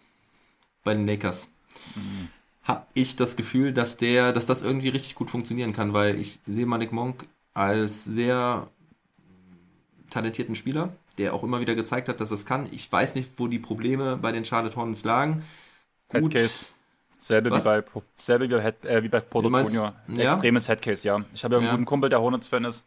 bei 0.85 0.95
den 0.95 1.07
Lakers. 1.07 1.51
Mhm. 1.95 2.29
Habe 2.63 2.87
ich 2.95 3.17
das 3.17 3.37
Gefühl, 3.37 3.73
dass 3.73 3.97
der, 3.97 4.33
dass 4.33 4.47
das 4.47 4.63
irgendwie 4.63 4.89
richtig 4.89 5.15
gut 5.15 5.31
funktionieren 5.31 5.73
kann, 5.73 5.93
weil 5.93 6.19
ich 6.19 6.39
sehe 6.47 6.67
Malik 6.67 6.93
Monk 6.93 7.27
als 7.59 8.05
sehr 8.05 8.69
talentierten 10.11 10.55
Spieler, 10.55 10.93
der 11.19 11.35
auch 11.35 11.43
immer 11.43 11.59
wieder 11.61 11.75
gezeigt 11.75 12.09
hat, 12.09 12.21
dass 12.21 12.31
es 12.31 12.47
kann. 12.47 12.69
Ich 12.71 12.91
weiß 12.91 13.17
nicht, 13.17 13.31
wo 13.37 13.49
die 13.49 13.59
Probleme 13.59 14.17
bei 14.17 14.31
den 14.31 14.45
Charlotte 14.45 14.77
Hornets 14.77 15.03
lagen. 15.03 15.43
Gut. 16.09 16.35
Headcase. 16.35 16.67
Selbe 17.19 17.51
wie 17.51 17.61
bei, 17.61 17.83
selbe 18.17 18.49
wie, 18.49 18.63
Head, 18.63 18.85
äh, 18.85 19.03
wie 19.03 19.09
bei 19.09 19.19
Porto 19.19 19.49
Junior. 19.49 19.93
Ja? 20.07 20.35
Extremes 20.35 20.69
Headcase, 20.69 21.07
ja. 21.07 21.21
Ich 21.35 21.43
habe 21.43 21.57
ja 21.57 21.59
einen 21.59 21.67
ja. 21.67 21.73
guten 21.73 21.85
Kumpel, 21.85 22.09
der 22.09 22.21
Hornets-Fan 22.21 22.65
ist. 22.65 22.85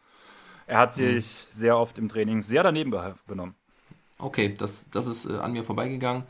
Er 0.67 0.77
hat 0.77 0.93
sich 0.93 1.15
mhm. 1.15 1.51
sehr 1.51 1.77
oft 1.77 1.97
im 1.97 2.07
Training 2.07 2.41
sehr 2.41 2.63
daneben 2.63 2.93
benommen. 3.27 3.55
Okay, 4.19 4.55
das, 4.57 4.89
das 4.89 5.05
ist 5.05 5.25
äh, 5.25 5.33
an 5.33 5.51
mir 5.51 5.65
vorbeigegangen. 5.65 6.23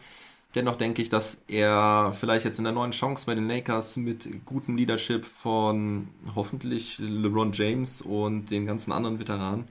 Dennoch 0.54 0.76
denke 0.76 1.02
ich, 1.02 1.08
dass 1.10 1.42
er 1.48 2.14
vielleicht 2.20 2.44
jetzt 2.46 2.58
in 2.58 2.66
der 2.66 2.74
neuen 2.74 2.92
Chance 2.92 3.26
bei 3.26 3.36
den 3.36 3.48
Lakers 3.48 3.96
mit 3.96 4.46
gutem 4.46 4.76
Leadership 4.76 5.26
von 5.26 6.10
hoffentlich 6.36 6.98
LeBron 7.00 7.54
James 7.54 8.02
und 8.02 8.52
den 8.52 8.66
ganzen 8.66 8.92
anderen 8.92 9.20
Veteranen 9.20 9.66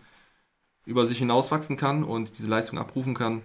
über 0.87 1.05
sich 1.05 1.19
hinauswachsen 1.19 1.77
kann 1.77 2.03
und 2.03 2.39
diese 2.39 2.49
Leistung 2.49 2.79
abrufen 2.79 3.15
kann. 3.15 3.43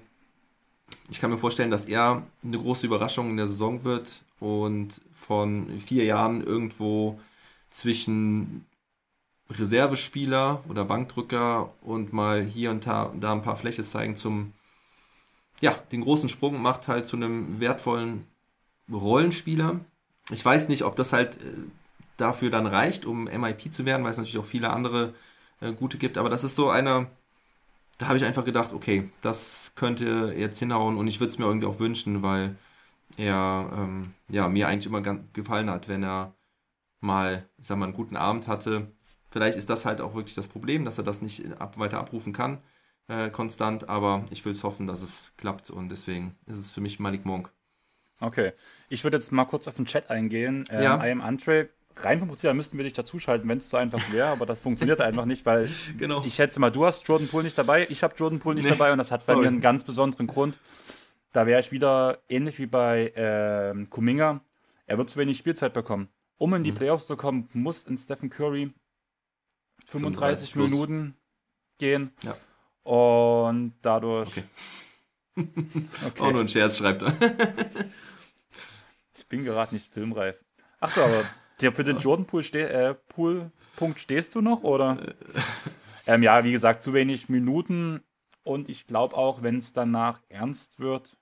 Ich 1.09 1.19
kann 1.19 1.29
mir 1.29 1.37
vorstellen, 1.37 1.71
dass 1.71 1.85
er 1.85 2.23
eine 2.43 2.57
große 2.57 2.85
Überraschung 2.85 3.29
in 3.31 3.37
der 3.37 3.47
Saison 3.47 3.83
wird 3.83 4.23
und 4.39 5.01
von 5.13 5.79
vier 5.79 6.05
Jahren 6.05 6.41
irgendwo 6.41 7.19
zwischen 7.69 8.65
Reservespieler 9.49 10.63
oder 10.69 10.85
Bankdrücker 10.85 11.73
und 11.81 12.13
mal 12.13 12.43
hier 12.43 12.71
und 12.71 12.87
da, 12.87 13.11
ein 13.11 13.41
paar 13.41 13.57
Fläche 13.57 13.83
zeigen 13.83 14.15
zum 14.15 14.53
ja, 15.61 15.71
den 15.91 16.01
großen 16.01 16.29
Sprung 16.29 16.61
macht 16.61 16.87
halt 16.87 17.07
zu 17.07 17.15
einem 17.15 17.59
wertvollen 17.59 18.25
Rollenspieler. 18.91 19.79
Ich 20.31 20.43
weiß 20.43 20.67
nicht, 20.67 20.83
ob 20.83 20.95
das 20.95 21.13
halt 21.13 21.37
äh, 21.37 21.55
dafür 22.17 22.49
dann 22.49 22.67
reicht, 22.67 23.05
um 23.05 23.25
MIP 23.25 23.73
zu 23.73 23.85
werden, 23.85 24.03
weil 24.03 24.11
es 24.11 24.17
natürlich 24.17 24.37
auch 24.37 24.45
viele 24.45 24.71
andere 24.71 25.13
äh, 25.61 25.71
gute 25.73 25.97
gibt, 25.97 26.17
aber 26.17 26.29
das 26.29 26.43
ist 26.43 26.55
so 26.55 26.69
einer, 26.69 27.07
da 27.97 28.07
habe 28.07 28.17
ich 28.17 28.25
einfach 28.25 28.45
gedacht, 28.45 28.73
okay, 28.73 29.09
das 29.21 29.73
könnte 29.75 30.33
jetzt 30.37 30.59
hinhauen 30.59 30.97
und 30.97 31.07
ich 31.07 31.19
würde 31.19 31.31
es 31.31 31.39
mir 31.39 31.45
irgendwie 31.45 31.67
auch 31.67 31.79
wünschen, 31.79 32.23
weil 32.23 32.55
er 33.17 33.71
ähm, 33.77 34.13
ja, 34.29 34.47
mir 34.49 34.67
eigentlich 34.67 34.87
immer 34.87 35.01
gefallen 35.33 35.69
hat, 35.69 35.87
wenn 35.87 36.03
er 36.03 36.33
mal, 37.01 37.47
ich 37.57 37.67
sag 37.67 37.77
mal, 37.77 37.85
einen 37.85 37.95
guten 37.95 38.17
Abend 38.17 38.47
hatte. 38.47 38.91
Vielleicht 39.29 39.57
ist 39.57 39.69
das 39.69 39.85
halt 39.85 40.01
auch 40.01 40.15
wirklich 40.15 40.35
das 40.35 40.47
Problem, 40.47 40.85
dass 40.85 40.97
er 40.97 41.03
das 41.03 41.21
nicht 41.21 41.59
ab, 41.61 41.77
weiter 41.77 41.99
abrufen 41.99 42.33
kann 42.33 42.59
äh, 43.07 43.29
konstant, 43.29 43.89
aber 43.89 44.25
ich 44.31 44.43
will 44.45 44.51
es 44.51 44.63
hoffen, 44.63 44.87
dass 44.87 45.01
es 45.01 45.33
klappt 45.37 45.69
und 45.69 45.89
deswegen 45.89 46.35
ist 46.45 46.57
es 46.57 46.71
für 46.71 46.81
mich 46.81 46.99
Malik 46.99 47.25
Monk. 47.25 47.51
Okay, 48.19 48.53
ich 48.89 49.03
würde 49.03 49.17
jetzt 49.17 49.31
mal 49.31 49.45
kurz 49.45 49.67
auf 49.67 49.75
den 49.75 49.85
Chat 49.85 50.09
eingehen. 50.09 50.65
Ähm, 50.69 50.83
ja. 50.83 51.05
I 51.05 51.11
am 51.11 51.21
Andre. 51.21 51.69
Rein 51.97 52.19
vom 52.19 52.27
Prinzip 52.27 52.53
müssten 52.53 52.77
wir 52.77 52.83
dich 52.83 52.93
dazuschalten, 52.93 53.47
wenn 53.47 53.59
es 53.59 53.69
so 53.69 53.77
einfach 53.77 54.11
wäre, 54.11 54.27
aber 54.27 54.45
das 54.45 54.59
funktioniert 54.59 54.99
einfach 55.01 55.25
nicht, 55.25 55.45
weil 55.45 55.69
genau. 55.97 56.23
ich 56.25 56.33
schätze 56.33 56.59
mal, 56.59 56.69
du 56.69 56.85
hast 56.85 57.07
Jordan 57.07 57.27
Poole 57.27 57.45
nicht 57.45 57.57
dabei, 57.57 57.87
ich 57.89 58.03
habe 58.03 58.13
Jordan 58.17 58.39
Poole 58.39 58.55
nicht 58.55 58.65
nee. 58.65 58.71
dabei 58.71 58.91
und 58.91 58.97
das 58.97 59.11
hat 59.11 59.23
Sorry. 59.23 59.37
bei 59.37 59.41
mir 59.43 59.47
einen 59.47 59.61
ganz 59.61 59.85
besonderen 59.85 60.27
Grund. 60.27 60.59
Da 61.31 61.45
wäre 61.45 61.59
ich 61.59 61.71
wieder 61.71 62.19
ähnlich 62.27 62.59
wie 62.59 62.65
bei 62.65 63.07
äh, 63.09 63.85
Kuminga. 63.89 64.41
Er 64.87 64.97
wird 64.97 65.09
zu 65.09 65.19
wenig 65.19 65.37
Spielzeit 65.37 65.73
bekommen. 65.73 66.09
Um 66.37 66.53
in 66.53 66.63
die 66.63 66.71
mhm. 66.71 66.75
Playoffs 66.75 67.07
zu 67.07 67.15
kommen, 67.15 67.49
muss 67.53 67.83
in 67.83 67.97
Stephen 67.97 68.29
Curry 68.29 68.73
35, 69.87 70.51
35 70.51 70.55
Minuten 70.55 71.15
gehen. 71.77 72.11
Ja. 72.23 72.35
Und 72.85 73.73
dadurch. 73.81 74.29
Okay. 74.29 74.43
okay. 76.05 76.21
Auch 76.21 76.31
nur 76.31 76.41
ein 76.41 76.47
Scherz, 76.47 76.77
schreibt 76.77 77.01
er. 77.01 77.13
ich 79.17 79.27
bin 79.27 79.43
gerade 79.43 79.73
nicht 79.73 79.91
filmreif. 79.91 80.35
Achso, 80.79 81.01
aber 81.01 81.23
der, 81.61 81.73
für 81.73 81.83
den 81.83 81.97
Jordan 81.97 82.27
Pool, 82.27 82.43
ste 82.43 82.69
äh, 82.69 82.93
Pool 82.93 83.51
Punkt 83.75 83.99
stehst 83.99 84.35
du 84.35 84.41
noch, 84.41 84.61
oder? 84.61 84.97
ähm, 86.05 86.21
ja, 86.21 86.43
wie 86.43 86.51
gesagt, 86.51 86.83
zu 86.83 86.93
wenig 86.93 87.27
Minuten. 87.27 88.03
Und 88.43 88.69
ich 88.69 88.85
glaube 88.85 89.17
auch, 89.17 89.41
wenn 89.41 89.57
es 89.57 89.73
danach 89.73 90.21
ernst 90.29 90.79
wird, 90.79 91.17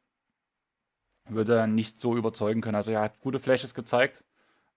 würde 1.30 1.56
er 1.56 1.68
nicht 1.68 2.02
so 2.02 2.18
überzeugen 2.18 2.60
können. 2.60 2.76
Also 2.76 2.92
er 2.92 3.00
hat 3.00 3.22
gute 3.22 3.40
Flashes 3.40 3.74
gezeigt, 3.74 4.26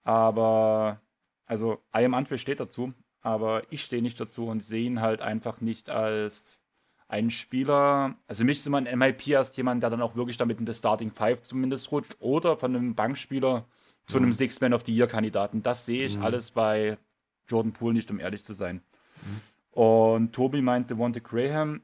aber 0.05 1.01
also 1.47 1.83
I 1.93 2.05
am 2.05 2.15
Antwort 2.15 2.39
steht 2.39 2.61
dazu, 2.61 2.95
aber 3.23 3.65
ich 3.71 3.83
stehe 3.83 4.03
nicht 4.03 4.21
dazu 4.21 4.47
und 4.47 4.61
sehe 4.61 4.85
ihn 4.85 5.01
halt 5.01 5.21
einfach 5.21 5.61
nicht 5.61 5.91
als 5.91 6.63
ein 7.09 7.31
Spieler, 7.31 8.17
also 8.27 8.41
für 8.41 8.47
mich 8.47 8.59
ist 8.59 8.67
immer 8.67 8.79
ein 8.79 8.99
MIP 8.99 9.29
erst 9.29 9.57
jemand, 9.57 9.83
der 9.83 9.91
dann 9.91 10.03
auch 10.03 10.17
wirklich 10.17 10.37
damit 10.37 10.59
in 10.59 10.67
der 10.67 10.75
Starting 10.75 11.13
Five 11.13 11.43
zumindest 11.43 11.93
rutscht 11.93 12.17
oder 12.19 12.57
von 12.57 12.75
einem 12.75 12.95
Bankspieler 12.95 13.65
zu 14.07 14.19
einem 14.19 14.33
Six 14.33 14.61
Man 14.61 14.73
of 14.73 14.85
the 14.85 14.95
Year 14.95 15.07
Kandidaten. 15.07 15.63
Das 15.63 15.87
sehe 15.87 16.05
ich 16.05 16.17
mhm. 16.17 16.25
alles 16.25 16.51
bei 16.51 16.99
Jordan 17.49 17.73
Poole 17.73 17.95
nicht, 17.95 18.11
um 18.11 18.19
ehrlich 18.19 18.45
zu 18.45 18.55
sein. 18.55 18.83
Mhm. 19.23 19.41
Und 19.81 20.33
Tobi 20.33 20.63
meinte 20.63 20.95
Devonte 20.95 21.21
Graham, 21.21 21.83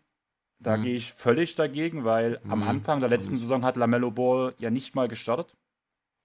da 0.59 0.77
mhm. 0.77 0.83
gehe 0.83 0.95
ich 0.95 1.13
völlig 1.13 1.55
dagegen, 1.57 2.05
weil 2.05 2.41
am 2.49 2.61
mhm. 2.61 2.69
Anfang 2.69 3.01
der 3.01 3.09
letzten 3.09 3.37
Saison 3.37 3.65
hat 3.65 3.77
LaMelo 3.77 4.11
Ball 4.11 4.55
ja 4.59 4.71
nicht 4.71 4.95
mal 4.95 5.09
gestartet. 5.09 5.57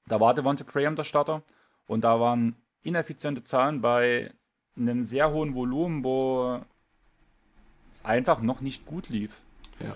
Da 0.07 0.19
war 0.19 0.33
Devonte 0.33 0.65
Graham 0.65 0.95
der 0.95 1.03
Starter 1.03 1.43
und 1.85 2.03
da 2.03 2.19
waren 2.19 2.55
ineffiziente 2.81 3.43
Zahlen 3.43 3.81
bei 3.81 4.31
einem 4.77 5.05
sehr 5.05 5.31
hohen 5.31 5.55
Volumen, 5.55 6.03
wo 6.03 6.61
einfach 8.07 8.41
noch 8.41 8.61
nicht 8.61 8.85
gut 8.85 9.09
lief. 9.09 9.31
Ja. 9.79 9.95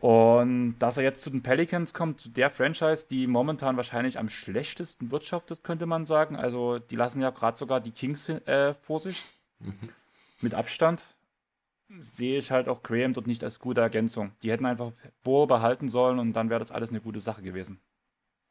Und 0.00 0.78
dass 0.78 0.96
er 0.96 1.02
jetzt 1.02 1.22
zu 1.22 1.30
den 1.30 1.42
Pelicans 1.42 1.92
kommt, 1.92 2.20
zu 2.20 2.30
der 2.30 2.50
Franchise, 2.50 3.06
die 3.08 3.26
momentan 3.26 3.76
wahrscheinlich 3.76 4.18
am 4.18 4.30
schlechtesten 4.30 5.10
wirtschaftet, 5.10 5.62
könnte 5.62 5.84
man 5.84 6.06
sagen. 6.06 6.36
Also 6.36 6.78
die 6.78 6.96
lassen 6.96 7.20
ja 7.20 7.30
gerade 7.30 7.58
sogar 7.58 7.80
die 7.80 7.90
Kings 7.90 8.28
äh, 8.28 8.74
vor 8.80 8.98
sich. 8.98 9.24
Mhm. 9.58 9.90
Mit 10.40 10.54
Abstand 10.54 11.04
sehe 11.98 12.38
ich 12.38 12.50
halt 12.50 12.68
auch 12.68 12.82
Graham 12.82 13.12
dort 13.12 13.26
nicht 13.26 13.44
als 13.44 13.58
gute 13.58 13.82
Ergänzung. 13.82 14.32
Die 14.42 14.50
hätten 14.50 14.64
einfach 14.64 14.92
Bohr 15.22 15.46
behalten 15.46 15.88
sollen 15.90 16.18
und 16.18 16.32
dann 16.32 16.48
wäre 16.48 16.60
das 16.60 16.70
alles 16.70 16.90
eine 16.90 17.00
gute 17.00 17.20
Sache 17.20 17.42
gewesen. 17.42 17.78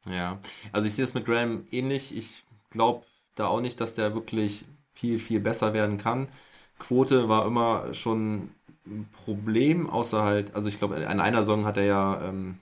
Ja, 0.06 0.38
also 0.72 0.86
ich 0.86 0.94
sehe 0.94 1.04
es 1.04 1.14
mit 1.14 1.26
Graham 1.26 1.66
ähnlich. 1.70 2.16
Ich 2.16 2.44
glaube 2.70 3.04
da 3.34 3.48
auch 3.48 3.60
nicht, 3.60 3.80
dass 3.80 3.94
der 3.94 4.14
wirklich 4.14 4.64
viel, 4.94 5.18
viel 5.18 5.40
besser 5.40 5.72
werden 5.72 5.98
kann. 5.98 6.28
Quote 6.78 7.28
war 7.28 7.46
immer 7.46 7.92
schon 7.92 8.50
Problem, 9.12 9.88
außer 9.88 10.22
halt, 10.24 10.54
also 10.54 10.68
ich 10.68 10.78
glaube, 10.78 11.06
an 11.08 11.20
einer 11.20 11.40
Saison 11.40 11.64
hat 11.64 11.76
er 11.76 11.84
ja, 11.84 12.22
ähm, 12.22 12.58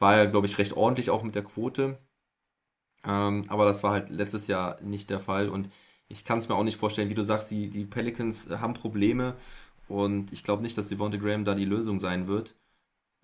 war 0.00 0.16
er, 0.16 0.26
glaube 0.26 0.46
ich, 0.48 0.58
recht 0.58 0.72
ordentlich 0.72 1.10
auch 1.10 1.22
mit 1.22 1.34
der 1.36 1.44
Quote. 1.44 1.98
Ähm, 3.04 3.44
aber 3.48 3.64
das 3.64 3.82
war 3.82 3.92
halt 3.92 4.10
letztes 4.10 4.46
Jahr 4.46 4.80
nicht 4.82 5.10
der 5.10 5.20
Fall 5.20 5.48
und 5.48 5.68
ich 6.08 6.24
kann 6.24 6.38
es 6.38 6.48
mir 6.48 6.56
auch 6.56 6.64
nicht 6.64 6.76
vorstellen, 6.76 7.08
wie 7.08 7.14
du 7.14 7.22
sagst, 7.22 7.50
die, 7.50 7.68
die 7.70 7.84
Pelicans 7.84 8.50
haben 8.50 8.74
Probleme 8.74 9.36
und 9.88 10.32
ich 10.32 10.44
glaube 10.44 10.62
nicht, 10.62 10.76
dass 10.76 10.88
Devonta 10.88 11.16
Graham 11.18 11.44
da 11.44 11.54
die 11.54 11.64
Lösung 11.64 11.98
sein 11.98 12.26
wird. 12.26 12.54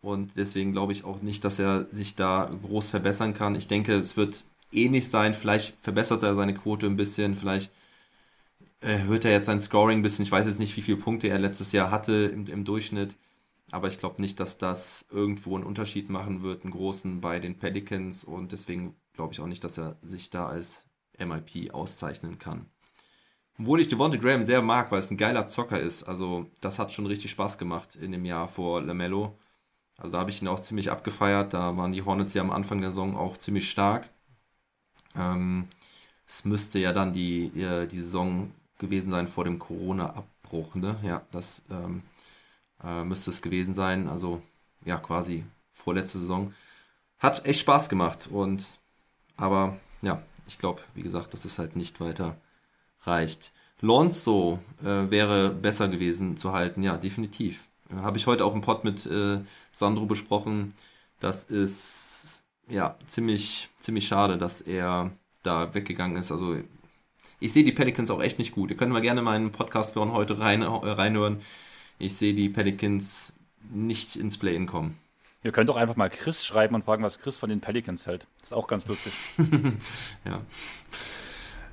Und 0.03 0.33
deswegen 0.37 0.73
glaube 0.73 0.93
ich 0.93 1.05
auch 1.05 1.23
nicht, 1.23 1.45
dass 1.45 1.59
er 1.59 1.87
sich 1.93 2.17
da 2.17 2.51
groß 2.63 2.91
verbessern 2.91 3.35
kann. 3.35 3.57
Ich 3.57 3.69
denke, 3.69 3.95
es 3.95 4.17
wird 4.17 4.45
ähnlich 4.73 5.11
sein. 5.11 5.35
Vielleicht 5.35 5.75
verbessert 5.83 6.23
er 6.23 6.35
seine 6.37 6.55
Quote 6.55 6.87
ein 6.87 6.97
bisschen. 6.97 7.37
Vielleicht 7.37 7.71
erhöht 8.81 9.25
er 9.25 9.33
jetzt 9.33 9.47
sein 9.47 9.61
Scoring 9.61 9.99
ein 9.99 10.03
bisschen. 10.03 10.25
Ich 10.25 10.33
weiß 10.33 10.47
jetzt 10.47 10.59
nicht, 10.59 10.77
wie 10.77 10.83
viele 10.83 10.99
Punkte 10.99 11.29
er 11.29 11.39
letztes 11.39 11.73
Jahr 11.73 11.91
hatte 11.91 12.31
im, 12.33 12.47
im 12.47 12.65
Durchschnitt. 12.65 13.17
Aber 13.73 13.89
ich 13.89 13.99
glaube 13.99 14.21
nicht, 14.23 14.39
dass 14.39 14.59
das 14.59 15.07
irgendwo 15.11 15.57
einen 15.57 15.65
Unterschied 15.65 16.09
machen 16.09 16.43
wird, 16.43 16.63
einen 16.63 16.73
großen 16.73 17.21
bei 17.21 17.41
den 17.41 17.59
Pelicans. 17.59 18.25
Und 18.25 18.53
deswegen 18.53 18.95
glaube 19.13 19.33
ich 19.33 19.41
auch 19.41 19.47
nicht, 19.47 19.65
dass 19.65 19.79
er 19.79 19.97
sich 20.03 20.31
da 20.31 20.47
als 20.47 20.87
MIP 21.19 21.75
auszeichnen 21.75 22.39
kann. 22.39 22.67
Obwohl 23.59 23.81
ich 23.81 23.89
Devonta 23.89 24.19
Graham 24.19 24.43
sehr 24.43 24.63
mag, 24.63 24.93
weil 24.93 24.99
es 25.01 25.11
ein 25.11 25.17
geiler 25.17 25.47
Zocker 25.47 25.81
ist. 25.81 26.05
Also, 26.05 26.47
das 26.61 26.79
hat 26.79 26.93
schon 26.93 27.07
richtig 27.07 27.31
Spaß 27.31 27.59
gemacht 27.59 27.97
in 27.97 28.13
dem 28.13 28.25
Jahr 28.25 28.49
vor 28.49 28.83
LaMelo. 28.83 29.39
Also, 29.97 30.13
da 30.13 30.19
habe 30.19 30.31
ich 30.31 30.43
ihn 30.43 30.49
auch 30.49 30.61
ziemlich 30.61 30.91
abgefeiert. 30.91 31.55
Da 31.55 31.77
waren 31.77 31.93
die 31.93 32.03
Hornets 32.03 32.35
ja 32.35 32.43
am 32.43 32.51
Anfang 32.51 32.81
der 32.83 32.91
Saison 32.91 33.17
auch 33.17 33.39
ziemlich 33.39 33.71
stark. 33.71 34.11
Ähm, 35.17 35.69
es 36.27 36.45
müsste 36.45 36.79
ja 36.79 36.93
dann 36.93 37.13
die, 37.13 37.47
äh, 37.59 37.87
die 37.87 38.01
Saison 38.01 38.53
gewesen 38.79 39.11
sein 39.11 39.29
vor 39.29 39.45
dem 39.45 39.59
Corona-Abbruch, 39.59 40.75
ne? 40.75 40.97
Ja, 41.03 41.23
das 41.31 41.63
ähm, 41.71 42.03
äh, 42.83 43.05
müsste 43.05 43.31
es 43.31 43.43
gewesen 43.43 43.75
sein. 43.75 44.09
Also, 44.09 44.43
ja, 44.85 44.99
quasi 44.99 45.45
vorletzte 45.73 46.19
Saison. 46.19 46.55
Hat 47.19 47.45
echt 47.47 47.61
Spaß 47.61 47.89
gemacht 47.89 48.29
und, 48.31 48.79
aber, 49.37 49.79
ja, 50.03 50.23
ich 50.47 50.59
glaube, 50.59 50.83
wie 50.95 51.03
gesagt, 51.03 51.33
dass 51.33 51.45
es 51.45 51.59
halt 51.59 51.77
nicht 51.77 52.01
weiter 52.01 52.37
reicht. 53.03 53.53
Lonzo 53.81 54.59
äh, 54.83 55.11
wäre 55.11 55.51
besser 55.51 55.89
gewesen 55.89 56.37
zu 56.37 56.53
halten, 56.53 56.83
ja, 56.83 56.97
definitiv. 56.97 57.69
Habe 57.95 58.19
ich 58.19 58.27
heute 58.27 58.45
auch 58.45 58.55
im 58.55 58.63
Pod 58.63 58.85
mit 58.85 59.07
äh, 59.07 59.41
Sandro 59.73 60.07
besprochen. 60.07 60.75
Das 61.21 61.45
ist 61.45 62.45
ja 62.69 62.97
ziemlich, 63.07 63.69
ziemlich 63.79 64.09
schade, 64.09 64.39
dass 64.39 64.61
er 64.61 65.13
da 65.43 65.73
weggegangen 65.75 66.17
ist. 66.17 66.33
Also 66.33 66.57
ich 67.41 67.53
sehe 67.53 67.65
die 67.65 67.73
Pelicans 67.73 68.11
auch 68.11 68.23
echt 68.23 68.39
nicht 68.39 68.53
gut. 68.53 68.71
Ihr 68.71 68.77
könnt 68.77 68.93
mal 68.93 69.03
gerne 69.03 69.23
meinen 69.23 69.53
Podcast 69.53 69.95
von 69.95 70.13
heute 70.13 70.39
rein, 70.39 70.63
äh, 70.63 70.67
reinhören. 70.67 71.41
Ich 71.99 72.17
sehe 72.17 72.35
die 72.35 72.49
Pelicans 72.49 73.33
nicht 73.71 74.17
ins 74.17 74.39
Play-In 74.39 74.67
kommen. 74.67 74.99
Ihr 75.43 75.53
könnt 75.53 75.69
doch 75.69 75.77
einfach 75.77 75.97
mal 75.97 76.11
Chris 76.11 76.45
schreiben 76.45 76.75
und 76.75 76.85
fragen, 76.85 77.03
was 77.05 77.19
Chris 77.19 77.37
von 77.37 77.49
den 77.49 77.61
Pelicans 77.61 78.07
hält. 78.07 78.27
Das 78.41 78.49
ist 78.49 78.53
auch 78.53 78.67
ganz 78.67 78.87
lustig. 78.87 79.13
ja. 80.25 80.41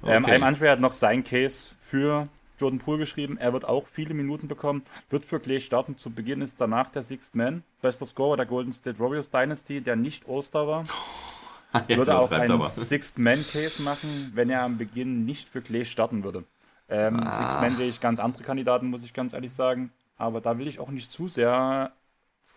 Ähm, 0.05 0.23
okay. 0.23 0.35
Ähm, 0.35 0.43
Andrea 0.43 0.73
hat 0.73 0.79
noch 0.79 0.91
sein 0.91 1.23
Case 1.23 1.73
für 1.81 2.27
Jordan 2.59 2.79
Poole 2.79 2.99
geschrieben. 2.99 3.37
Er 3.37 3.53
wird 3.53 3.65
auch 3.65 3.87
viele 3.87 4.13
Minuten 4.13 4.47
bekommen, 4.47 4.83
wird 5.09 5.25
für 5.25 5.39
Clay 5.39 5.59
starten. 5.59 5.97
Zu 5.97 6.11
Beginn 6.11 6.41
ist 6.41 6.61
danach 6.61 6.89
der 6.91 7.03
Sixth 7.03 7.35
Man, 7.35 7.63
bester 7.81 8.05
Scorer 8.05 8.37
der 8.37 8.45
Golden 8.45 8.71
State 8.71 8.99
Warriors 8.99 9.29
Dynasty, 9.29 9.81
der 9.81 9.95
nicht 9.95 10.29
All-Star 10.29 10.67
war. 10.67 10.83
Jetzt 11.87 11.97
würde 11.97 12.17
auch 12.17 12.31
einen 12.31 12.63
Sixth 12.65 13.17
Man 13.17 13.43
Case 13.51 13.81
machen, 13.81 14.31
wenn 14.35 14.49
er 14.49 14.63
am 14.63 14.77
Beginn 14.77 15.25
nicht 15.25 15.49
für 15.49 15.61
Clay 15.61 15.85
starten 15.85 16.23
würde. 16.23 16.43
Ähm, 16.89 17.19
ah. 17.19 17.31
Sixth 17.31 17.61
Man 17.61 17.75
sehe 17.75 17.87
ich 17.87 17.99
ganz 17.99 18.19
andere 18.19 18.43
Kandidaten, 18.43 18.87
muss 18.87 19.03
ich 19.03 19.13
ganz 19.13 19.33
ehrlich 19.33 19.51
sagen. 19.51 19.91
Aber 20.17 20.41
da 20.41 20.57
will 20.57 20.67
ich 20.67 20.79
auch 20.79 20.89
nicht 20.89 21.09
zu 21.09 21.27
sehr 21.27 21.91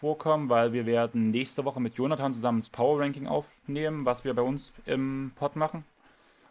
vorkommen, 0.01 0.49
weil 0.51 0.73
wir 0.73 0.85
werden 0.85 1.31
nächste 1.31 1.65
Woche 1.65 1.81
mit 1.81 1.95
Jonathan 1.95 2.35
zusammen 2.35 2.61
das 2.61 2.69
Power 2.69 3.01
Ranking 3.01 3.27
aufnehmen, 3.27 4.05
was 4.05 4.25
wir 4.25 4.35
bei 4.35 4.43
uns 4.43 4.73
im 4.85 5.33
Pod 5.37 5.57
machen. 5.57 5.85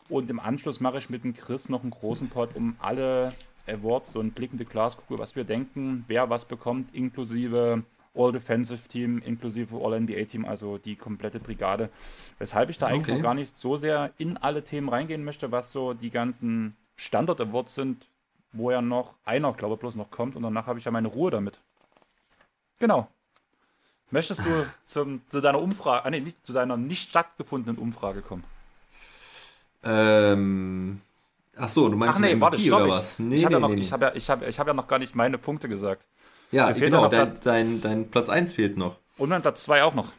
Und 0.10 0.30
im 0.30 0.40
Anschluss 0.40 0.80
mache 0.80 0.98
ich 0.98 1.10
mit 1.10 1.24
dem 1.24 1.36
Chris 1.36 1.70
noch 1.70 1.82
einen 1.82 1.92
großen 1.92 2.30
Pod 2.30 2.56
um 2.56 2.76
alle 2.80 3.30
Awards 3.68 4.16
und 4.16 4.36
blickende 4.36 4.66
Glaskugel, 4.66 5.20
was 5.20 5.36
wir 5.36 5.44
denken, 5.44 6.06
wer 6.08 6.30
was 6.30 6.46
bekommt, 6.46 6.94
inklusive 6.94 7.84
All-Defensive 8.16 8.88
Team, 8.88 9.22
inklusive 9.26 9.76
All-NBA-Team, 9.76 10.46
also 10.46 10.78
die 10.78 10.96
komplette 10.96 11.40
Brigade. 11.40 11.90
Weshalb 12.40 12.70
ich 12.70 12.78
da 12.78 12.88
eigentlich 12.88 13.08
okay. 13.08 13.16
noch 13.16 13.24
gar 13.24 13.34
nicht 13.34 13.56
so 13.56 13.78
sehr 13.78 14.12
in 14.18 14.38
alle 14.38 14.64
Themen 14.64 14.90
reingehen 14.90 15.24
möchte, 15.24 15.52
was 15.52 15.72
so 15.72 15.94
die 15.94 16.10
ganzen 16.10 16.76
Standard-Awards 16.96 17.76
sind, 17.76 18.08
wo 18.54 18.72
ja 18.72 18.82
noch 18.82 19.14
einer, 19.26 19.54
glaube 19.54 19.76
ich, 19.76 19.80
bloß 19.80 19.96
noch 19.96 20.12
kommt 20.12 20.36
und 20.36 20.44
danach 20.44 20.68
habe 20.68 20.80
ich 20.80 20.86
ja 20.86 20.92
meine 20.92 21.08
Ruhe 21.08 21.32
damit. 21.32 21.60
Genau. 22.80 23.08
Möchtest 24.12 24.46
du 24.46 24.66
zum, 24.86 25.22
zu 25.30 25.42
deiner 25.42 25.62
Umfrage, 25.62 26.06
ah, 26.06 26.10
nee, 26.10 26.20
nicht, 26.20 26.46
zu 26.46 26.54
deiner 26.54 26.78
nicht 26.78 27.10
stattgefundenen 27.10 27.78
Umfrage 27.78 28.22
kommen? 28.22 28.44
Ähm. 29.84 31.02
Ach 31.58 31.70
so, 31.70 31.88
du 31.88 31.96
meinst 31.96 32.16
Ach 32.16 32.20
nee, 32.20 32.40
warte, 32.40 32.60
stopp, 32.60 32.82
oder 32.82 32.90
was? 32.90 33.18
Nee, 33.18 33.36
ich 33.36 33.46
habe 33.46 33.56
nee, 33.56 33.62
ja, 33.62 33.68
nee, 33.70 33.76
nee. 33.76 33.84
hab 33.86 34.02
ja, 34.02 34.10
hab, 34.14 34.42
hab 34.42 34.68
ja 34.68 34.74
noch 34.74 34.88
gar 34.88 35.00
nicht 35.00 35.16
meine 35.16 35.38
Punkte 35.38 35.70
gesagt. 35.70 36.06
Ja, 36.52 36.72
genau, 36.72 37.04
ja 37.04 37.10
dein, 37.10 37.40
dein, 37.44 37.82
dein, 37.82 38.10
Platz 38.10 38.30
1 38.30 38.54
fehlt 38.54 38.78
noch. 38.78 38.98
Und 39.18 39.30
mein 39.30 39.42
Platz 39.42 39.64
2 39.64 39.84
auch 39.84 39.94
noch. 39.94 40.14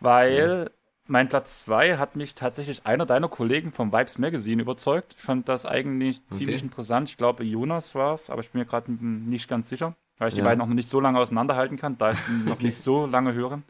Weil 0.00 0.64
ja. 0.64 0.70
mein 1.06 1.28
Platz 1.28 1.64
2 1.64 1.96
hat 1.96 2.16
mich 2.16 2.34
tatsächlich 2.34 2.86
einer 2.86 3.06
deiner 3.06 3.28
Kollegen 3.28 3.72
vom 3.72 3.92
Vibes 3.92 4.18
Magazine 4.18 4.62
überzeugt. 4.62 5.14
Ich 5.16 5.22
fand 5.22 5.48
das 5.48 5.64
eigentlich 5.64 6.26
ziemlich 6.28 6.56
okay. 6.56 6.66
interessant. 6.66 7.08
Ich 7.08 7.16
glaube, 7.16 7.44
Jonas 7.44 7.94
war 7.94 8.14
es, 8.14 8.30
aber 8.30 8.40
ich 8.40 8.50
bin 8.50 8.60
mir 8.60 8.66
gerade 8.66 8.90
nicht 8.90 9.48
ganz 9.48 9.68
sicher, 9.68 9.94
weil 10.18 10.28
ich 10.28 10.34
die 10.34 10.42
beiden 10.42 10.58
noch 10.58 10.66
nicht 10.66 10.88
so 10.88 11.00
lange 11.00 11.18
auseinanderhalten 11.18 11.76
kann, 11.76 11.98
da 11.98 12.10
ich 12.10 12.18
sie 12.18 12.32
noch 12.48 12.60
nicht 12.60 12.76
so 12.76 13.06
lange 13.06 13.32
höre. 13.32 13.62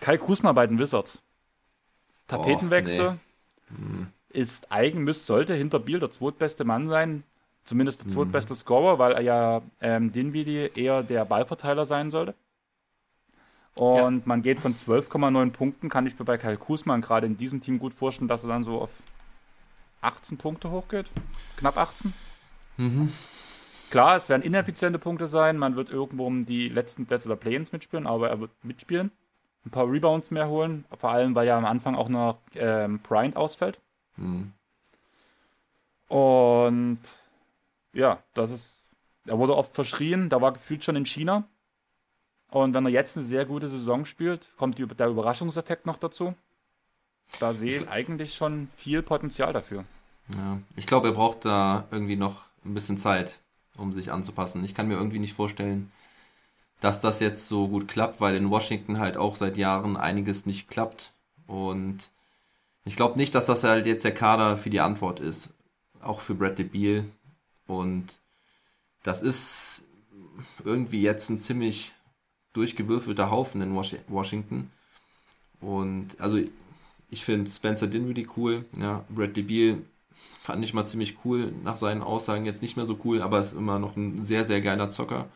Kai 0.00 0.16
Kusma 0.16 0.52
bei 0.52 0.66
den 0.66 0.78
Wizards. 0.78 1.22
Tapetenwechsel. 2.26 3.18
Oh, 3.70 4.06
ist 4.30 4.70
eigen, 4.70 5.02
müsst, 5.02 5.26
sollte 5.26 5.54
hinter 5.54 5.78
Biel 5.78 6.00
der 6.00 6.10
zweitbeste 6.10 6.64
Mann 6.64 6.88
sein. 6.88 7.24
Zumindest 7.68 8.02
der 8.02 8.10
zweitbeste 8.10 8.54
mhm. 8.54 8.56
Scorer, 8.56 8.98
weil 8.98 9.12
er 9.12 9.20
ja 9.20 9.62
ähm, 9.82 10.10
Dinwiddie 10.10 10.70
eher 10.74 11.02
der 11.02 11.26
Ballverteiler 11.26 11.84
sein 11.84 12.10
sollte. 12.10 12.34
Und 13.74 14.16
ja. 14.16 14.22
man 14.24 14.40
geht 14.40 14.58
von 14.58 14.74
12,9 14.74 15.50
Punkten, 15.50 15.88
kann 15.90 16.06
ich 16.06 16.18
mir 16.18 16.24
bei 16.24 16.38
Kai 16.38 16.56
Kusman 16.56 17.02
gerade 17.02 17.26
in 17.26 17.36
diesem 17.36 17.60
Team 17.60 17.78
gut 17.78 17.92
vorstellen, 17.92 18.26
dass 18.26 18.42
er 18.42 18.48
dann 18.48 18.64
so 18.64 18.80
auf 18.80 18.90
18 20.00 20.38
Punkte 20.38 20.70
hochgeht. 20.70 21.10
Knapp 21.58 21.76
18. 21.76 22.14
Mhm. 22.78 23.12
Klar, 23.90 24.16
es 24.16 24.30
werden 24.30 24.42
ineffiziente 24.42 24.98
Punkte 24.98 25.26
sein. 25.26 25.58
Man 25.58 25.76
wird 25.76 25.90
irgendwo 25.90 26.26
um 26.26 26.46
die 26.46 26.70
letzten 26.70 27.04
Plätze 27.04 27.28
der 27.28 27.36
Play-ins 27.36 27.72
mitspielen, 27.72 28.06
aber 28.06 28.30
er 28.30 28.40
wird 28.40 28.50
mitspielen 28.62 29.10
ein 29.68 29.70
paar 29.70 29.90
Rebounds 29.90 30.30
mehr 30.30 30.48
holen. 30.48 30.86
Vor 30.98 31.10
allem, 31.10 31.34
weil 31.34 31.46
ja 31.46 31.58
am 31.58 31.66
Anfang 31.66 31.94
auch 31.94 32.08
noch 32.08 32.38
ähm, 32.54 33.00
Bryant 33.00 33.36
ausfällt. 33.36 33.78
Mhm. 34.16 34.52
Und 36.08 37.00
ja, 37.98 38.22
das 38.32 38.50
ist. 38.50 38.84
Er 39.26 39.38
wurde 39.38 39.56
oft 39.56 39.74
verschrien, 39.74 40.30
da 40.30 40.40
war 40.40 40.52
gefühlt 40.52 40.84
schon 40.84 40.96
in 40.96 41.04
China. 41.04 41.44
Und 42.50 42.72
wenn 42.72 42.86
er 42.86 42.92
jetzt 42.92 43.16
eine 43.16 43.26
sehr 43.26 43.44
gute 43.44 43.68
Saison 43.68 44.06
spielt, 44.06 44.48
kommt 44.56 44.78
die, 44.78 44.86
der 44.86 45.08
Überraschungseffekt 45.08 45.84
noch 45.84 45.98
dazu. 45.98 46.34
Da 47.40 47.52
sehe 47.52 47.76
ich 47.76 47.88
eigentlich 47.88 48.34
schon 48.34 48.68
viel 48.74 49.02
Potenzial 49.02 49.52
dafür. 49.52 49.84
Ja, 50.34 50.58
ich 50.76 50.86
glaube, 50.86 51.08
er 51.08 51.14
braucht 51.14 51.44
da 51.44 51.86
irgendwie 51.90 52.16
noch 52.16 52.44
ein 52.64 52.72
bisschen 52.72 52.96
Zeit, 52.96 53.38
um 53.76 53.92
sich 53.92 54.10
anzupassen. 54.10 54.64
Ich 54.64 54.74
kann 54.74 54.88
mir 54.88 54.94
irgendwie 54.94 55.18
nicht 55.18 55.34
vorstellen, 55.34 55.92
dass 56.80 57.02
das 57.02 57.20
jetzt 57.20 57.48
so 57.48 57.68
gut 57.68 57.86
klappt, 57.86 58.20
weil 58.20 58.34
in 58.34 58.50
Washington 58.50 58.98
halt 58.98 59.18
auch 59.18 59.36
seit 59.36 59.58
Jahren 59.58 59.98
einiges 59.98 60.46
nicht 60.46 60.68
klappt. 60.70 61.12
Und 61.46 62.10
ich 62.84 62.96
glaube 62.96 63.18
nicht, 63.18 63.34
dass 63.34 63.44
das 63.44 63.64
halt 63.64 63.84
jetzt 63.84 64.04
der 64.04 64.14
Kader 64.14 64.56
für 64.56 64.70
die 64.70 64.80
Antwort 64.80 65.20
ist. 65.20 65.50
Auch 66.00 66.20
für 66.20 66.34
Bradley 66.34 66.64
Beal. 66.64 67.04
Und 67.68 68.18
das 69.04 69.22
ist 69.22 69.84
irgendwie 70.64 71.02
jetzt 71.02 71.28
ein 71.30 71.38
ziemlich 71.38 71.92
durchgewürfelter 72.54 73.30
Haufen 73.30 73.62
in 73.62 73.74
Washington. 73.74 74.72
Und 75.60 76.20
also 76.20 76.38
ich 77.10 77.24
finde 77.24 77.50
Spencer 77.50 77.86
Dinwiddie 77.86 78.28
cool. 78.36 78.64
Ja, 78.76 79.04
Bradley 79.08 79.42
Beal 79.42 79.78
fand 80.40 80.64
ich 80.64 80.74
mal 80.74 80.86
ziemlich 80.86 81.18
cool 81.24 81.52
nach 81.62 81.76
seinen 81.76 82.02
Aussagen. 82.02 82.46
Jetzt 82.46 82.62
nicht 82.62 82.76
mehr 82.76 82.86
so 82.86 82.98
cool, 83.04 83.22
aber 83.22 83.38
ist 83.38 83.52
immer 83.52 83.78
noch 83.78 83.96
ein 83.96 84.22
sehr, 84.22 84.44
sehr 84.44 84.60
geiler 84.60 84.90
Zocker. 84.90 85.28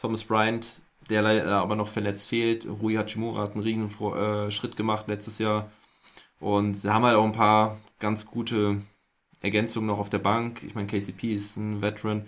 Thomas 0.00 0.24
Bryant, 0.24 0.80
der 1.10 1.22
leider 1.22 1.56
aber 1.56 1.74
noch 1.74 1.88
verletzt 1.88 2.28
fehlt. 2.28 2.66
Rui 2.66 2.94
Hachimura 2.94 3.42
hat 3.42 3.52
einen 3.52 3.62
riesen 3.62 3.90
äh, 4.14 4.50
Schritt 4.50 4.76
gemacht 4.76 5.08
letztes 5.08 5.38
Jahr. 5.38 5.70
Und 6.38 6.74
sie 6.74 6.92
haben 6.92 7.04
halt 7.04 7.16
auch 7.16 7.24
ein 7.24 7.32
paar 7.32 7.78
ganz 7.98 8.26
gute 8.26 8.82
Ergänzungen 9.42 9.86
noch 9.86 9.98
auf 9.98 10.10
der 10.10 10.18
Bank. 10.18 10.62
Ich 10.64 10.74
meine, 10.74 10.86
KCP 10.86 11.34
ist 11.34 11.56
ein 11.56 11.82
Veteran. 11.82 12.26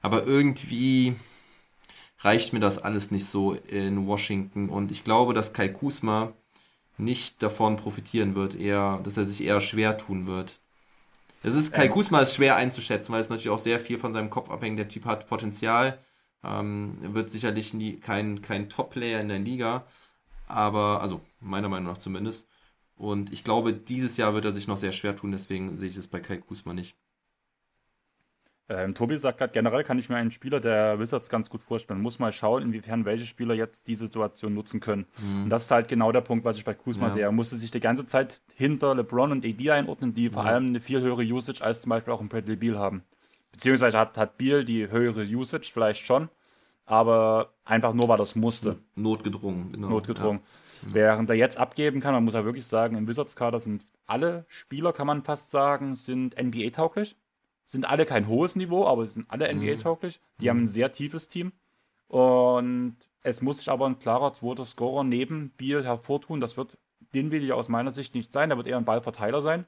Aber 0.00 0.24
irgendwie 0.26 1.14
reicht 2.20 2.52
mir 2.52 2.60
das 2.60 2.78
alles 2.78 3.10
nicht 3.10 3.26
so 3.26 3.54
in 3.54 4.06
Washington. 4.06 4.68
Und 4.68 4.90
ich 4.90 5.04
glaube, 5.04 5.34
dass 5.34 5.52
Kai 5.52 5.68
Kusma 5.68 6.32
nicht 6.98 7.42
davon 7.42 7.76
profitieren 7.76 8.34
wird, 8.34 8.54
eher, 8.54 9.00
dass 9.02 9.16
er 9.16 9.26
sich 9.26 9.42
eher 9.42 9.60
schwer 9.60 9.98
tun 9.98 10.26
wird. 10.26 10.58
Es 11.42 11.54
ist, 11.54 11.72
Kai 11.72 11.86
ähm. 11.86 11.92
Kusma 11.92 12.20
ist 12.20 12.34
schwer 12.34 12.56
einzuschätzen, 12.56 13.12
weil 13.12 13.20
es 13.20 13.28
natürlich 13.28 13.50
auch 13.50 13.58
sehr 13.58 13.80
viel 13.80 13.98
von 13.98 14.12
seinem 14.12 14.30
Kopf 14.30 14.50
abhängt. 14.50 14.78
Der 14.78 14.88
Typ 14.88 15.04
hat 15.06 15.28
Potenzial 15.28 15.98
ähm, 16.44 16.98
wird 17.00 17.30
sicherlich 17.30 17.74
nie, 17.74 17.98
kein, 17.98 18.42
kein 18.42 18.68
Top-Player 18.68 19.20
in 19.20 19.28
der 19.28 19.38
Liga, 19.38 19.86
aber, 20.46 21.00
also 21.00 21.20
meiner 21.40 21.68
Meinung 21.68 21.92
nach 21.92 21.98
zumindest. 21.98 22.48
Und 22.96 23.32
ich 23.32 23.44
glaube, 23.44 23.72
dieses 23.72 24.16
Jahr 24.16 24.34
wird 24.34 24.44
er 24.44 24.52
sich 24.52 24.68
noch 24.68 24.76
sehr 24.76 24.92
schwer 24.92 25.16
tun, 25.16 25.32
deswegen 25.32 25.76
sehe 25.76 25.88
ich 25.88 25.96
es 25.96 26.08
bei 26.08 26.20
Kai 26.20 26.36
Kusma 26.38 26.72
nicht. 26.72 26.94
Ähm, 28.68 28.94
Tobi 28.94 29.18
sagt 29.18 29.38
gerade, 29.38 29.52
generell 29.52 29.84
kann 29.84 29.98
ich 29.98 30.08
mir 30.08 30.16
einen 30.16 30.30
Spieler 30.30 30.60
der 30.60 30.98
Wizards 30.98 31.28
ganz 31.28 31.50
gut 31.50 31.62
vorstellen. 31.62 32.00
Muss 32.00 32.18
mal 32.18 32.32
schauen, 32.32 32.62
inwiefern 32.62 33.04
welche 33.04 33.26
Spieler 33.26 33.54
jetzt 33.54 33.88
die 33.88 33.96
Situation 33.96 34.54
nutzen 34.54 34.80
können. 34.80 35.06
Mhm. 35.18 35.44
Und 35.44 35.50
das 35.50 35.64
ist 35.64 35.70
halt 35.70 35.88
genau 35.88 36.12
der 36.12 36.20
Punkt, 36.20 36.44
was 36.44 36.56
ich 36.56 36.64
bei 36.64 36.74
Kuzma 36.74 37.08
ja. 37.08 37.12
sehe. 37.12 37.22
Er 37.22 37.32
musste 37.32 37.56
sich 37.56 37.70
die 37.70 37.80
ganze 37.80 38.06
Zeit 38.06 38.40
hinter 38.54 38.94
LeBron 38.94 39.32
und 39.32 39.44
AD 39.44 39.70
einordnen, 39.70 40.14
die 40.14 40.26
ja. 40.26 40.30
vor 40.30 40.44
allem 40.44 40.68
eine 40.68 40.80
viel 40.80 41.00
höhere 41.00 41.22
Usage 41.22 41.62
als 41.62 41.80
zum 41.82 41.90
Beispiel 41.90 42.12
auch 42.12 42.20
ein 42.20 42.28
Bradley 42.28 42.56
Beal 42.56 42.78
haben. 42.78 43.02
Beziehungsweise 43.50 43.98
hat, 43.98 44.16
hat 44.16 44.38
Beal 44.38 44.64
die 44.64 44.88
höhere 44.90 45.24
Usage 45.24 45.70
vielleicht 45.70 46.06
schon, 46.06 46.30
aber 46.86 47.52
einfach 47.64 47.92
nur, 47.92 48.08
weil 48.08 48.16
das 48.16 48.36
musste. 48.36 48.78
Notgedrungen, 48.94 49.72
genau. 49.72 49.88
Notgedrungen. 49.88 50.40
Ja. 50.40 50.61
Während 50.86 51.30
er 51.30 51.36
jetzt 51.36 51.58
abgeben 51.58 52.00
kann, 52.00 52.14
man 52.14 52.24
muss 52.24 52.34
ja 52.34 52.44
wirklich 52.44 52.66
sagen, 52.66 52.96
im 52.96 53.08
Wizards-Kader 53.08 53.60
sind 53.60 53.86
alle 54.06 54.44
Spieler, 54.48 54.92
kann 54.92 55.06
man 55.06 55.22
fast 55.22 55.50
sagen, 55.50 55.94
sind 55.96 56.40
NBA-tauglich 56.40 57.16
sind 57.72 57.86
alle 57.86 58.04
kein 58.04 58.28
hohes 58.28 58.54
Niveau, 58.54 58.86
aber 58.86 59.06
sie 59.06 59.14
sind 59.14 59.30
alle 59.30 59.52
mhm. 59.52 59.60
NBA-tauglich. 59.60 60.20
Die 60.40 60.44
mhm. 60.44 60.50
haben 60.50 60.62
ein 60.62 60.66
sehr 60.66 60.92
tiefes 60.92 61.26
Team. 61.28 61.52
Und 62.08 62.96
es 63.22 63.40
muss 63.40 63.58
sich 63.58 63.70
aber 63.70 63.86
ein 63.86 63.98
klarer 63.98 64.34
zweiter 64.34 64.66
Scorer 64.66 65.04
neben 65.04 65.50
Biel 65.56 65.82
hervortun. 65.82 66.40
Das 66.40 66.56
wird 66.56 66.76
Dinwiddie 67.14 67.52
aus 67.52 67.68
meiner 67.68 67.90
Sicht 67.90 68.14
nicht 68.14 68.32
sein. 68.32 68.50
Der 68.50 68.58
wird 68.58 68.66
eher 68.66 68.76
ein 68.76 68.84
Ballverteiler 68.84 69.40
sein. 69.40 69.64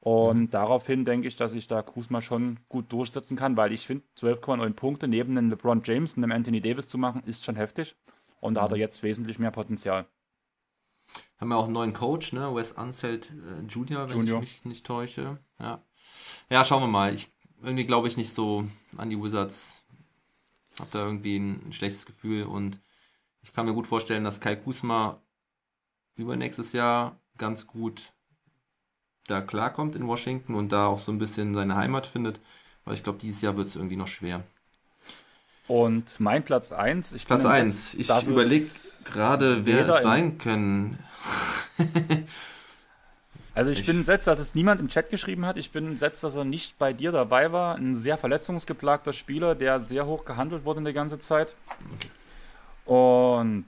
Und 0.00 0.38
mhm. 0.38 0.50
daraufhin 0.50 1.04
denke 1.04 1.28
ich, 1.28 1.36
dass 1.36 1.54
ich 1.54 1.68
da 1.68 1.82
Kuzma 1.82 2.20
schon 2.20 2.58
gut 2.68 2.92
durchsetzen 2.92 3.36
kann, 3.36 3.56
weil 3.56 3.72
ich 3.72 3.86
finde, 3.86 4.04
12,9 4.18 4.72
Punkte 4.72 5.08
neben 5.08 5.38
einem 5.38 5.50
LeBron 5.50 5.82
James 5.84 6.16
und 6.16 6.24
einem 6.24 6.32
Anthony 6.32 6.60
Davis 6.60 6.88
zu 6.88 6.98
machen, 6.98 7.22
ist 7.24 7.44
schon 7.44 7.56
heftig. 7.56 7.94
Und 8.40 8.54
da 8.54 8.62
hat 8.62 8.72
er 8.72 8.76
mhm. 8.76 8.82
jetzt 8.82 9.02
wesentlich 9.04 9.38
mehr 9.38 9.52
Potenzial. 9.52 10.06
Haben 11.38 11.48
wir 11.48 11.56
auch 11.56 11.64
einen 11.64 11.74
neuen 11.74 11.92
Coach, 11.92 12.32
ne? 12.32 12.54
Wes 12.54 12.72
Unseld 12.72 13.30
äh, 13.30 13.66
Junior, 13.68 14.08
wenn 14.08 14.18
Junior. 14.18 14.42
ich 14.42 14.48
mich 14.48 14.64
nicht 14.64 14.86
täusche. 14.86 15.38
Ja. 15.58 15.82
ja, 16.48 16.64
schauen 16.64 16.82
wir 16.82 16.88
mal. 16.88 17.12
Ich 17.12 17.30
irgendwie 17.62 17.86
glaube 17.86 18.08
ich 18.08 18.16
nicht 18.16 18.32
so 18.32 18.66
an 18.96 19.10
die 19.10 19.22
Wizards. 19.22 19.84
Hab 20.78 20.90
da 20.90 21.04
irgendwie 21.04 21.38
ein, 21.38 21.68
ein, 21.68 21.72
schlechtes 21.72 22.04
Gefühl 22.04 22.44
und 22.44 22.78
ich 23.42 23.52
kann 23.54 23.64
mir 23.64 23.72
gut 23.72 23.86
vorstellen, 23.86 24.24
dass 24.24 24.40
Kai 24.40 24.56
Kusma 24.56 25.22
übernächstes 26.16 26.72
Jahr 26.72 27.18
ganz 27.38 27.66
gut 27.66 28.12
da 29.26 29.40
klarkommt 29.40 29.96
in 29.96 30.06
Washington 30.06 30.54
und 30.54 30.72
da 30.72 30.86
auch 30.86 30.98
so 30.98 31.12
ein 31.12 31.18
bisschen 31.18 31.54
seine 31.54 31.76
Heimat 31.76 32.06
findet. 32.06 32.40
Aber 32.84 32.94
ich 32.94 33.02
glaube, 33.02 33.18
dieses 33.18 33.40
Jahr 33.40 33.56
wird 33.56 33.68
es 33.68 33.76
irgendwie 33.76 33.96
noch 33.96 34.06
schwer. 34.06 34.42
Und 35.66 36.20
mein 36.20 36.44
Platz 36.44 36.70
1. 36.70 37.24
Platz 37.24 37.44
1. 37.44 37.94
Ich 37.94 38.08
überlege 38.26 38.66
gerade, 39.04 39.66
wer 39.66 39.88
es 39.88 40.02
sein 40.02 40.38
können. 40.38 40.98
Also 43.56 43.70
ich, 43.70 43.80
ich, 43.80 43.86
bin 43.86 43.96
entsetzt, 43.96 44.26
dass 44.26 44.38
es 44.38 44.54
niemand 44.54 44.82
im 44.82 44.88
Chat 44.88 45.08
geschrieben 45.08 45.46
hat. 45.46 45.56
Ich 45.56 45.70
bin 45.70 45.86
entsetzt, 45.86 46.22
dass 46.22 46.36
er 46.36 46.44
nicht 46.44 46.76
bei 46.76 46.92
dir 46.92 47.10
dabei 47.10 47.52
war. 47.52 47.76
Ein 47.76 47.94
sehr 47.94 48.18
verletzungsgeplagter 48.18 49.14
Spieler, 49.14 49.54
der 49.54 49.80
sehr 49.80 50.04
hoch 50.04 50.26
gehandelt 50.26 50.66
wurde 50.66 50.80
in 50.80 50.84
der 50.84 50.92
ganzen 50.92 51.20
Zeit. 51.20 51.56
Und 52.84 53.64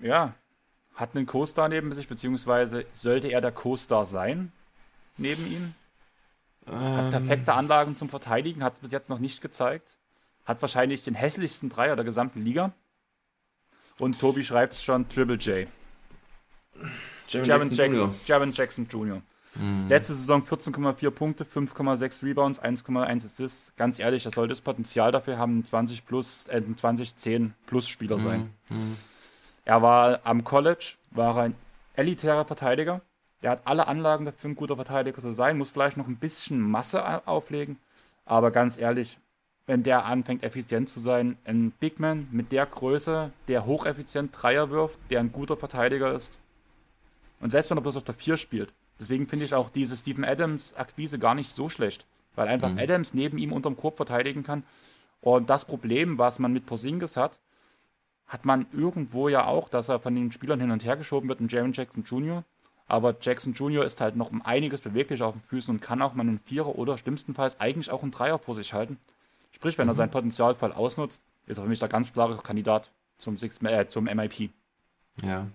ja, 0.00 0.32
hat 0.94 1.14
einen 1.14 1.26
Co-Star 1.26 1.68
neben 1.68 1.92
sich, 1.92 2.08
beziehungsweise 2.08 2.86
sollte 2.92 3.28
er 3.28 3.42
der 3.42 3.52
Co-Star 3.52 4.06
sein 4.06 4.52
neben 5.18 5.46
ihm? 5.48 5.74
Ähm. 6.66 6.96
Hat 6.96 7.10
perfekte 7.10 7.52
Anlagen 7.52 7.98
zum 7.98 8.08
Verteidigen, 8.08 8.64
hat 8.64 8.72
es 8.72 8.80
bis 8.80 8.90
jetzt 8.90 9.10
noch 9.10 9.18
nicht 9.18 9.42
gezeigt. 9.42 9.98
Hat 10.46 10.62
wahrscheinlich 10.62 11.04
den 11.04 11.14
hässlichsten 11.14 11.68
Dreier 11.68 11.94
der 11.94 12.06
gesamten 12.06 12.40
Liga. 12.40 12.72
Und 13.98 14.18
Tobi 14.18 14.44
schreibt 14.44 14.72
es 14.72 14.82
schon 14.82 15.08
Triple 15.10 15.36
J. 15.36 15.68
Jaron 17.28 17.46
Jackson, 17.46 18.14
Jackson, 18.26 18.52
Jackson 18.52 18.86
Jr. 18.88 19.22
Mhm. 19.56 19.88
Letzte 19.88 20.14
Saison 20.14 20.42
14,4 20.42 21.10
Punkte, 21.10 21.44
5,6 21.44 22.22
Rebounds, 22.22 22.60
1,1 22.60 23.24
Assists. 23.24 23.72
Ganz 23.76 23.98
ehrlich, 23.98 24.24
das 24.24 24.34
sollte 24.34 24.50
das 24.50 24.60
Potenzial 24.60 25.12
dafür 25.12 25.38
haben, 25.38 25.64
20 25.64 26.06
plus, 26.06 26.46
äh, 26.48 26.62
2010 26.76 27.54
plus 27.66 27.88
Spieler 27.88 28.18
sein. 28.18 28.50
Mhm. 28.68 28.76
Mhm. 28.76 28.96
Er 29.64 29.82
war 29.82 30.20
am 30.24 30.44
College, 30.44 30.94
war 31.10 31.36
ein 31.36 31.54
elitärer 31.94 32.44
Verteidiger. 32.44 33.00
Der 33.42 33.52
hat 33.52 33.62
alle 33.66 33.86
Anlagen 33.86 34.24
dafür, 34.24 34.50
ein 34.50 34.56
guter 34.56 34.76
Verteidiger 34.76 35.20
zu 35.20 35.32
sein, 35.32 35.58
muss 35.58 35.70
vielleicht 35.70 35.96
noch 35.96 36.08
ein 36.08 36.16
bisschen 36.16 36.60
Masse 36.60 37.26
auflegen. 37.26 37.78
Aber 38.24 38.50
ganz 38.50 38.78
ehrlich, 38.78 39.18
wenn 39.66 39.82
der 39.82 40.04
anfängt, 40.04 40.42
effizient 40.42 40.88
zu 40.88 41.00
sein, 41.00 41.36
ein 41.44 41.70
Big 41.70 42.00
Man 42.00 42.28
mit 42.30 42.52
der 42.52 42.66
Größe, 42.66 43.32
der 43.48 43.66
hocheffizient 43.66 44.30
Dreier 44.32 44.70
wirft, 44.70 44.98
der 45.10 45.20
ein 45.20 45.32
guter 45.32 45.56
Verteidiger 45.56 46.12
ist, 46.12 46.38
und 47.44 47.50
selbst 47.50 47.68
wenn 47.68 47.76
er 47.76 47.82
bloß 47.82 47.98
auf 47.98 48.04
der 48.04 48.14
4 48.14 48.38
spielt. 48.38 48.72
Deswegen 48.98 49.26
finde 49.26 49.44
ich 49.44 49.52
auch 49.52 49.68
diese 49.68 49.98
Steven 49.98 50.24
Adams-Akquise 50.24 51.18
gar 51.18 51.34
nicht 51.34 51.50
so 51.50 51.68
schlecht. 51.68 52.06
Weil 52.34 52.48
einfach 52.48 52.70
mhm. 52.70 52.78
Adams 52.78 53.12
neben 53.12 53.36
ihm 53.36 53.52
unterm 53.52 53.76
Korb 53.76 53.96
verteidigen 53.96 54.42
kann. 54.42 54.62
Und 55.20 55.50
das 55.50 55.66
Problem, 55.66 56.16
was 56.16 56.38
man 56.38 56.54
mit 56.54 56.64
Porzingis 56.64 57.18
hat, 57.18 57.38
hat 58.26 58.46
man 58.46 58.64
irgendwo 58.72 59.28
ja 59.28 59.44
auch, 59.44 59.68
dass 59.68 59.90
er 59.90 60.00
von 60.00 60.14
den 60.14 60.32
Spielern 60.32 60.58
hin 60.58 60.70
und 60.70 60.86
her 60.86 60.96
geschoben 60.96 61.28
wird 61.28 61.40
in 61.40 61.48
Jaron 61.48 61.74
Jackson 61.74 62.02
Jr. 62.02 62.44
Aber 62.86 63.14
Jackson 63.20 63.52
Jr. 63.52 63.84
ist 63.84 64.00
halt 64.00 64.16
noch 64.16 64.30
um 64.30 64.40
einiges 64.40 64.80
beweglicher 64.80 65.26
auf 65.26 65.34
den 65.34 65.42
Füßen 65.42 65.74
und 65.74 65.82
kann 65.82 66.00
auch 66.00 66.14
mal 66.14 66.22
einen 66.22 66.38
Vierer 66.38 66.78
oder 66.78 66.96
schlimmstenfalls 66.96 67.60
eigentlich 67.60 67.90
auch 67.90 68.00
einen 68.00 68.10
Dreier 68.10 68.38
vor 68.38 68.54
sich 68.54 68.72
halten. 68.72 68.96
Sprich, 69.52 69.76
wenn 69.76 69.84
mhm. 69.84 69.90
er 69.90 69.96
sein 69.96 70.10
Potenzial 70.10 70.54
voll 70.54 70.72
ausnutzt, 70.72 71.22
ist 71.44 71.58
er 71.58 71.64
für 71.64 71.68
mich 71.68 71.78
der 71.78 71.90
ganz 71.90 72.14
klare 72.14 72.38
Kandidat 72.38 72.90
zum, 73.18 73.36
Six, 73.36 73.62
äh, 73.64 73.86
zum 73.86 74.04
MIP. 74.04 74.48
Ja, 75.22 75.46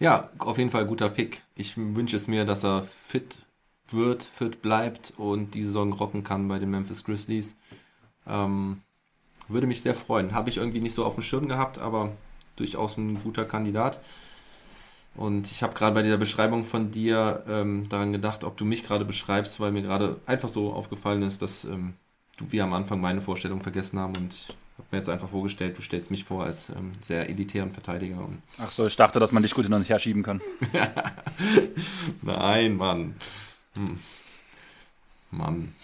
ja, 0.00 0.30
auf 0.38 0.58
jeden 0.58 0.70
Fall 0.70 0.86
guter 0.86 1.10
Pick. 1.10 1.42
Ich 1.54 1.76
wünsche 1.76 2.16
es 2.16 2.26
mir, 2.26 2.44
dass 2.44 2.64
er 2.64 2.82
fit 2.82 3.42
wird, 3.88 4.22
fit 4.22 4.62
bleibt 4.62 5.12
und 5.16 5.54
die 5.54 5.62
Saison 5.62 5.92
rocken 5.92 6.24
kann 6.24 6.48
bei 6.48 6.58
den 6.58 6.70
Memphis 6.70 7.04
Grizzlies. 7.04 7.54
Ähm, 8.26 8.80
würde 9.48 9.66
mich 9.66 9.82
sehr 9.82 9.94
freuen. 9.94 10.32
Habe 10.32 10.48
ich 10.48 10.56
irgendwie 10.56 10.80
nicht 10.80 10.94
so 10.94 11.04
auf 11.04 11.14
dem 11.14 11.22
Schirm 11.22 11.48
gehabt, 11.48 11.78
aber 11.78 12.12
durchaus 12.56 12.96
ein 12.96 13.22
guter 13.22 13.44
Kandidat. 13.44 14.00
Und 15.16 15.50
ich 15.50 15.62
habe 15.62 15.74
gerade 15.74 15.94
bei 15.94 16.02
dieser 16.02 16.18
Beschreibung 16.18 16.64
von 16.64 16.92
dir 16.92 17.44
ähm, 17.48 17.88
daran 17.88 18.12
gedacht, 18.12 18.44
ob 18.44 18.56
du 18.56 18.64
mich 18.64 18.84
gerade 18.84 19.04
beschreibst, 19.04 19.60
weil 19.60 19.72
mir 19.72 19.82
gerade 19.82 20.18
einfach 20.24 20.48
so 20.48 20.72
aufgefallen 20.72 21.22
ist, 21.22 21.42
dass 21.42 21.64
ähm, 21.64 21.94
du 22.36 22.46
wie 22.50 22.62
am 22.62 22.72
Anfang 22.72 23.00
meine 23.00 23.20
Vorstellung 23.20 23.60
vergessen 23.60 23.98
haben 23.98 24.16
und 24.16 24.46
mir 24.92 24.98
jetzt 24.98 25.08
einfach 25.08 25.28
vorgestellt, 25.28 25.78
du 25.78 25.82
stellst 25.82 26.10
mich 26.10 26.24
vor 26.24 26.44
als 26.44 26.68
ähm, 26.70 26.92
sehr 27.02 27.28
elitären 27.28 27.70
Verteidiger. 27.70 28.28
Ach 28.58 28.70
so, 28.70 28.86
ich 28.86 28.96
dachte, 28.96 29.20
dass 29.20 29.32
man 29.32 29.42
dich 29.42 29.54
gut 29.54 29.64
hin 29.64 29.74
und 29.74 29.88
her 29.88 29.98
schieben 29.98 30.22
kann. 30.22 30.40
Nein, 32.22 32.76
Mann. 32.76 33.14
Hm. 33.74 33.98
Mann. 35.30 35.74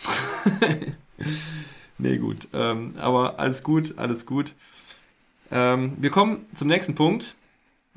nee, 1.98 2.18
gut. 2.18 2.48
Ähm, 2.52 2.94
aber 2.98 3.38
alles 3.38 3.62
gut, 3.62 3.96
alles 3.96 4.26
gut. 4.26 4.54
Ähm, 5.50 5.96
wir 5.98 6.10
kommen 6.10 6.46
zum 6.54 6.68
nächsten 6.68 6.94
Punkt. 6.94 7.36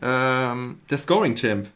Ähm, 0.01 0.79
der 0.89 0.97
Scoring 0.97 1.35
Champ. 1.35 1.67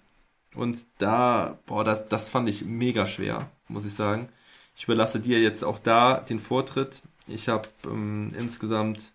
Und 0.56 0.86
da, 1.00 1.58
boah, 1.66 1.84
das, 1.84 2.08
das 2.08 2.30
fand 2.30 2.48
ich 2.48 2.64
mega 2.64 3.08
schwer, 3.08 3.50
muss 3.68 3.86
ich 3.86 3.94
sagen. 3.94 4.30
Ich 4.76 4.84
überlasse 4.84 5.20
dir 5.20 5.42
jetzt 5.42 5.64
auch 5.64 5.80
da 5.80 6.20
den 6.20 6.40
Vortritt. 6.40 7.02
Ich 7.28 7.50
habe 7.50 7.70
ähm, 7.86 8.32
insgesamt 8.38 9.14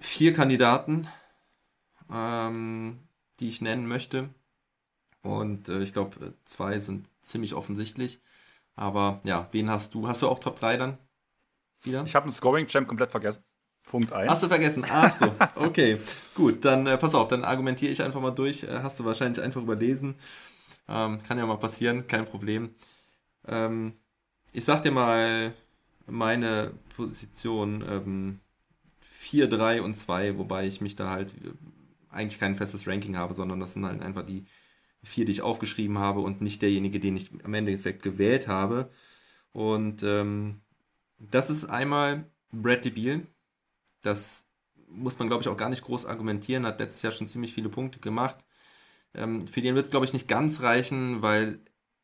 vier 0.00 0.32
Kandidaten, 0.32 1.08
ähm, 2.12 2.98
die 3.38 3.48
ich 3.48 3.60
nennen 3.60 3.86
möchte. 3.86 4.30
Und 5.22 5.68
äh, 5.68 5.80
ich 5.80 5.92
glaube, 5.92 6.34
zwei 6.44 6.78
sind 6.78 7.08
ziemlich 7.22 7.54
offensichtlich. 7.54 8.20
Aber 8.74 9.20
ja, 9.24 9.48
wen 9.52 9.70
hast 9.70 9.94
du? 9.94 10.08
Hast 10.08 10.22
du 10.22 10.28
auch 10.28 10.38
Top 10.38 10.58
3 10.58 10.76
dann 10.76 10.98
wieder? 11.82 12.02
Ich 12.04 12.14
habe 12.14 12.24
einen 12.24 12.32
Scoring 12.32 12.66
Champ 12.66 12.88
komplett 12.88 13.10
vergessen. 13.10 13.44
Punkt 13.84 14.12
1. 14.12 14.30
Hast 14.30 14.42
du 14.42 14.48
vergessen? 14.48 14.86
Ach 14.88 15.10
so, 15.12 15.34
okay. 15.56 16.00
Gut, 16.34 16.64
dann 16.64 16.86
äh, 16.86 16.96
pass 16.96 17.14
auf, 17.14 17.28
dann 17.28 17.44
argumentiere 17.44 17.92
ich 17.92 18.02
einfach 18.02 18.20
mal 18.20 18.30
durch. 18.30 18.62
Äh, 18.62 18.80
hast 18.82 18.98
du 19.00 19.04
wahrscheinlich 19.04 19.42
einfach 19.44 19.60
überlesen. 19.60 20.14
Ähm, 20.88 21.22
kann 21.22 21.38
ja 21.38 21.46
mal 21.46 21.56
passieren, 21.56 22.06
kein 22.06 22.24
Problem. 22.24 22.74
Ähm, 23.46 23.94
ich 24.52 24.64
sag 24.64 24.82
dir 24.82 24.92
mal 24.92 25.52
meine 26.06 26.72
Position 26.96 27.84
ähm, 27.88 28.40
4, 29.30 29.48
3 29.48 29.82
und 29.82 29.94
2, 29.94 30.38
wobei 30.38 30.66
ich 30.66 30.80
mich 30.80 30.96
da 30.96 31.10
halt 31.10 31.34
äh, 31.44 31.52
eigentlich 32.10 32.40
kein 32.40 32.56
festes 32.56 32.86
Ranking 32.86 33.16
habe, 33.16 33.34
sondern 33.34 33.60
das 33.60 33.74
sind 33.74 33.86
halt 33.86 34.02
einfach 34.02 34.26
die 34.26 34.44
vier, 35.04 35.24
die 35.24 35.32
ich 35.32 35.42
aufgeschrieben 35.42 35.98
habe 35.98 36.20
und 36.20 36.40
nicht 36.40 36.62
derjenige, 36.62 37.00
den 37.00 37.16
ich 37.16 37.30
am 37.44 37.54
Endeffekt 37.54 38.02
gewählt 38.02 38.48
habe. 38.48 38.90
Und 39.52 40.02
ähm, 40.02 40.60
das 41.18 41.50
ist 41.50 41.64
einmal 41.66 42.26
Bradley 42.52 42.90
Beal. 42.90 43.26
Das 44.02 44.46
muss 44.88 45.18
man, 45.18 45.28
glaube 45.28 45.42
ich, 45.42 45.48
auch 45.48 45.56
gar 45.56 45.68
nicht 45.70 45.84
groß 45.84 46.06
argumentieren. 46.06 46.66
Hat 46.66 46.80
letztes 46.80 47.02
Jahr 47.02 47.12
schon 47.12 47.28
ziemlich 47.28 47.54
viele 47.54 47.68
Punkte 47.68 48.00
gemacht. 48.00 48.44
Ähm, 49.14 49.46
für 49.46 49.62
den 49.62 49.76
wird 49.76 49.86
es, 49.86 49.92
glaube 49.92 50.06
ich, 50.06 50.12
nicht 50.12 50.28
ganz 50.28 50.62
reichen, 50.62 51.22
weil 51.22 51.60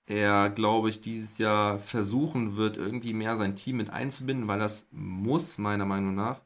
er, 0.06 0.50
glaube 0.50 0.90
ich, 0.90 1.00
dieses 1.00 1.38
Jahr 1.38 1.80
versuchen 1.80 2.56
wird, 2.56 2.76
irgendwie 2.76 3.14
mehr 3.14 3.36
sein 3.36 3.56
Team 3.56 3.78
mit 3.78 3.90
einzubinden, 3.90 4.48
weil 4.48 4.60
das 4.60 4.86
muss, 4.92 5.58
meiner 5.58 5.86
Meinung 5.86 6.14
nach. 6.14 6.45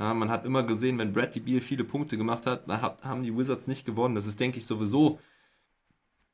Ja, 0.00 0.14
man 0.14 0.30
hat 0.30 0.46
immer 0.46 0.62
gesehen, 0.62 0.96
wenn 0.96 1.12
Bradley 1.12 1.40
Beal 1.42 1.60
viele 1.60 1.84
Punkte 1.84 2.16
gemacht 2.16 2.46
hat, 2.46 2.66
dann 2.66 2.80
haben 2.80 3.22
die 3.22 3.36
Wizards 3.36 3.66
nicht 3.66 3.84
gewonnen. 3.84 4.14
Das 4.14 4.26
ist, 4.26 4.40
denke 4.40 4.56
ich, 4.56 4.64
sowieso 4.64 5.20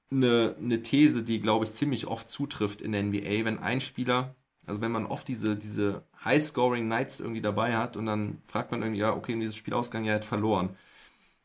eine, 0.09 0.55
eine 0.63 0.83
These, 0.83 1.25
die, 1.25 1.41
glaube 1.41 1.65
ich, 1.65 1.73
ziemlich 1.75 2.07
oft 2.07 2.29
zutrifft 2.29 2.81
in 2.81 2.93
der 2.93 3.03
NBA, 3.03 3.45
wenn 3.45 3.59
ein 3.59 3.81
Spieler, 3.81 4.37
also 4.67 4.81
wenn 4.81 4.93
man 4.93 5.05
oft 5.05 5.27
diese, 5.27 5.57
diese 5.57 6.05
High-Scoring-Nights 6.25 7.19
irgendwie 7.19 7.41
dabei 7.41 7.77
hat 7.77 7.97
und 7.97 8.07
dann 8.07 8.41
fragt 8.47 8.71
man 8.71 8.83
irgendwie, 8.83 9.01
ja, 9.01 9.13
okay, 9.13 9.33
in 9.33 9.41
dieses 9.41 9.57
Spielausgang, 9.57 10.05
ja, 10.05 10.15
hat 10.15 10.25
verloren. 10.25 10.71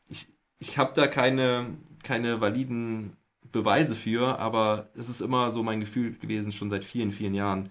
Ich, 0.08 0.28
ich 0.60 0.78
habe 0.78 0.92
da 0.94 1.08
keine, 1.08 1.76
keine 2.04 2.40
validen 2.40 3.16
Beweise 3.50 3.96
für, 3.96 4.38
aber 4.38 4.90
es 4.94 5.08
ist 5.08 5.22
immer 5.22 5.50
so 5.50 5.64
mein 5.64 5.80
Gefühl 5.80 6.12
gewesen, 6.18 6.52
schon 6.52 6.70
seit 6.70 6.84
vielen, 6.84 7.10
vielen 7.10 7.34
Jahren. 7.34 7.70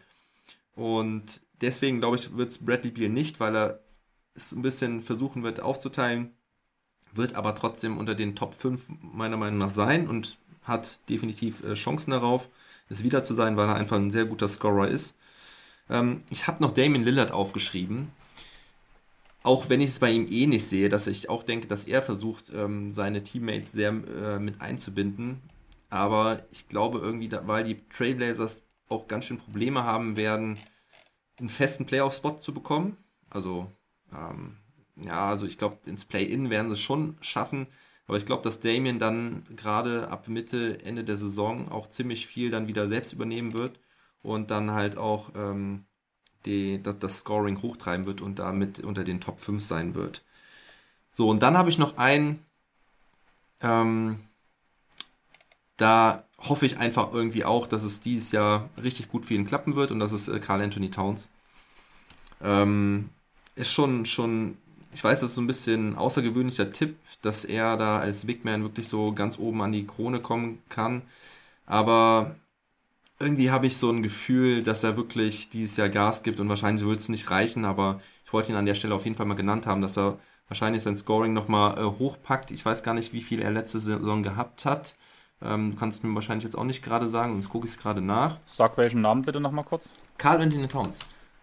Und 0.75 1.39
deswegen 1.61 1.99
glaube 1.99 2.17
ich, 2.17 2.35
wird 2.35 2.51
es 2.51 2.57
Bradley 2.57 2.91
Beal 2.91 3.09
nicht, 3.09 3.39
weil 3.39 3.55
er 3.55 3.79
es 4.33 4.51
ein 4.51 4.61
bisschen 4.61 5.01
versuchen 5.01 5.43
wird 5.43 5.59
aufzuteilen, 5.59 6.31
wird 7.13 7.35
aber 7.35 7.55
trotzdem 7.55 7.97
unter 7.97 8.15
den 8.15 8.35
Top 8.35 8.53
5 8.53 8.85
meiner 9.01 9.37
Meinung 9.37 9.59
nach 9.59 9.69
sein 9.69 10.07
und 10.07 10.37
hat 10.63 10.99
definitiv 11.09 11.63
äh, 11.63 11.73
Chancen 11.73 12.11
darauf, 12.11 12.49
es 12.89 13.03
wieder 13.03 13.23
zu 13.23 13.33
sein, 13.33 13.57
weil 13.57 13.67
er 13.67 13.75
einfach 13.75 13.97
ein 13.97 14.11
sehr 14.11 14.25
guter 14.25 14.47
Scorer 14.47 14.87
ist. 14.87 15.15
Ähm, 15.89 16.23
ich 16.29 16.47
habe 16.47 16.61
noch 16.61 16.71
Damien 16.71 17.03
Lillard 17.03 17.31
aufgeschrieben. 17.31 18.11
Auch 19.43 19.69
wenn 19.69 19.81
ich 19.81 19.89
es 19.89 19.99
bei 19.99 20.11
ihm 20.11 20.27
eh 20.29 20.45
nicht 20.45 20.67
sehe, 20.67 20.89
dass 20.89 21.07
ich 21.07 21.29
auch 21.29 21.43
denke, 21.43 21.67
dass 21.67 21.85
er 21.85 22.01
versucht, 22.01 22.51
ähm, 22.53 22.91
seine 22.91 23.23
Teammates 23.23 23.71
sehr 23.71 23.89
äh, 23.89 24.39
mit 24.39 24.61
einzubinden. 24.61 25.41
Aber 25.89 26.45
ich 26.51 26.69
glaube 26.69 26.99
irgendwie, 26.99 27.31
weil 27.31 27.63
die 27.63 27.77
Trailblazers 27.89 28.63
auch 28.87 29.07
ganz 29.07 29.25
schön 29.25 29.37
Probleme 29.39 29.83
haben 29.83 30.15
werden, 30.15 30.57
einen 31.39 31.49
festen 31.49 31.85
Playoff-Spot 31.85 32.37
zu 32.37 32.53
bekommen. 32.53 32.97
Also, 33.29 33.71
ähm, 34.13 34.57
ja, 34.95 35.27
also 35.27 35.45
ich 35.45 35.57
glaube, 35.57 35.77
ins 35.85 36.05
Play-In 36.05 36.49
werden 36.49 36.67
sie 36.67 36.73
es 36.73 36.81
schon 36.81 37.17
schaffen. 37.21 37.67
Aber 38.07 38.17
ich 38.17 38.25
glaube, 38.25 38.43
dass 38.43 38.59
Damien 38.59 38.99
dann 38.99 39.45
gerade 39.55 40.09
ab 40.09 40.27
Mitte, 40.27 40.83
Ende 40.83 41.03
der 41.03 41.17
Saison 41.17 41.71
auch 41.71 41.89
ziemlich 41.89 42.27
viel 42.27 42.51
dann 42.51 42.67
wieder 42.67 42.87
selbst 42.87 43.13
übernehmen 43.13 43.53
wird 43.53 43.79
und 44.21 44.51
dann 44.51 44.71
halt 44.71 44.97
auch 44.97 45.31
ähm, 45.35 45.85
die, 46.45 46.81
das, 46.81 46.99
das, 46.99 47.19
Scoring 47.19 47.61
hochtreiben 47.61 48.05
wird 48.05 48.21
und 48.21 48.39
damit 48.39 48.79
unter 48.81 49.03
den 49.03 49.21
Top 49.21 49.39
5 49.39 49.63
sein 49.63 49.95
wird. 49.95 50.23
So, 51.11 51.29
und 51.29 51.41
dann 51.43 51.57
habe 51.57 51.69
ich 51.69 51.77
noch 51.77 51.97
einen, 51.97 52.39
ähm, 53.61 54.19
da 55.77 56.25
hoffe 56.37 56.65
ich 56.65 56.77
einfach 56.79 57.13
irgendwie 57.13 57.45
auch, 57.45 57.67
dass 57.67 57.83
es 57.83 58.01
dieses 58.01 58.31
Jahr 58.31 58.69
richtig 58.81 59.09
gut 59.09 59.25
für 59.25 59.35
ihn 59.35 59.45
klappen 59.45 59.75
wird 59.75 59.91
und 59.91 59.99
das 59.99 60.11
ist 60.11 60.27
äh, 60.27 60.39
Carl 60.39 60.61
Anthony 60.61 60.89
Towns. 60.89 61.29
Ähm, 62.41 63.09
ist 63.61 63.71
schon, 63.71 64.05
schon, 64.05 64.57
ich 64.93 65.03
weiß, 65.03 65.21
das 65.21 65.29
ist 65.29 65.35
so 65.35 65.41
ein 65.41 65.47
bisschen 65.47 65.91
ein 65.91 65.97
außergewöhnlicher 65.97 66.71
Tipp, 66.71 66.97
dass 67.21 67.45
er 67.45 67.77
da 67.77 67.99
als 67.99 68.25
Big 68.25 68.43
Man 68.43 68.63
wirklich 68.63 68.87
so 68.87 69.13
ganz 69.13 69.39
oben 69.39 69.61
an 69.61 69.71
die 69.71 69.87
Krone 69.87 70.19
kommen 70.19 70.59
kann. 70.69 71.03
Aber 71.65 72.35
irgendwie 73.19 73.51
habe 73.51 73.67
ich 73.67 73.77
so 73.77 73.89
ein 73.91 74.03
Gefühl, 74.03 74.63
dass 74.63 74.83
er 74.83 74.97
wirklich 74.97 75.49
dieses 75.49 75.77
Jahr 75.77 75.89
Gas 75.89 76.23
gibt 76.23 76.39
und 76.39 76.49
wahrscheinlich 76.49 76.85
wird 76.85 76.99
es 76.99 77.09
nicht 77.09 77.29
reichen, 77.29 77.65
aber 77.65 78.01
ich 78.25 78.33
wollte 78.33 78.51
ihn 78.51 78.57
an 78.57 78.65
der 78.65 78.75
Stelle 78.75 78.95
auf 78.95 79.05
jeden 79.05 79.15
Fall 79.15 79.25
mal 79.27 79.35
genannt 79.35 79.67
haben, 79.67 79.81
dass 79.81 79.97
er 79.97 80.17
wahrscheinlich 80.47 80.83
sein 80.83 80.95
Scoring 80.95 81.33
nochmal 81.33 81.77
äh, 81.77 81.83
hochpackt. 81.83 82.51
Ich 82.51 82.65
weiß 82.65 82.83
gar 82.83 82.93
nicht, 82.93 83.13
wie 83.13 83.21
viel 83.21 83.41
er 83.41 83.51
letzte 83.51 83.79
Saison 83.79 84.23
gehabt 84.23 84.65
hat. 84.65 84.95
Ähm, 85.41 85.71
du 85.71 85.77
kannst 85.77 86.03
mir 86.03 86.13
wahrscheinlich 86.13 86.43
jetzt 86.43 86.57
auch 86.57 86.63
nicht 86.63 86.83
gerade 86.83 87.07
sagen, 87.07 87.33
sonst 87.33 87.49
gucke 87.49 87.65
ich 87.65 87.73
es 87.73 87.79
gerade 87.79 88.01
nach. 88.01 88.37
Sag 88.45 88.77
welchen 88.77 89.01
Namen 89.01 89.21
bitte 89.21 89.39
nochmal 89.39 89.65
kurz. 89.65 89.89
Carl 90.17 90.41
Anthony 90.41 90.67
Towns. 90.67 90.99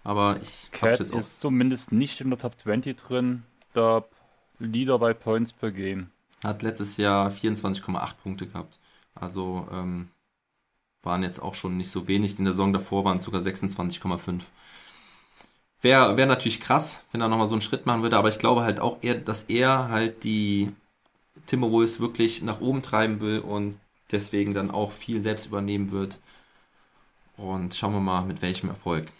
Aber 0.08 0.38
ich 0.40 0.70
Cat 0.70 1.00
jetzt 1.00 1.12
ist 1.12 1.38
zumindest 1.38 1.92
nicht 1.92 2.22
in 2.22 2.30
der 2.30 2.38
Top 2.38 2.58
20 2.58 2.96
drin. 2.96 3.42
Der 3.74 4.06
Leader 4.58 4.98
bei 4.98 5.12
Points 5.12 5.52
per 5.52 5.70
Game. 5.70 6.10
Hat 6.42 6.62
letztes 6.62 6.96
Jahr 6.96 7.30
24,8 7.30 8.14
Punkte 8.22 8.46
gehabt. 8.46 8.78
Also 9.14 9.68
ähm, 9.70 10.08
waren 11.02 11.22
jetzt 11.22 11.42
auch 11.42 11.54
schon 11.54 11.76
nicht 11.76 11.90
so 11.90 12.08
wenig. 12.08 12.38
In 12.38 12.46
der 12.46 12.54
Saison 12.54 12.72
davor 12.72 13.04
waren 13.04 13.18
es 13.18 13.24
sogar 13.24 13.42
26,5. 13.42 14.44
Wäre 15.82 16.16
wär 16.16 16.24
natürlich 16.24 16.60
krass, 16.60 17.04
wenn 17.12 17.20
er 17.20 17.28
nochmal 17.28 17.46
so 17.46 17.54
einen 17.54 17.60
Schritt 17.60 17.84
machen 17.84 18.00
würde, 18.00 18.16
aber 18.16 18.30
ich 18.30 18.38
glaube 18.38 18.62
halt 18.62 18.80
auch 18.80 19.02
eher, 19.02 19.14
dass 19.14 19.42
er 19.42 19.90
halt 19.90 20.24
die 20.24 20.72
Timberwolves 21.44 22.00
wirklich 22.00 22.40
nach 22.40 22.62
oben 22.62 22.80
treiben 22.80 23.20
will 23.20 23.40
und 23.40 23.78
deswegen 24.10 24.54
dann 24.54 24.70
auch 24.70 24.90
viel 24.90 25.20
selbst 25.20 25.44
übernehmen 25.44 25.90
wird. 25.90 26.18
Und 27.36 27.74
schauen 27.74 27.92
wir 27.92 28.00
mal, 28.00 28.24
mit 28.24 28.40
welchem 28.40 28.70
Erfolg. 28.70 29.12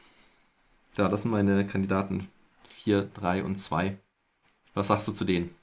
Ja, 0.99 1.09
das 1.09 1.23
sind 1.23 1.31
meine 1.31 1.65
Kandidaten 1.65 2.29
4, 2.69 3.09
3 3.15 3.45
und 3.45 3.57
2. 3.57 3.97
Was 4.75 4.89
sagst 4.89 5.07
du 5.07 5.13
zu 5.13 5.25
denen? 5.25 5.55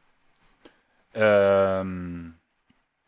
Ähm, 1.13 2.35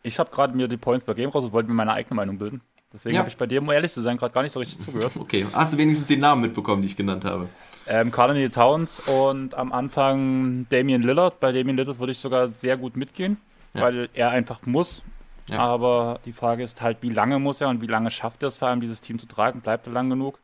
ich 0.04 0.20
habe 0.20 0.30
gerade 0.30 0.56
mir 0.56 0.68
die 0.68 0.78
Points 0.78 1.06
per 1.06 1.16
Game 1.16 1.30
raus 1.30 1.44
und 1.46 1.54
wollte 1.54 1.70
mir 1.70 1.76
meine 1.76 1.94
eigene 1.94 2.16
Meinung 2.16 2.38
bilden. 2.38 2.62
Deswegen 2.94 3.16
ja. 3.16 3.20
habe 3.20 3.30
ich 3.30 3.38
bei 3.38 3.46
dir, 3.46 3.62
um 3.62 3.70
ehrlich 3.70 3.92
zu 3.92 4.02
sein, 4.02 4.18
gerade 4.18 4.34
gar 4.34 4.44
nicht 4.44 4.52
so 4.52 4.60
richtig 4.60 4.80
zugehört. 4.80 5.12
Okay, 5.20 5.46
hast 5.54 5.74
du 5.74 5.78
wenigstens 5.78 6.08
den 6.08 6.20
Namen 6.20 6.42
mitbekommen, 6.42 6.82
die 6.82 6.88
ich 6.88 6.96
genannt 6.96 7.26
habe? 7.26 7.48
Ähm, 7.86 8.12
Carl 8.12 8.50
Towns 8.50 9.00
und 9.02 9.56
am 9.56 9.72
Anfang 9.72 10.66
Damian 10.70 11.02
Lillard. 11.02 11.40
Bei 11.40 11.52
Damian 11.52 11.78
Lillard 11.78 12.00
würde 12.00 12.12
ich 12.12 12.20
sogar 12.20 12.50
sehr 12.50 12.78
gut 12.78 12.98
mitgehen, 12.98 13.38
ja. 13.74 13.82
weil 13.82 14.10
er 14.14 14.32
einfach 14.32 14.66
muss. 14.66 15.02
Ja. 15.50 15.60
Aber 15.60 16.20
die 16.26 16.34
Frage 16.34 16.64
ist 16.64 16.82
halt, 16.82 16.98
wie 17.02 17.10
lange 17.10 17.40
muss 17.40 17.62
er 17.62 17.70
und 17.70 17.82
wie 17.82 17.88
lange 17.88 18.12
schafft 18.12 18.44
er 18.44 18.48
es 18.48 18.58
vor 18.58 18.68
allem, 18.68 18.82
dieses 18.82 19.00
Team 19.00 19.18
zu 19.18 19.28
tragen? 19.28 19.62
Bleibt 19.62 19.88
er 19.88 19.94
lang 19.94 20.10
genug? 20.10 20.40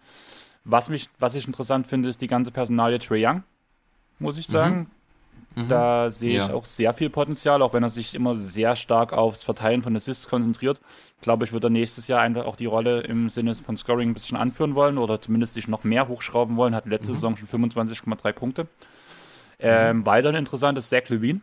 Was, 0.65 0.89
mich, 0.89 1.09
was 1.19 1.35
ich 1.35 1.45
interessant 1.45 1.87
finde, 1.87 2.09
ist 2.09 2.21
die 2.21 2.27
ganze 2.27 2.51
Personalie 2.51 2.99
Trey 2.99 3.25
Young, 3.25 3.43
muss 4.19 4.37
ich 4.37 4.47
sagen. 4.47 4.77
Mhm. 4.77 4.87
Mhm. 5.55 5.67
Da 5.67 6.09
sehe 6.09 6.41
ich 6.41 6.47
ja. 6.47 6.53
auch 6.53 6.65
sehr 6.65 6.93
viel 6.93 7.09
Potenzial, 7.09 7.61
auch 7.61 7.73
wenn 7.73 7.83
er 7.83 7.89
sich 7.89 8.15
immer 8.15 8.35
sehr 8.35 8.75
stark 8.75 9.13
aufs 9.13 9.43
Verteilen 9.43 9.83
von 9.83 9.95
Assists 9.95 10.27
konzentriert. 10.27 10.81
Glaube 11.21 11.45
ich, 11.45 11.53
wird 11.53 11.63
er 11.63 11.69
nächstes 11.69 12.07
Jahr 12.07 12.21
einfach 12.21 12.45
auch 12.45 12.55
die 12.55 12.65
Rolle 12.65 13.01
im 13.01 13.29
Sinne 13.29 13.53
von 13.55 13.77
Scoring 13.77 14.09
ein 14.09 14.13
bisschen 14.13 14.37
anführen 14.37 14.75
wollen 14.75 14.97
oder 14.97 15.21
zumindest 15.21 15.53
sich 15.53 15.67
noch 15.67 15.83
mehr 15.83 16.07
hochschrauben 16.07 16.55
wollen. 16.55 16.73
Hat 16.73 16.85
letzte 16.85 17.11
mhm. 17.11 17.15
Saison 17.15 17.37
schon 17.37 17.69
25,3 17.69 18.31
Punkte. 18.33 18.67
Ähm, 19.59 19.97
mhm. 19.97 20.05
Weiter 20.05 20.33
interessant 20.33 20.77
ist 20.77 20.89
Zach 20.89 21.07
Levine. 21.09 21.41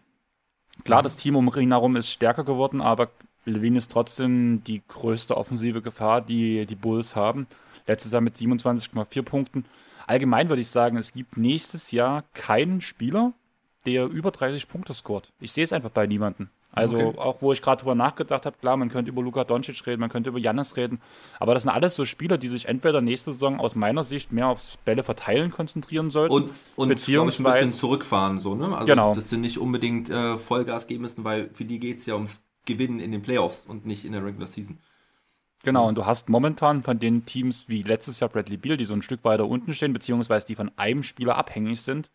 Klar, 0.84 1.02
mhm. 1.02 1.04
das 1.04 1.16
Team 1.16 1.36
um 1.36 1.52
ihn 1.54 1.70
herum 1.70 1.96
ist 1.96 2.10
stärker 2.10 2.44
geworden, 2.44 2.80
aber 2.80 3.10
Levine 3.44 3.78
ist 3.78 3.90
trotzdem 3.90 4.62
die 4.64 4.82
größte 4.86 5.36
offensive 5.36 5.82
Gefahr, 5.82 6.20
die 6.20 6.66
die 6.66 6.74
Bulls 6.74 7.16
haben. 7.16 7.46
Letztes 7.86 8.12
Jahr 8.12 8.20
mit 8.20 8.36
27,4 8.36 9.22
Punkten. 9.22 9.64
Allgemein 10.06 10.48
würde 10.48 10.62
ich 10.62 10.68
sagen, 10.68 10.96
es 10.96 11.12
gibt 11.12 11.36
nächstes 11.36 11.90
Jahr 11.92 12.24
keinen 12.34 12.80
Spieler, 12.80 13.32
der 13.86 14.06
über 14.06 14.30
30 14.30 14.68
Punkte 14.68 14.94
scoret. 14.94 15.32
Ich 15.40 15.52
sehe 15.52 15.64
es 15.64 15.72
einfach 15.72 15.90
bei 15.90 16.06
niemandem. 16.06 16.48
Also 16.72 16.96
okay. 16.98 17.18
auch 17.18 17.42
wo 17.42 17.52
ich 17.52 17.62
gerade 17.62 17.80
drüber 17.80 17.96
nachgedacht 17.96 18.46
habe, 18.46 18.56
klar, 18.58 18.76
man 18.76 18.90
könnte 18.90 19.10
über 19.10 19.22
Luka 19.22 19.42
Doncic 19.42 19.84
reden, 19.86 20.00
man 20.00 20.08
könnte 20.08 20.30
über 20.30 20.38
Jannis 20.38 20.76
reden, 20.76 21.00
aber 21.40 21.54
das 21.54 21.64
sind 21.64 21.70
alles 21.70 21.96
so 21.96 22.04
Spieler, 22.04 22.38
die 22.38 22.46
sich 22.46 22.68
entweder 22.68 23.00
nächste 23.00 23.32
Saison 23.32 23.58
aus 23.58 23.74
meiner 23.74 24.04
Sicht 24.04 24.30
mehr 24.30 24.46
aufs 24.46 24.76
Bälle 24.84 25.02
verteilen 25.02 25.50
konzentrieren 25.50 26.10
sollten. 26.10 26.32
Und, 26.32 26.50
und 26.76 26.88
beziehungsweise 26.88 27.48
ein 27.48 27.64
bisschen 27.64 27.78
zurückfahren, 27.80 28.38
so, 28.38 28.54
ne? 28.54 28.72
Also 28.72 28.86
genau. 28.86 29.14
dass 29.14 29.30
sie 29.30 29.36
nicht 29.36 29.58
unbedingt 29.58 30.10
äh, 30.10 30.38
Vollgas 30.38 30.86
geben 30.86 31.02
müssen, 31.02 31.24
weil 31.24 31.50
für 31.52 31.64
die 31.64 31.80
geht 31.80 31.98
es 31.98 32.06
ja 32.06 32.14
ums 32.14 32.44
Gewinnen 32.66 33.00
in 33.00 33.10
den 33.10 33.22
Playoffs 33.22 33.66
und 33.66 33.84
nicht 33.84 34.04
in 34.04 34.12
der 34.12 34.24
Regular 34.24 34.46
Season. 34.46 34.78
Genau, 35.62 35.88
und 35.88 35.96
du 35.96 36.06
hast 36.06 36.28
momentan 36.28 36.82
von 36.82 36.98
den 36.98 37.26
Teams 37.26 37.68
wie 37.68 37.82
letztes 37.82 38.20
Jahr 38.20 38.30
Bradley 38.30 38.56
Beal, 38.56 38.76
die 38.76 38.86
so 38.86 38.94
ein 38.94 39.02
Stück 39.02 39.24
weiter 39.24 39.46
unten 39.46 39.74
stehen, 39.74 39.92
beziehungsweise 39.92 40.46
die 40.46 40.54
von 40.54 40.70
einem 40.76 41.02
Spieler 41.02 41.36
abhängig 41.36 41.82
sind, 41.82 42.10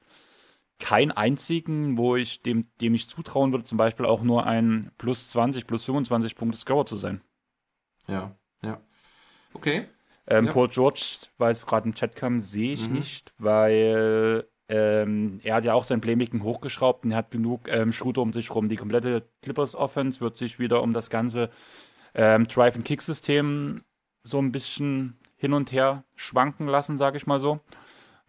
keinen 0.80 1.12
einzigen, 1.12 1.98
wo 1.98 2.16
ich 2.16 2.42
dem, 2.42 2.68
dem 2.82 2.96
ich 2.96 3.08
zutrauen 3.10 3.52
würde, 3.52 3.66
zum 3.66 3.78
Beispiel 3.78 4.06
auch 4.06 4.24
nur 4.24 4.46
ein 4.46 4.92
plus 4.98 5.30
20, 5.30 5.68
plus 5.68 5.86
25 5.86 6.36
Punkte 6.36 6.58
Scorer 6.58 6.86
zu 6.86 6.98
sein. 6.98 7.22
Ja, 8.08 8.36
ja. 8.64 8.82
Okay. 9.54 9.88
Ähm, 10.28 10.46
ja. 10.46 10.52
Paul 10.52 10.68
George, 10.70 11.28
weil 11.38 11.52
es 11.52 11.64
gerade 11.64 11.88
im 11.88 11.94
Chat 11.94 12.16
kam, 12.16 12.40
sehe 12.40 12.74
ich 12.74 12.90
mhm. 12.90 12.96
nicht, 12.96 13.34
weil 13.38 14.48
ähm, 14.68 15.40
er 15.44 15.56
hat 15.56 15.66
ja 15.66 15.76
auch 15.76 15.84
sein 15.84 16.02
Playmaking 16.02 16.42
hochgeschraubt 16.44 17.06
und 17.06 17.12
er 17.12 17.18
hat 17.18 17.32
genug 17.32 17.68
ähm, 17.68 17.92
Shooter 17.92 18.22
um 18.22 18.34
sich 18.34 18.54
rum. 18.54 18.68
Die 18.68 18.76
komplette 18.76 19.30
Clippers 19.44 19.76
Offense 19.76 20.20
wird 20.20 20.36
sich 20.36 20.58
wieder 20.58 20.82
um 20.82 20.94
das 20.94 21.12
ganze 21.12 21.52
ähm, 22.16 22.48
Drive-and-Kick-System 22.48 23.84
so 24.24 24.42
ein 24.42 24.52
bisschen 24.52 25.18
hin 25.36 25.54
und 25.54 25.72
her 25.72 26.04
schwanken 26.16 26.68
lassen, 26.68 26.98
sage 26.98 27.18
ich 27.18 27.28
mal 27.28 27.40
so 27.40 27.62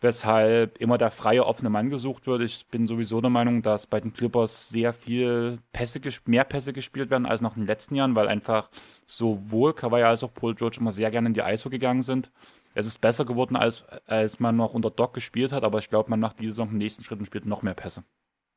weshalb 0.01 0.79
immer 0.79 0.99
der 0.99 1.11
freie 1.11 1.45
offene 1.47 1.71
Mann 1.71 1.91
gesucht 1.91 2.27
wird. 2.27 2.43
Ich 2.43 2.67
bin 2.69 2.87
sowieso 2.87 3.21
der 3.21 3.31
Meinung, 3.31 3.63
dass 3.63 3.87
bei 3.87 4.01
den 4.01 4.13
Clippers 4.13 4.69
sehr 4.69 4.93
viel 4.93 5.59
Pässe, 5.73 6.01
mehr 6.27 6.45
Pässe 6.45 6.73
gespielt 6.73 7.11
werden 7.11 7.27
als 7.27 7.41
noch 7.41 7.57
in 7.57 7.63
den 7.63 7.67
letzten 7.67 7.95
Jahren, 7.95 8.15
weil 8.15 8.29
einfach 8.29 8.71
sowohl 9.07 9.75
Kawhi 9.75 10.03
als 10.03 10.23
auch 10.23 10.35
Paul 10.35 10.55
George 10.55 10.79
immer 10.81 10.93
sehr 10.93 11.11
gerne 11.11 11.29
in 11.29 11.35
die 11.35 11.41
ISO 11.41 11.71
gegangen 11.71 12.03
sind. 12.03 12.31
Es 12.75 12.87
ist 12.87 13.01
besser 13.01 13.25
geworden, 13.25 13.57
als, 13.57 13.85
als 14.07 14.39
man 14.39 14.57
noch 14.57 14.75
unter 14.75 14.91
Doc 14.91 15.15
gespielt 15.15 15.53
hat, 15.53 15.65
aber 15.65 15.79
ich 15.79 15.89
glaube, 15.89 16.11
man 16.11 16.21
macht 16.21 16.41
diese 16.41 16.53
Saison 16.53 16.69
den 16.69 16.79
nächsten 16.79 17.03
Schritt 17.03 17.19
und 17.19 17.27
spielt 17.27 17.47
noch 17.47 17.63
mehr 17.63 17.75
Pässe. 17.75 18.05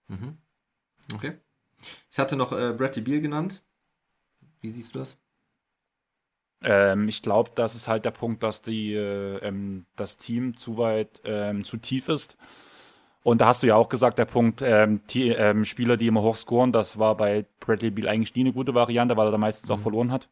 Mhm. 0.07 0.37
Okay. 1.13 1.37
Ich 2.11 2.19
hatte 2.19 2.35
noch 2.35 2.51
äh, 2.51 2.73
Bradley 2.73 3.01
Beal 3.01 3.21
genannt. 3.21 3.63
Wie 4.61 4.69
siehst 4.69 4.95
du 4.95 4.99
das? 4.99 5.17
Ähm, 6.61 7.07
ich 7.07 7.21
glaube, 7.21 7.51
das 7.55 7.75
ist 7.75 7.87
halt 7.87 8.05
der 8.05 8.11
Punkt, 8.11 8.43
dass 8.43 8.61
die, 8.61 8.93
äh, 8.93 9.37
ähm, 9.37 9.85
das 9.95 10.17
Team 10.17 10.57
zu 10.57 10.77
weit, 10.77 11.21
ähm, 11.23 11.63
zu 11.63 11.77
tief 11.77 12.09
ist. 12.09 12.37
Und 13.23 13.41
da 13.41 13.47
hast 13.47 13.63
du 13.63 13.67
ja 13.67 13.75
auch 13.75 13.89
gesagt, 13.89 14.17
der 14.17 14.25
Punkt, 14.25 14.61
ähm, 14.61 15.01
die, 15.09 15.29
ähm, 15.29 15.65
Spieler, 15.65 15.97
die 15.97 16.07
immer 16.07 16.21
hoch 16.21 16.35
scoren, 16.35 16.71
das 16.71 16.97
war 16.99 17.15
bei 17.15 17.45
Bradley 17.59 17.91
Beal 17.91 18.07
eigentlich 18.07 18.35
nie 18.35 18.41
eine 18.41 18.53
gute 18.53 18.73
Variante, 18.73 19.17
weil 19.17 19.27
er 19.27 19.31
da 19.31 19.37
meistens 19.37 19.69
mhm. 19.69 19.75
auch 19.75 19.79
verloren 19.79 20.11
hat. 20.11 20.29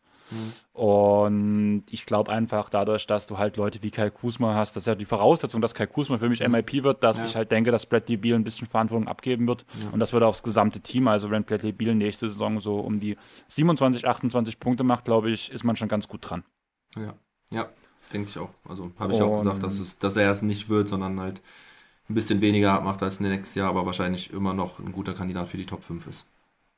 Und 0.74 1.84
ich 1.90 2.06
glaube 2.06 2.32
einfach 2.32 2.70
dadurch, 2.70 3.08
dass 3.08 3.26
du 3.26 3.38
halt 3.38 3.58
Leute 3.58 3.82
wie 3.82 3.92
Kai 3.92 4.10
Kusma 4.10 4.54
hast, 4.54 4.76
das 4.76 4.84
ist 4.84 4.88
ja 4.88 4.96
die 4.96 5.06
Voraussetzung, 5.06 5.62
dass 5.62 5.74
Kai 5.74 5.88
Kusma 5.88 6.18
für 6.20 6.30
mich 6.30 6.48
MIP 6.48 6.84
wird, 6.84 7.04
dass 7.04 7.20
Ja. 7.20 7.26
ich 7.26 7.36
halt 7.36 7.52
denke, 7.52 7.72
dass 7.72 7.86
Bradley 7.86 8.18
Beal 8.18 8.36
ein 8.36 8.44
bisschen 8.44 8.68
Verantwortung 8.68 9.08
abgeben 9.08 9.48
wird. 9.48 9.66
Und 9.92 10.00
das 10.00 10.14
wird 10.14 10.24
aufs 10.24 10.44
gesamte 10.44 10.80
Team. 10.82 11.08
Also 11.08 11.32
wenn 11.32 11.44
Bradley 11.44 11.72
Beal 11.72 11.96
nächste 11.96 12.30
Saison 12.30 12.60
so 12.60 12.80
um 12.80 13.00
die 13.00 13.18
27, 13.48 14.08
28 14.08 14.60
Punkte 14.60 14.84
macht, 14.84 15.06
glaube 15.06 15.32
ich, 15.32 15.52
ist 15.52 15.64
man 15.64 15.76
schon 15.76 15.88
ganz 15.88 16.08
gut 16.08 16.30
dran. 16.30 16.44
Ja, 16.96 17.14
ja 17.50 17.70
denke 18.14 18.30
ich 18.30 18.38
auch. 18.38 18.50
Also 18.68 18.92
habe 19.00 19.14
ich 19.14 19.22
auch 19.22 19.32
Und- 19.32 19.38
gesagt, 19.44 19.64
dass, 19.64 19.80
es, 19.80 19.98
dass 19.98 20.16
er 20.16 20.32
es 20.32 20.42
nicht 20.42 20.70
wird, 20.70 20.88
sondern 20.90 21.20
halt 21.20 21.42
ein 22.10 22.14
bisschen 22.14 22.40
weniger 22.40 22.80
macht 22.82 23.04
als 23.04 23.20
nächstes 23.20 23.56
Jahr, 23.56 23.68
aber 23.70 23.86
wahrscheinlich 23.86 24.32
immer 24.32 24.54
noch 24.54 24.80
ein 24.80 24.94
guter 24.94 25.14
Kandidat 25.14 25.50
für 25.50 25.58
die 25.58 25.66
Top 25.66 25.84
5 25.84 26.08
ist. 26.08 26.26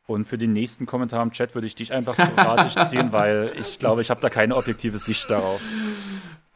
Und 0.10 0.26
für 0.26 0.40
den 0.40 0.54
nächsten 0.54 0.88
Kommentar 0.88 1.22
im 1.22 1.32
Chat 1.32 1.54
würde 1.54 1.68
ich 1.68 1.76
dich 1.76 1.94
einfach 1.94 2.18
Rate 2.18 2.86
ziehen, 2.90 3.12
weil 3.12 3.54
ich 3.60 3.78
glaube, 3.78 4.02
ich 4.02 4.10
habe 4.10 4.20
da 4.22 4.32
keine 4.32 4.56
objektive 4.56 4.98
Sicht 4.98 5.30
darauf. 5.30 5.62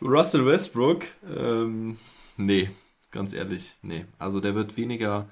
Russell 0.01 0.43
Westbrook, 0.43 1.03
ähm, 1.37 1.99
nee, 2.35 2.71
ganz 3.11 3.31
ehrlich, 3.31 3.75
nee. 3.83 4.05
Also 4.17 4.39
der 4.39 4.55
wird 4.55 4.75
weniger 4.75 5.29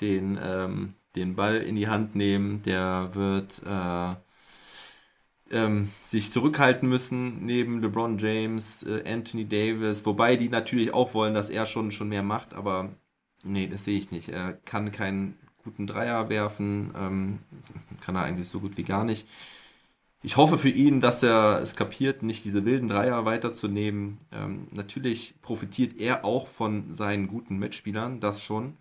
den, 0.00 0.38
ähm, 0.40 0.94
den 1.16 1.34
Ball 1.34 1.56
in 1.56 1.74
die 1.74 1.88
Hand 1.88 2.14
nehmen, 2.14 2.62
der 2.62 3.10
wird 3.14 3.60
äh, 3.66 4.10
ähm, 5.50 5.90
sich 6.04 6.30
zurückhalten 6.30 6.88
müssen 6.88 7.44
neben 7.44 7.82
LeBron 7.82 8.18
James, 8.18 8.84
äh, 8.84 9.02
Anthony 9.04 9.48
Davis, 9.48 10.06
wobei 10.06 10.36
die 10.36 10.48
natürlich 10.48 10.94
auch 10.94 11.12
wollen, 11.12 11.34
dass 11.34 11.50
er 11.50 11.66
schon, 11.66 11.90
schon 11.90 12.08
mehr 12.08 12.22
macht, 12.22 12.54
aber 12.54 12.90
nee, 13.42 13.66
das 13.66 13.84
sehe 13.84 13.98
ich 13.98 14.12
nicht. 14.12 14.28
Er 14.28 14.52
kann 14.52 14.92
keinen 14.92 15.36
guten 15.68 15.86
Dreier 15.86 16.28
werfen, 16.28 16.90
ähm, 16.96 17.38
kann 18.00 18.16
er 18.16 18.22
eigentlich 18.22 18.48
so 18.48 18.60
gut 18.60 18.76
wie 18.76 18.84
gar 18.84 19.04
nicht. 19.04 19.26
Ich 20.22 20.36
hoffe 20.36 20.58
für 20.58 20.70
ihn, 20.70 21.00
dass 21.00 21.22
er 21.22 21.60
es 21.62 21.76
kapiert, 21.76 22.22
nicht 22.22 22.44
diese 22.44 22.64
wilden 22.64 22.88
Dreier 22.88 23.24
weiterzunehmen. 23.24 24.18
Ähm, 24.32 24.66
natürlich 24.72 25.34
profitiert 25.42 26.00
er 26.00 26.24
auch 26.24 26.48
von 26.48 26.92
seinen 26.92 27.28
guten 27.28 27.58
Mitspielern, 27.58 28.18
das 28.18 28.42
schon. 28.42 28.76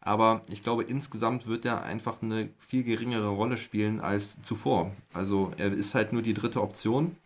Aber 0.00 0.42
ich 0.48 0.62
glaube, 0.62 0.84
insgesamt 0.84 1.46
wird 1.46 1.64
er 1.64 1.82
einfach 1.82 2.22
eine 2.22 2.48
viel 2.58 2.84
geringere 2.84 3.28
Rolle 3.28 3.56
spielen 3.58 4.00
als 4.00 4.40
zuvor. 4.42 4.92
Also 5.12 5.52
er 5.58 5.72
ist 5.72 5.94
halt 5.94 6.12
nur 6.12 6.22
die 6.22 6.34
dritte 6.34 6.62
Option. 6.62 7.16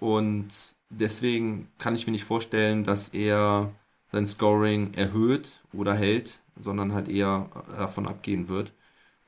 Und 0.00 0.48
deswegen 0.90 1.68
kann 1.78 1.94
ich 1.94 2.06
mir 2.06 2.12
nicht 2.12 2.24
vorstellen, 2.24 2.84
dass 2.84 3.10
er 3.10 3.70
sein 4.12 4.26
Scoring 4.26 4.94
erhöht 4.94 5.60
oder 5.72 5.94
hält, 5.94 6.40
sondern 6.60 6.92
halt 6.94 7.08
eher 7.08 7.50
davon 7.76 8.06
abgehen 8.06 8.48
wird. 8.48 8.72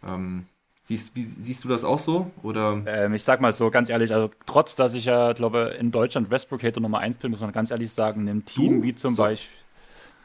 Ähm, 0.07 0.47
siehst, 0.85 1.15
wie, 1.17 1.25
siehst 1.25 1.65
du 1.65 1.69
das 1.69 1.85
auch 1.85 1.99
so? 2.01 2.31
Oder 2.43 2.87
Ähm, 2.87 3.15
ich 3.15 3.23
sag 3.25 3.41
mal 3.41 3.53
so, 3.53 3.71
ganz 3.71 3.91
ehrlich, 3.91 4.13
also 4.15 4.31
trotz, 4.47 4.75
dass 4.75 4.95
ich 4.95 5.05
ja, 5.05 5.33
glaube, 5.33 5.77
in 5.79 5.91
Deutschland 5.91 6.31
Westbrook-Hater 6.31 6.81
Nummer 6.81 6.99
1 7.01 7.19
bin, 7.19 7.31
muss 7.31 7.41
man 7.41 7.53
ganz 7.53 7.71
ehrlich 7.71 7.93
sagen, 7.93 8.23
einem 8.23 8.45
Team 8.45 8.83
wie 8.83 8.95
zum, 8.95 9.17
So. 9.17 9.23
Beispiel, 9.23 9.57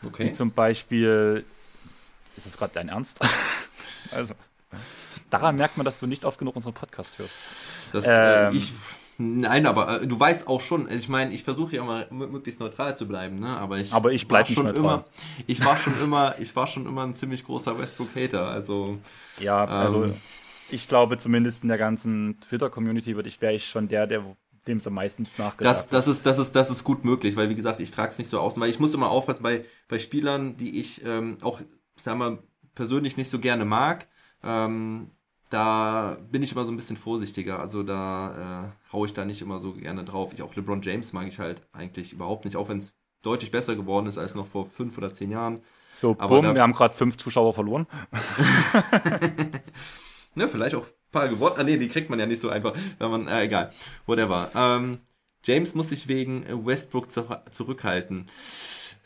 okay? 0.03 0.25
wie 0.25 0.31
zum 0.31 0.53
Beispiel, 0.53 1.45
ist 2.37 2.45
das 2.45 2.57
gerade 2.57 2.73
dein 2.73 2.89
Ernst? 2.89 3.19
also, 4.11 4.33
daran 5.29 5.55
merkt 5.55 5.77
man, 5.77 5.85
dass 5.85 5.99
du 5.99 6.07
nicht 6.07 6.25
oft 6.25 6.39
genug 6.39 6.55
unseren 6.55 6.73
Podcast 6.73 7.19
hörst. 7.19 7.43
Das, 7.91 8.05
äh, 8.05 8.47
Ähm. 8.47 8.55
ich, 8.55 8.73
nein, 9.17 9.65
aber 9.65 10.01
äh, 10.01 10.07
du 10.07 10.19
weißt 10.19 10.47
auch 10.47 10.61
schon, 10.61 10.85
also 10.87 10.97
ich 10.97 11.09
meine, 11.09 11.33
ich 11.33 11.43
versuche 11.43 11.75
ja 11.75 11.83
immer 11.83 12.05
möglichst 12.11 12.59
neutral 12.59 12.95
zu 12.97 13.07
bleiben, 13.07 13.39
ne? 13.39 13.57
Aber 13.57 13.77
ich, 13.77 13.93
Aber 13.93 14.11
ich 14.11 14.27
bleib 14.27 14.47
schon 14.47 14.65
neutral. 14.65 14.79
immer, 14.81 15.05
ich 15.47 15.63
war 15.63 15.77
schon 15.77 15.93
immer, 16.01 16.35
ich 16.39 16.55
war 16.55 16.67
schon 16.67 16.85
immer 16.85 17.03
ein 17.03 17.13
ziemlich 17.13 17.43
großer 17.45 17.77
Westbrook-Hater, 17.79 18.47
also 18.47 18.99
Ja, 19.39 19.65
also 19.65 20.05
Ähm. 20.05 20.13
ich 20.69 20.87
glaube 20.87 21.17
zumindest 21.17 21.63
in 21.63 21.69
der 21.69 21.77
ganzen 21.77 22.39
Twitter-Community 22.41 23.15
würde 23.15 23.29
ich, 23.29 23.41
wäre 23.41 23.53
ich 23.53 23.67
schon 23.67 23.87
der, 23.87 24.07
der 24.07 24.35
dem 24.67 24.77
es 24.79 24.87
am 24.87 24.95
meisten 24.95 25.27
nachgedacht 25.37 25.75
das, 25.75 25.89
das 25.89 26.07
ist, 26.07 26.25
das 26.25 26.39
ist, 26.39 26.55
das 26.55 26.71
ist 26.71 26.83
gut 26.83 27.05
möglich, 27.05 27.35
weil 27.35 27.49
wie 27.49 27.55
gesagt, 27.55 27.79
ich 27.79 27.91
trage 27.91 28.09
es 28.09 28.17
nicht 28.17 28.29
so 28.29 28.39
aus, 28.39 28.59
weil 28.59 28.69
ich 28.69 28.79
muss 28.79 28.93
immer 28.95 29.09
aufpassen 29.11 29.43
bei, 29.43 29.63
bei 29.87 29.99
Spielern, 29.99 30.57
die 30.57 30.79
ich 30.79 31.05
ähm, 31.05 31.37
auch, 31.41 31.61
sagen 31.97 32.19
wir, 32.19 32.43
persönlich 32.73 33.15
nicht 33.15 33.29
so 33.29 33.39
gerne 33.39 33.63
mag, 33.63 34.07
ähm, 34.43 35.11
da 35.49 36.17
bin 36.31 36.43
ich 36.43 36.51
immer 36.51 36.65
so 36.65 36.71
ein 36.71 36.77
bisschen 36.77 36.97
vorsichtiger. 36.97 37.59
Also 37.59 37.83
da 37.83 38.71
äh, 38.91 38.91
hau 38.93 39.05
ich 39.05 39.13
da 39.13 39.25
nicht 39.25 39.41
immer 39.41 39.59
so 39.59 39.73
gerne 39.73 40.03
drauf. 40.03 40.33
Ich 40.33 40.41
auch 40.41 40.55
LeBron 40.55 40.81
James 40.81 41.13
mag 41.13 41.27
ich 41.27 41.39
halt 41.39 41.61
eigentlich 41.71 42.13
überhaupt 42.13 42.45
nicht, 42.45 42.57
auch 42.57 42.69
wenn 42.69 42.79
es 42.79 42.93
deutlich 43.21 43.51
besser 43.51 43.75
geworden 43.75 44.07
ist 44.07 44.17
als 44.17 44.35
noch 44.35 44.47
vor 44.47 44.65
fünf 44.65 44.97
oder 44.97 45.13
zehn 45.13 45.31
Jahren. 45.31 45.61
So, 45.93 46.15
aber 46.19 46.41
bumm, 46.41 46.53
wir 46.53 46.61
haben 46.61 46.73
gerade 46.73 46.93
fünf 46.93 47.17
Zuschauer 47.17 47.53
verloren. 47.53 47.87
Ne, 50.35 50.49
vielleicht 50.49 50.75
auch 50.75 50.85
ein 50.85 51.11
paar 51.11 51.29
gewonnen. 51.29 51.55
Ah, 51.57 51.63
nee, 51.63 51.77
die 51.77 51.87
kriegt 51.87 52.09
man 52.09 52.19
ja 52.19 52.25
nicht 52.25 52.41
so 52.41 52.49
einfach, 52.49 52.73
wenn 52.99 53.09
man, 53.09 53.27
äh, 53.27 53.43
egal, 53.43 53.71
whatever. 54.05 54.51
Ähm, 54.53 54.99
James 55.43 55.73
muss 55.75 55.89
sich 55.89 56.07
wegen 56.07 56.45
Westbrook 56.65 57.09
zu, 57.09 57.25
zurückhalten. 57.51 58.27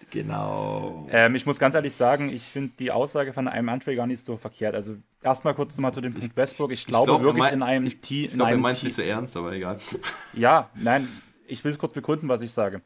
Genau. 0.09 1.07
Ähm, 1.11 1.35
ich 1.35 1.45
muss 1.45 1.59
ganz 1.59 1.75
ehrlich 1.75 1.93
sagen, 1.93 2.33
ich 2.33 2.43
finde 2.43 2.73
die 2.79 2.91
Aussage 2.91 3.31
von 3.31 3.47
einem 3.47 3.69
Andre 3.69 3.95
gar 3.95 4.07
nicht 4.07 4.25
so 4.25 4.37
verkehrt. 4.37 4.73
Also 4.73 4.95
erstmal 5.22 5.53
kurz 5.53 5.76
nochmal 5.76 5.93
zu 5.93 6.01
dem 6.01 6.13
Punkt 6.13 6.36
Westbrook. 6.36 6.72
Ich 6.72 6.86
glaube 6.86 7.07
glaub, 7.07 7.24
wirklich 7.24 7.43
mein- 7.45 7.53
in 7.55 7.61
einem 7.63 7.86
ich, 7.88 8.01
Team. 8.01 8.26
Ich 8.26 8.34
glaube, 8.34 8.51
einem 8.51 8.61
meint 8.61 8.84
nicht 8.84 8.93
so 8.95 9.01
ernst, 9.01 9.36
aber 9.38 9.53
egal. 9.53 9.80
Ja, 10.34 10.70
nein, 10.76 11.07
ich 11.47 11.63
will 11.63 11.72
es 11.72 11.80
kurz 11.80 11.93
begründen, 11.93 12.28
was 12.30 12.41
ich 12.41 12.51
sage. 12.51 12.82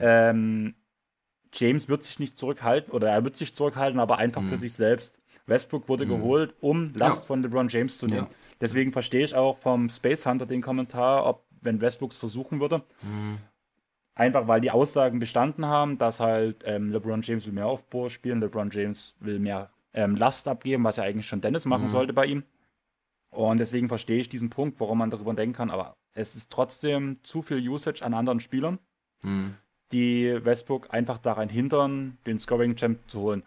Ähm, 0.00 0.74
James 1.52 1.88
wird 1.88 2.02
sich 2.04 2.18
nicht 2.20 2.38
zurückhalten 2.38 2.92
oder 2.92 3.10
er 3.10 3.24
wird 3.24 3.36
sich 3.36 3.54
zurückhalten, 3.54 3.98
aber 3.98 4.18
einfach 4.18 4.42
für 4.44 4.56
sich 4.56 4.72
selbst. 4.72 5.18
Westbrook 5.46 5.88
wurde 5.88 6.06
geholt, 6.06 6.54
um 6.60 6.92
Last 6.94 7.22
Ja. 7.22 7.26
von 7.26 7.42
LeBron 7.42 7.66
James 7.68 7.98
zu 7.98 8.06
nehmen. 8.06 8.28
Ja. 8.28 8.34
Deswegen 8.60 8.92
verstehe 8.92 9.24
ich 9.24 9.34
auch 9.34 9.58
vom 9.58 9.88
Space 9.88 10.24
Hunter 10.26 10.46
den 10.46 10.62
Kommentar, 10.62 11.26
ob 11.26 11.44
wenn 11.60 11.80
Westbrook 11.80 12.12
es 12.12 12.18
versuchen 12.18 12.60
würde. 12.60 12.82
Einfach 14.14 14.46
weil 14.46 14.60
die 14.60 14.70
Aussagen 14.70 15.18
bestanden 15.18 15.66
haben, 15.66 15.98
dass 15.98 16.20
halt 16.20 16.62
ähm, 16.66 16.90
LeBron 16.92 17.22
James 17.22 17.46
will 17.46 17.52
mehr 17.52 17.66
Aufbau 17.66 18.08
spielen, 18.10 18.40
LeBron 18.40 18.70
James 18.70 19.16
will 19.20 19.38
mehr 19.40 19.70
ähm, 19.92 20.16
Last 20.16 20.48
abgeben, 20.48 20.84
was 20.84 20.96
ja 20.96 21.04
eigentlich 21.04 21.26
schon 21.26 21.40
Dennis 21.40 21.64
machen 21.66 21.88
sollte 21.88 22.12
bei 22.12 22.26
ihm. 22.26 22.44
Und 23.30 23.58
deswegen 23.58 23.88
verstehe 23.88 24.20
ich 24.20 24.28
diesen 24.28 24.50
Punkt, 24.50 24.80
warum 24.80 24.98
man 24.98 25.10
darüber 25.10 25.34
denken 25.34 25.54
kann, 25.54 25.70
aber 25.70 25.96
es 26.14 26.34
ist 26.34 26.50
trotzdem 26.50 27.18
zu 27.22 27.42
viel 27.42 27.66
Usage 27.68 28.04
an 28.04 28.14
anderen 28.14 28.40
Spielern, 28.40 28.78
Hm. 29.22 29.54
die 29.92 30.38
Westbrook 30.44 30.92
einfach 30.92 31.18
daran 31.18 31.48
hindern, 31.48 32.18
den 32.26 32.38
Scoring 32.38 32.74
Champ 32.76 32.98
zu 33.08 33.20
holen. 33.20 33.42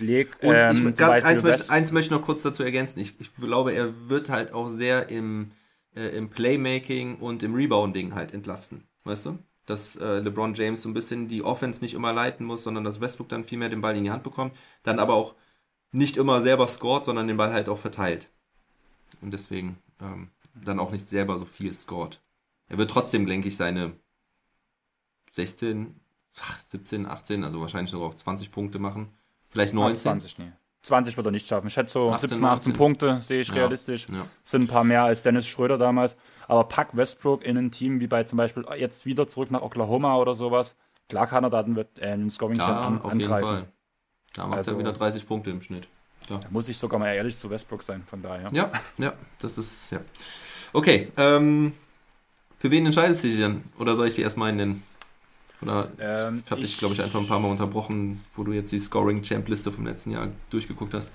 Leg, 0.00 0.36
Und 0.42 0.54
ähm, 0.54 0.88
ich, 0.88 0.94
ganz, 0.96 1.24
eins, 1.24 1.42
möchte, 1.42 1.70
eins 1.72 1.92
möchte 1.92 2.14
ich 2.14 2.20
noch 2.20 2.26
kurz 2.26 2.42
dazu 2.42 2.62
ergänzen. 2.62 3.00
Ich, 3.00 3.18
ich 3.18 3.34
glaube, 3.36 3.72
er 3.72 4.08
wird 4.08 4.28
halt 4.28 4.52
auch 4.52 4.68
sehr 4.68 5.08
im, 5.08 5.52
äh, 5.96 6.08
im 6.08 6.28
Playmaking 6.28 7.16
und 7.16 7.42
im 7.42 7.54
Rebounding 7.54 8.14
halt 8.14 8.34
entlasten. 8.34 8.84
Weißt 9.04 9.24
du? 9.26 9.38
Dass 9.64 9.96
äh, 9.96 10.18
LeBron 10.18 10.52
James 10.54 10.82
so 10.82 10.90
ein 10.90 10.94
bisschen 10.94 11.26
die 11.26 11.42
Offense 11.42 11.80
nicht 11.82 11.94
immer 11.94 12.12
leiten 12.12 12.44
muss, 12.44 12.64
sondern 12.64 12.84
dass 12.84 13.00
Westbrook 13.00 13.30
dann 13.30 13.44
viel 13.44 13.56
mehr 13.58 13.70
den 13.70 13.80
Ball 13.80 13.96
in 13.96 14.04
die 14.04 14.10
Hand 14.10 14.24
bekommt. 14.24 14.54
Dann 14.82 14.98
aber 14.98 15.14
auch 15.14 15.34
nicht 15.92 16.16
immer 16.16 16.40
selber 16.40 16.66
scored, 16.68 17.04
sondern 17.04 17.28
den 17.28 17.36
Ball 17.36 17.52
halt 17.52 17.68
auch 17.68 17.78
verteilt. 17.78 18.30
Und 19.20 19.32
deswegen 19.32 19.78
ähm, 20.00 20.30
dann 20.54 20.80
auch 20.80 20.90
nicht 20.90 21.06
selber 21.06 21.38
so 21.38 21.44
viel 21.44 21.72
scored. 21.72 22.20
Er 22.68 22.78
wird 22.78 22.90
trotzdem, 22.90 23.26
denke 23.26 23.48
ich, 23.48 23.56
seine 23.56 23.92
16, 25.32 25.94
ach, 26.40 26.58
17, 26.60 27.06
18, 27.06 27.44
also 27.44 27.60
wahrscheinlich 27.60 27.90
sogar 27.90 28.08
auch 28.08 28.14
20 28.14 28.50
Punkte 28.50 28.78
machen. 28.78 29.08
Vielleicht 29.50 29.74
19. 29.74 30.02
20, 30.02 30.38
nee. 30.38 30.52
20 30.82 31.16
wird 31.16 31.26
er 31.26 31.30
nicht 31.32 31.46
schaffen. 31.46 31.68
Ich 31.68 31.74
schätze 31.74 31.92
so 31.92 32.10
18, 32.10 32.28
17, 32.30 32.44
18 32.44 32.72
19. 32.72 32.72
Punkte, 32.72 33.20
sehe 33.20 33.42
ich 33.42 33.48
Ja, 33.48 33.54
realistisch. 33.54 34.06
ja. 34.10 34.26
Sind 34.42 34.62
ein 34.62 34.68
paar 34.68 34.84
mehr 34.84 35.04
als 35.04 35.22
Dennis 35.22 35.46
Schröder 35.46 35.78
damals. 35.78 36.16
Aber 36.48 36.64
pack 36.64 36.96
Westbrook 36.96 37.44
in 37.44 37.56
ein 37.56 37.70
Team 37.70 38.00
wie 38.00 38.06
bei 38.08 38.24
zum 38.24 38.38
Beispiel 38.38 38.64
jetzt 38.76 39.06
wieder 39.06 39.28
zurück 39.28 39.50
nach 39.50 39.62
Oklahoma 39.62 40.16
oder 40.16 40.34
sowas. 40.34 40.76
Klar 41.08 41.26
kann 41.26 41.44
er 41.44 41.52
äh, 41.52 42.06
einen 42.06 42.30
Scoring 42.30 42.58
Champ 42.58 42.68
Ja, 42.68 42.86
an, 42.86 43.02
angreifen. 43.02 43.66
Da 44.34 44.46
macht 44.46 44.58
Also- 44.58 44.72
er 44.72 44.78
wieder 44.78 44.92
30 44.92 45.26
Punkte 45.26 45.50
im 45.50 45.60
Schnitt. 45.62 45.86
Klar. 46.26 46.40
Da 46.40 46.48
muss 46.50 46.68
ich 46.68 46.78
sogar 46.78 46.98
mal 47.00 47.12
ehrlich 47.12 47.36
zu 47.36 47.50
Westbrook 47.50 47.82
sein, 47.82 48.02
von 48.06 48.22
daher. 48.22 48.48
Ja, 48.52 48.70
ja, 48.98 49.12
das 49.40 49.58
ist, 49.58 49.90
ja. 49.90 50.00
Okay, 50.72 51.10
ähm, 51.16 51.72
für 52.58 52.70
wen 52.70 52.86
entscheidest 52.86 53.24
du 53.24 53.28
dich 53.28 53.38
denn? 53.38 53.64
Oder 53.78 53.96
soll 53.96 54.06
ich 54.08 54.14
die 54.14 54.22
erstmal 54.22 54.52
nennen? 54.52 54.84
Oder 55.60 55.88
Ähm, 55.98 56.42
ich 56.44 56.50
habe 56.50 56.60
dich, 56.60 56.78
glaube 56.78 56.94
ich, 56.94 57.02
einfach 57.02 57.20
ein 57.20 57.26
paar 57.26 57.40
Mal 57.40 57.48
unterbrochen, 57.48 58.24
wo 58.34 58.44
du 58.44 58.52
jetzt 58.52 58.70
die 58.72 58.78
Scoring-Champ-Liste 58.80 59.70
vom 59.72 59.84
letzten 59.86 60.12
Jahr 60.12 60.28
durchgeguckt 60.50 60.94
hast. 60.94 61.10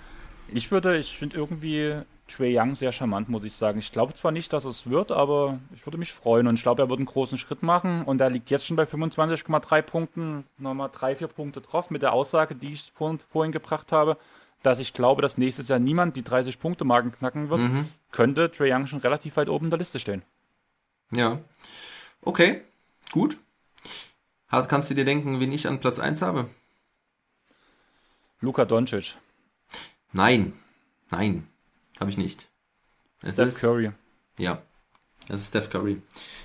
Ich 0.54 0.72
würde, 0.72 0.98
ich 0.98 1.18
finde 1.18 1.36
irgendwie 1.38 1.96
Trey 2.28 2.58
Young 2.58 2.76
sehr 2.76 2.92
charmant, 2.92 3.30
muss 3.30 3.44
ich 3.44 3.54
sagen. 3.54 3.80
Ich 3.80 3.92
glaube 3.92 4.14
zwar 4.14 4.32
nicht, 4.32 4.52
dass 4.54 4.66
es 4.66 4.90
wird, 4.90 5.12
aber 5.12 5.60
ich 5.74 5.86
würde 5.86 5.98
mich 5.98 6.12
freuen 6.14 6.48
und 6.48 6.56
ich 6.56 6.64
glaube, 6.64 6.82
er 6.82 6.90
wird 6.90 7.00
einen 7.00 7.06
großen 7.06 7.38
Schritt 7.38 7.64
machen 7.64 8.04
und 8.04 8.20
er 8.22 8.30
liegt 8.30 8.50
jetzt 8.50 8.66
schon 8.66 8.76
bei 8.76 8.84
25,3 8.84 9.82
Punkten, 9.82 10.44
nochmal 10.58 10.90
drei, 10.92 11.16
vier 11.16 11.28
Punkte 11.28 11.62
drauf 11.62 11.90
mit 11.90 12.02
der 12.02 12.14
Aussage, 12.14 12.56
die 12.56 12.74
ich 12.74 12.92
vorhin, 12.96 13.20
vorhin 13.32 13.52
gebracht 13.52 13.92
habe, 13.92 14.18
dass 14.64 14.80
ich 14.80 14.94
glaube, 14.94 15.22
dass 15.22 15.38
nächstes 15.38 15.68
Jahr 15.70 15.80
niemand 15.80 16.16
die 16.18 16.24
30-Punkte-Marken 16.24 17.12
knacken 17.12 17.50
wird, 17.50 17.62
Mhm. 17.62 17.88
könnte 18.12 18.52
Trey 18.52 18.74
Young 18.74 18.88
schon 18.88 19.00
relativ 19.00 19.38
weit 19.38 19.50
oben 19.50 19.66
in 19.66 19.70
der 19.72 19.80
Liste 19.80 20.00
stehen. 20.00 20.24
Ja. 21.12 21.40
Okay, 22.22 22.62
gut. 23.12 23.38
Kannst 24.50 24.90
du 24.90 24.94
dir 24.96 25.06
denken, 25.06 25.40
wen 25.40 25.52
ich 25.52 25.68
an 25.68 25.80
Platz 25.80 26.00
1 26.00 26.22
habe? 26.22 26.50
Luka 28.42 28.66
Doncic, 28.66 29.16
Nein. 30.14 30.54
Nein. 31.10 31.48
Habe 32.00 32.10
ich 32.10 32.18
nicht. 32.18 32.50
Es 33.22 33.34
Steph 33.34 33.48
ist, 33.48 33.60
Curry. 33.60 33.92
Ja. 34.38 34.62
Das 35.28 35.42
ist 35.42 35.50
Steph 35.50 35.70
Curry. 35.70 36.02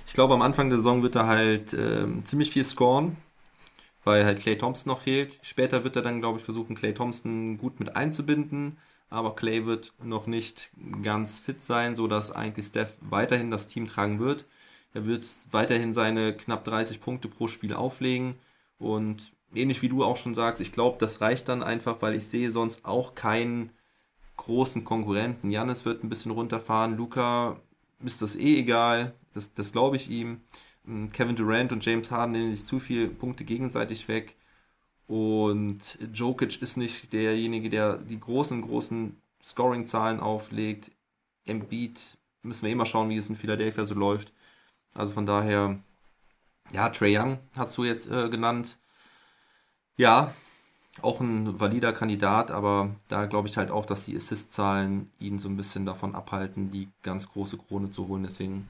Ich 0.07 0.13
glaube, 0.13 0.33
am 0.33 0.41
Anfang 0.41 0.69
der 0.69 0.79
Saison 0.79 1.03
wird 1.03 1.15
er 1.15 1.27
halt 1.27 1.73
ähm, 1.73 2.25
ziemlich 2.25 2.51
viel 2.51 2.65
scoren, 2.65 3.17
weil 4.03 4.25
halt 4.25 4.41
Clay 4.41 4.57
Thompson 4.57 4.91
noch 4.91 5.01
fehlt. 5.01 5.39
Später 5.41 5.83
wird 5.83 5.95
er 5.95 6.01
dann, 6.01 6.19
glaube 6.19 6.39
ich, 6.39 6.45
versuchen, 6.45 6.75
Clay 6.75 6.93
Thompson 6.93 7.57
gut 7.57 7.79
mit 7.79 7.95
einzubinden, 7.95 8.77
aber 9.09 9.35
Clay 9.35 9.65
wird 9.65 9.93
noch 10.01 10.27
nicht 10.27 10.71
ganz 11.01 11.39
fit 11.39 11.61
sein, 11.61 11.95
sodass 11.95 12.31
eigentlich 12.31 12.65
Steph 12.67 12.97
weiterhin 12.99 13.51
das 13.51 13.67
Team 13.67 13.87
tragen 13.87 14.19
wird. 14.19 14.45
Er 14.93 15.05
wird 15.05 15.25
weiterhin 15.51 15.93
seine 15.93 16.35
knapp 16.35 16.63
30 16.63 16.99
Punkte 16.99 17.27
pro 17.27 17.47
Spiel 17.47 17.73
auflegen 17.73 18.35
und 18.77 19.31
ähnlich 19.55 19.81
wie 19.81 19.89
du 19.89 20.03
auch 20.03 20.17
schon 20.17 20.33
sagst, 20.33 20.61
ich 20.61 20.71
glaube, 20.71 20.97
das 20.99 21.21
reicht 21.21 21.49
dann 21.49 21.63
einfach, 21.63 22.01
weil 22.01 22.15
ich 22.15 22.27
sehe 22.27 22.51
sonst 22.51 22.85
auch 22.85 23.15
keinen 23.15 23.71
großen 24.37 24.83
Konkurrenten. 24.83 25.51
Janis 25.51 25.85
wird 25.85 26.03
ein 26.03 26.09
bisschen 26.09 26.31
runterfahren, 26.31 26.97
Luca 26.97 27.59
ist 28.03 28.21
das 28.21 28.35
eh 28.35 28.59
egal, 28.59 29.13
das, 29.33 29.53
das 29.53 29.71
glaube 29.71 29.95
ich 29.95 30.09
ihm. 30.09 30.41
Ähm, 30.87 31.09
Kevin 31.11 31.35
Durant 31.35 31.71
und 31.71 31.85
James 31.85 32.11
Harden 32.11 32.33
nehmen 32.33 32.51
sich 32.51 32.65
zu 32.65 32.79
viele 32.79 33.07
Punkte 33.07 33.43
gegenseitig 33.43 34.07
weg. 34.07 34.35
Und 35.07 35.97
Jokic 36.13 36.61
ist 36.61 36.77
nicht 36.77 37.11
derjenige, 37.13 37.69
der 37.69 37.97
die 37.97 38.19
großen, 38.19 38.61
großen 38.61 39.17
Scoring-Zahlen 39.43 40.19
auflegt. 40.19 40.91
Embiid 41.45 41.99
müssen 42.41 42.65
wir 42.65 42.71
immer 42.71 42.85
schauen, 42.85 43.09
wie 43.09 43.17
es 43.17 43.29
in 43.29 43.35
Philadelphia 43.35 43.85
so 43.85 43.95
läuft. 43.95 44.31
Also 44.93 45.13
von 45.13 45.25
daher, 45.25 45.79
ja, 46.71 46.89
Trey 46.89 47.17
Young 47.17 47.39
hast 47.57 47.77
du 47.77 47.83
jetzt 47.83 48.09
äh, 48.09 48.29
genannt. 48.29 48.77
Ja, 49.97 50.33
auch 51.01 51.21
ein 51.21 51.59
valider 51.59 51.93
Kandidat, 51.93 52.51
aber 52.51 52.95
da 53.09 53.25
glaube 53.27 53.47
ich 53.49 53.57
halt 53.57 53.71
auch, 53.71 53.85
dass 53.85 54.05
die 54.05 54.15
Assist-Zahlen 54.17 55.11
ihn 55.19 55.39
so 55.39 55.49
ein 55.49 55.57
bisschen 55.57 55.85
davon 55.85 56.15
abhalten, 56.15 56.71
die 56.71 56.89
ganz 57.03 57.29
große 57.29 57.57
Krone 57.57 57.91
zu 57.91 58.07
holen. 58.09 58.23
Deswegen 58.23 58.67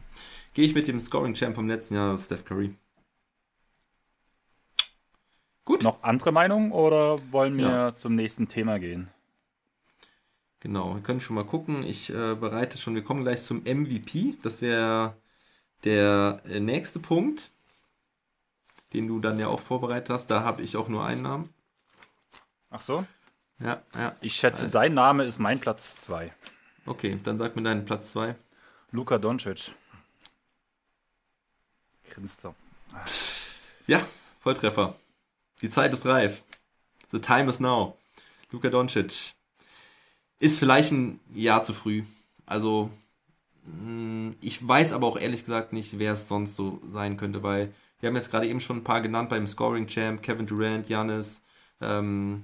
gehe 0.53 0.65
ich 0.65 0.75
mit 0.75 0.87
dem 0.87 0.99
Scoring-Champ 0.99 1.55
vom 1.55 1.67
letzten 1.69 1.95
Jahr, 1.95 2.17
Steph 2.17 2.45
Curry. 2.45 2.75
Gut. 5.65 5.83
Noch 5.83 6.01
andere 6.01 6.31
Meinungen 6.31 6.71
oder 6.71 7.31
wollen 7.31 7.57
wir 7.57 7.93
Ja. 7.93 7.95
zum 7.95 8.15
nächsten 8.15 8.47
Thema 8.47 8.79
gehen? 8.79 9.09
Genau, 10.59 10.95
wir 10.95 11.01
können 11.01 11.19
schon 11.21 11.35
mal 11.35 11.45
gucken. 11.45 11.83
Ich 11.83 12.09
äh, 12.09 12.35
bereite 12.35 12.77
schon, 12.77 12.95
wir 12.95 13.03
kommen 13.03 13.23
gleich 13.23 13.43
zum 13.43 13.65
MVP. 13.65 14.35
Das 14.41 14.61
wäre 14.61 15.15
der 15.85 16.41
äh, 16.47 16.59
nächste 16.61 16.99
Punkt, 16.99 17.51
den 18.93 19.07
du 19.07 19.19
dann 19.19 19.39
ja 19.39 19.47
auch 19.47 19.61
vorbereitet 19.61 20.09
hast. 20.09 20.27
Da 20.27 20.43
habe 20.43 20.61
ich 20.61 20.77
auch 20.77 20.87
nur 20.87 21.05
einen 21.05 21.23
Namen. 21.23 21.53
Ach 22.69 22.81
so? 22.81 23.05
Ja, 23.59 23.81
ja. 23.95 24.15
Ich 24.21 24.35
schätze, 24.35 24.65
Weiß. 24.65 24.71
dein 24.71 24.93
Name 24.93 25.23
ist 25.25 25.39
mein 25.39 25.59
Platz 25.59 25.95
2. 26.01 26.33
Okay, 26.85 27.19
dann 27.23 27.37
sag 27.37 27.55
mir 27.55 27.63
deinen 27.63 27.85
Platz 27.85 28.11
2. 28.11 28.35
Luka 28.91 29.17
Doncic. 29.17 29.71
Grinst 32.09 32.45
er. 32.45 32.55
Ja, 33.87 34.01
Volltreffer. 34.41 34.95
Die 35.61 35.69
Zeit 35.69 35.93
ist 35.93 36.05
reif. 36.05 36.43
The 37.11 37.19
time 37.19 37.49
is 37.49 37.59
now. 37.59 37.97
Luka 38.51 38.69
Doncic. 38.69 39.33
Ist 40.39 40.59
vielleicht 40.59 40.91
ein 40.91 41.19
Jahr 41.33 41.63
zu 41.63 41.73
früh. 41.73 42.03
Also, 42.45 42.89
mh, 43.63 44.33
ich 44.41 44.67
weiß 44.67 44.91
aber 44.93 45.07
auch 45.07 45.17
ehrlich 45.17 45.41
gesagt 45.41 45.71
nicht, 45.73 45.97
wer 45.99 46.13
es 46.13 46.27
sonst 46.27 46.55
so 46.55 46.81
sein 46.91 47.15
könnte, 47.17 47.41
weil 47.43 47.73
wir 48.03 48.09
haben 48.09 48.17
jetzt 48.17 48.31
gerade 48.31 48.47
eben 48.47 48.59
schon 48.59 48.79
ein 48.79 48.83
paar 48.83 48.99
genannt 48.99 49.29
beim 49.29 49.47
Scoring 49.47 49.87
Champ, 49.87 50.21
Kevin 50.21 50.45
Durant, 50.45 50.87
Giannis, 50.87 51.41
ähm, 51.79 52.43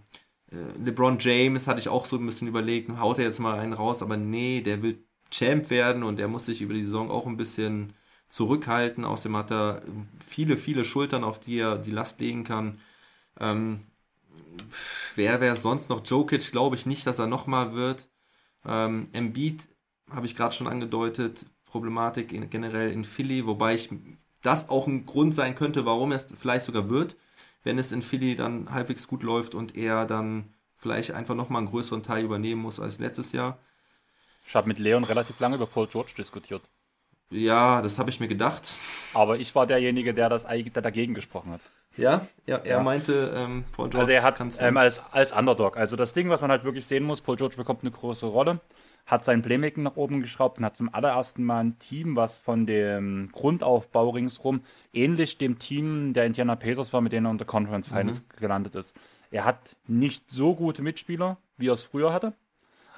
äh, 0.49 0.55
LeBron 0.86 1.20
James 1.20 1.68
hatte 1.68 1.82
ich 1.82 1.89
auch 1.89 2.05
so 2.05 2.16
ein 2.16 2.26
bisschen 2.26 2.47
überlegt, 2.47 2.89
haut 2.97 3.18
er 3.20 3.26
jetzt 3.26 3.39
mal 3.39 3.60
einen 3.60 3.74
raus, 3.74 4.01
aber 4.01 4.16
nee, 4.16 4.62
der 4.62 4.82
will 4.82 5.03
Champ 5.32 5.70
werden 5.70 6.03
und 6.03 6.16
der 6.18 6.30
muss 6.30 6.45
sich 6.45 6.62
über 6.62 6.74
die 6.74 6.84
Saison 6.86 7.12
auch 7.12 7.28
ein 7.28 7.36
bisschen 7.36 7.91
zurückhalten. 8.30 9.03
Außerdem 9.03 9.36
hat 9.36 9.51
er 9.51 9.82
viele, 10.26 10.57
viele 10.57 10.86
Schultern, 10.86 11.26
auf 11.26 11.41
die 11.41 11.60
er 11.60 11.78
die 11.78 11.91
Last 11.91 12.22
legen 12.22 12.45
kann. 12.45 12.80
Ähm, 13.38 13.82
wer 15.16 15.41
wäre 15.41 15.57
sonst 15.57 15.89
noch? 15.89 16.05
Jokic 16.05 16.51
glaube 16.51 16.78
ich 16.78 16.86
nicht, 16.86 17.05
dass 17.05 17.20
er 17.20 17.28
nochmal 17.28 17.74
wird. 17.74 18.10
Ähm, 18.66 19.10
Embiid 19.12 19.68
habe 20.10 20.26
ich 20.26 20.36
gerade 20.38 20.55
schon 20.55 20.68
angedeutet. 20.68 21.45
Problematik 21.66 22.32
in, 22.34 22.49
generell 22.49 22.91
in 22.91 23.03
Philly, 23.05 23.45
wobei 23.45 23.76
ich 23.76 23.89
das 24.42 24.70
auch 24.70 24.88
ein 24.88 25.06
Grund 25.06 25.36
sein 25.36 25.56
könnte, 25.56 25.86
warum 25.86 26.12
er 26.12 26.18
es 26.18 26.28
vielleicht 26.38 26.66
sogar 26.66 26.90
wird, 26.90 27.16
wenn 27.64 27.78
es 27.78 27.92
in 27.92 28.02
Philly 28.02 28.36
dann 28.36 28.72
halbwegs 28.72 29.08
gut 29.08 29.24
läuft 29.24 29.56
und 29.56 29.76
er 29.76 30.06
dann 30.06 30.54
vielleicht 30.78 31.12
einfach 31.12 31.36
nochmal 31.36 31.60
einen 31.60 31.70
größeren 31.70 32.04
Teil 32.04 32.24
übernehmen 32.24 32.62
muss 32.62 32.80
als 32.80 33.00
letztes 33.00 33.32
Jahr. 33.34 33.58
Ich 34.48 34.56
habe 34.56 34.68
mit 34.68 34.80
Leon 34.80 35.04
relativ 35.04 35.40
lange 35.40 35.56
über 35.58 35.68
Paul 35.68 35.88
George 35.88 36.14
diskutiert. 36.18 36.64
Ja, 37.30 37.82
das 37.82 38.00
habe 38.00 38.10
ich 38.10 38.20
mir 38.20 38.28
gedacht. 38.28 38.68
Aber 39.14 39.38
ich 39.38 39.54
war 39.54 39.68
derjenige, 39.68 40.14
der 40.14 40.30
das 40.30 40.46
eigentlich 40.46 40.74
der 40.74 40.82
dagegen 40.82 41.14
gesprochen 41.14 41.52
hat. 41.52 41.62
Ja, 41.98 42.26
ja 42.48 42.58
er 42.58 42.78
Ja. 42.78 42.84
meinte, 42.84 43.34
ähm, 43.36 43.66
Paul 43.72 43.90
George 43.90 44.00
Also 44.00 44.12
er 44.12 44.24
hat 44.24 44.40
ähm, 44.60 44.78
als, 44.78 45.02
als 45.12 45.32
Underdog. 45.32 45.78
Also 45.78 45.96
das 45.96 46.14
Ding, 46.14 46.30
was 46.30 46.42
man 46.42 46.50
halt 46.50 46.64
wirklich 46.64 46.86
sehen 46.86 47.04
muss, 47.04 47.22
Paul 47.22 47.36
George 47.36 47.58
bekommt 47.58 47.82
eine 47.84 47.92
große 47.92 48.26
Rolle, 48.26 48.60
hat 49.10 49.26
sein 49.26 49.41
Playmaking 49.41 49.84
nach 49.84 49.95
oben 49.95 50.22
geschraubt 50.22 50.60
und 50.60 50.66
hat 50.66 50.76
zum 50.76 50.93
allerersten 50.93 51.43
Mal 51.43 51.62
ein 51.62 51.80
Team, 51.80 52.16
was 52.16 52.38
von 52.38 52.68
dem 52.68 53.30
Grundaufbau 53.32 54.12
ringsrum 54.12 54.62
ähnlich 54.93 55.39
dem 55.39 55.57
Team 55.57 56.14
der 56.14 56.26
Indiana 56.26 56.55
Pacers 56.55 56.93
war, 56.93 57.01
mit 57.01 57.12
denen 57.12 57.26
er 57.26 57.32
unter 57.32 57.45
Conference 57.45 57.88
Finals 57.88 58.24
gelandet 58.39 58.76
ist. 58.76 58.95
Er 59.32 59.45
hat 59.45 59.76
nicht 59.88 60.30
so 60.30 60.55
gute 60.55 60.84
Mitspieler, 60.84 61.38
wie 61.57 61.70
er 61.70 61.74
es 61.74 61.84
früher 61.84 62.14
hatte, 62.14 62.34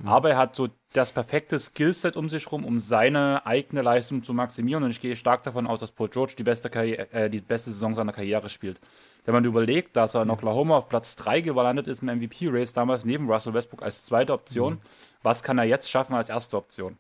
aber 0.03 0.31
er 0.31 0.37
hat 0.37 0.55
so 0.55 0.67
das 0.93 1.13
perfekte 1.13 1.59
Skillset 1.59 2.17
um 2.17 2.27
sich 2.27 2.51
rum, 2.51 2.65
um 2.65 2.79
seine 2.79 3.45
eigene 3.45 3.81
Leistung 3.81 4.23
zu 4.23 4.33
maximieren. 4.33 4.83
Und 4.83 4.91
ich 4.91 4.99
gehe 4.99 5.15
stark 5.15 5.43
davon 5.43 5.67
aus, 5.67 5.79
dass 5.79 5.91
Paul 5.91 6.09
George 6.09 6.33
die 6.37 6.43
beste, 6.43 6.69
Karriere, 6.69 7.11
äh, 7.11 7.29
die 7.29 7.39
beste 7.39 7.71
Saison 7.71 7.95
seiner 7.95 8.11
Karriere 8.11 8.49
spielt. 8.49 8.79
Wenn 9.25 9.33
man 9.33 9.45
überlegt, 9.45 9.95
dass 9.95 10.15
er 10.15 10.23
in 10.23 10.31
Oklahoma 10.31 10.77
auf 10.77 10.89
Platz 10.89 11.15
3 11.15 11.41
gelandet 11.41 11.87
ist 11.87 12.01
im 12.01 12.09
MVP-Race, 12.09 12.73
damals 12.73 13.05
neben 13.05 13.29
Russell 13.29 13.53
Westbrook 13.53 13.83
als 13.83 14.03
zweite 14.03 14.33
Option, 14.33 14.81
was 15.21 15.43
kann 15.43 15.57
er 15.59 15.65
jetzt 15.65 15.91
schaffen 15.91 16.15
als 16.15 16.29
erste 16.29 16.57
Option? 16.57 16.97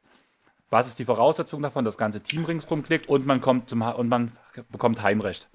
Was 0.69 0.87
ist 0.87 0.99
die 0.99 1.05
Voraussetzung 1.05 1.61
davon? 1.61 1.83
Das 1.83 1.97
ganze 1.97 2.21
Team 2.21 2.45
ringsrum 2.45 2.83
klickt 2.83 3.09
und 3.09 3.25
man 3.25 3.41
kommt 3.41 3.69
zum 3.69 3.83
Ha- 3.83 3.91
und 3.91 4.07
man 4.07 4.31
bekommt 4.69 5.01
Heimrecht. 5.01 5.49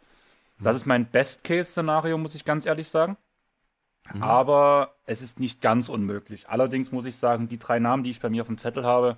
Das 0.59 0.75
ist 0.75 0.87
mein 0.87 1.07
Best-Case-Szenario, 1.07 2.19
muss 2.19 2.35
ich 2.35 2.45
ganz 2.45 2.67
ehrlich 2.67 2.89
sagen. 2.89 3.17
Aber 4.21 4.95
es 5.05 5.21
ist 5.23 5.41
nicht 5.41 5.61
ganz 5.61 5.89
unmöglich. 5.89 6.49
Allerdings 6.49 6.93
muss 6.93 7.07
ich 7.07 7.17
sagen, 7.17 7.49
die 7.49 7.59
drei 7.59 7.79
Namen, 7.79 8.03
die 8.03 8.11
ich 8.11 8.21
bei 8.21 8.29
mir 8.29 8.43
auf 8.43 8.49
dem 8.49 8.59
Zettel 8.59 8.85
habe, 8.85 9.17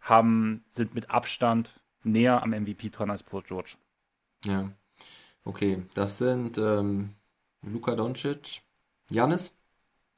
haben, 0.00 0.64
sind 0.70 0.94
mit 0.94 1.10
Abstand 1.10 1.80
näher 2.02 2.42
am 2.42 2.50
MVP 2.50 2.90
dran 2.90 3.10
als 3.10 3.22
Paul 3.22 3.42
George. 3.42 3.76
Ja. 4.44 4.70
Okay, 5.44 5.82
das 5.94 6.18
sind 6.18 6.58
ähm, 6.58 7.14
Luka 7.62 7.94
Doncic, 7.94 8.62
Janis. 9.10 9.54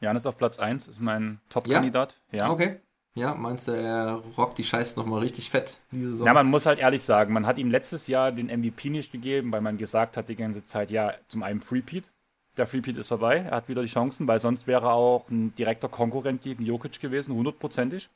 Janis 0.01 0.27
auf 0.27 0.37
Platz 0.37 0.59
1 0.59 0.89
ist 0.89 1.01
mein 1.01 1.41
Top-Kandidat. 1.49 2.21
Ja. 2.31 2.51
Okay. 2.51 2.81
Ja, 3.17 3.35
meinst 3.35 3.69
du, 3.69 3.73
er 3.73 4.23
rockt 4.37 4.59
die 4.59 4.65
Scheiße 4.65 4.99
nochmal 4.99 5.21
richtig 5.21 5.49
fett 5.49 5.79
diese 5.93 6.11
Saison? 6.11 6.27
Ja, 6.27 6.35
man 6.35 6.49
muss 6.49 6.67
halt 6.67 6.81
ehrlich 6.81 7.03
sagen, 7.03 7.33
man 7.33 7.47
hat 7.47 7.59
ihm 7.59 7.71
letztes 7.71 8.09
Jahr 8.09 8.33
den 8.33 8.47
MVP 8.47 8.91
nicht 8.91 9.13
gegeben, 9.13 9.53
weil 9.53 9.61
man 9.61 9.77
gesagt 9.77 10.17
hat 10.17 10.29
die 10.29 10.35
ganze 10.35 10.65
Zeit, 10.65 10.91
ja, 10.91 11.15
zum 11.29 11.45
einen 11.45 11.61
Freepeat. 11.61 12.11
Der 12.57 12.67
Freepeat 12.67 12.97
ist 12.97 13.09
vorbei, 13.09 13.47
er 13.49 13.57
hat 13.57 13.69
wieder 13.69 13.83
die 13.83 13.89
Chancen, 13.89 14.27
weil 14.27 14.41
sonst 14.41 14.67
wäre 14.67 14.87
er 14.87 14.95
auch 14.95 15.29
ein 15.31 15.55
direkter 15.55 15.89
Konkurrent 15.89 16.43
gegen 16.43 16.65
Jokic 16.65 17.01
gewesen, 17.01 17.35
hundertprozentig. 17.35 18.09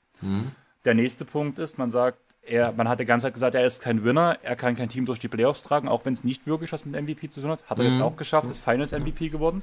Der 0.85 0.95
nächste 0.95 1.25
Punkt 1.25 1.59
ist, 1.59 1.79
man 1.79 1.91
sagt, 1.91 2.19
er, 2.49 2.73
man 2.73 2.89
hat 2.89 3.01
die 3.01 3.05
ganze 3.05 3.27
Zeit 3.27 3.35
gesagt, 3.35 3.55
er 3.55 3.65
ist 3.65 3.83
kein 3.83 4.05
Winner, 4.05 4.39
er 4.43 4.57
kann 4.57 4.77
kein 4.77 4.89
Team 4.89 5.07
durch 5.07 5.19
die 5.19 5.29
Playoffs 5.29 5.63
tragen, 5.63 5.89
auch 5.89 6.05
wenn 6.05 6.13
es 6.13 6.25
nicht 6.25 6.47
wirklich 6.47 6.73
was 6.73 6.85
mit 6.85 7.01
MVP 7.01 7.31
zu 7.31 7.41
tun 7.41 7.51
hat. 7.51 7.69
Hat 7.69 7.79
er 7.79 7.87
jetzt 7.87 8.01
auch 8.01 8.17
geschafft, 8.17 8.51
ist 8.51 8.63
Finals 8.63 8.93
MVP 8.93 9.29
geworden. 9.29 9.63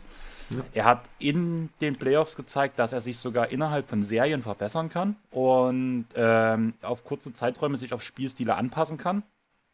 Er 0.74 0.86
hat 0.86 1.10
in 1.18 1.70
den 1.82 1.96
Playoffs 1.96 2.36
gezeigt, 2.36 2.78
dass 2.78 2.94
er 2.94 3.02
sich 3.02 3.18
sogar 3.18 3.50
innerhalb 3.50 3.90
von 3.90 4.04
Serien 4.04 4.44
verbessern 4.44 4.90
kann 4.90 5.16
und 5.32 6.06
ähm, 6.16 6.76
auf 6.84 7.04
kurze 7.04 7.34
Zeiträume 7.34 7.78
sich 7.78 7.94
auf 7.94 8.04
Spielstile 8.04 8.56
anpassen 8.56 8.98
kann. 8.98 9.24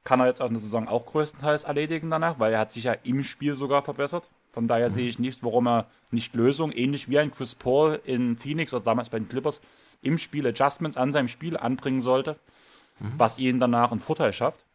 Kann 0.03 0.21
er 0.21 0.27
jetzt 0.27 0.41
auch 0.41 0.47
in 0.47 0.53
der 0.53 0.61
Saison 0.61 0.87
auch 0.87 1.05
größtenteils 1.05 1.65
erledigen 1.65 2.09
danach, 2.09 2.39
weil 2.39 2.53
er 2.53 2.59
hat 2.59 2.71
sich 2.71 2.85
ja 2.85 2.93
im 3.03 3.23
Spiel 3.23 3.53
sogar 3.53 3.83
verbessert. 3.83 4.29
Von 4.53 4.67
daher 4.67 4.89
sehe 4.89 5.07
ich 5.07 5.19
nicht, 5.19 5.43
warum 5.43 5.67
er 5.67 5.87
nicht 6.09 6.35
Lösung, 6.35 6.71
ähnlich 6.71 7.09
wie 7.09 7.19
ein 7.19 7.31
Chris 7.31 7.55
Paul 7.55 7.99
in 8.05 8.37
Phoenix 8.37 8.73
oder 8.73 8.83
damals 8.83 9.09
bei 9.09 9.19
den 9.19 9.29
Clippers, 9.29 9.61
im 10.01 10.17
Spiel 10.17 10.47
Adjustments 10.47 10.97
an 10.97 11.11
seinem 11.11 11.27
Spiel 11.27 11.57
anbringen 11.57 12.01
sollte, 12.01 12.37
was 13.17 13.39
ihn 13.39 13.59
danach 13.59 13.91
einen 13.91 13.99
Vorteil 13.99 14.33
schafft. 14.33 14.65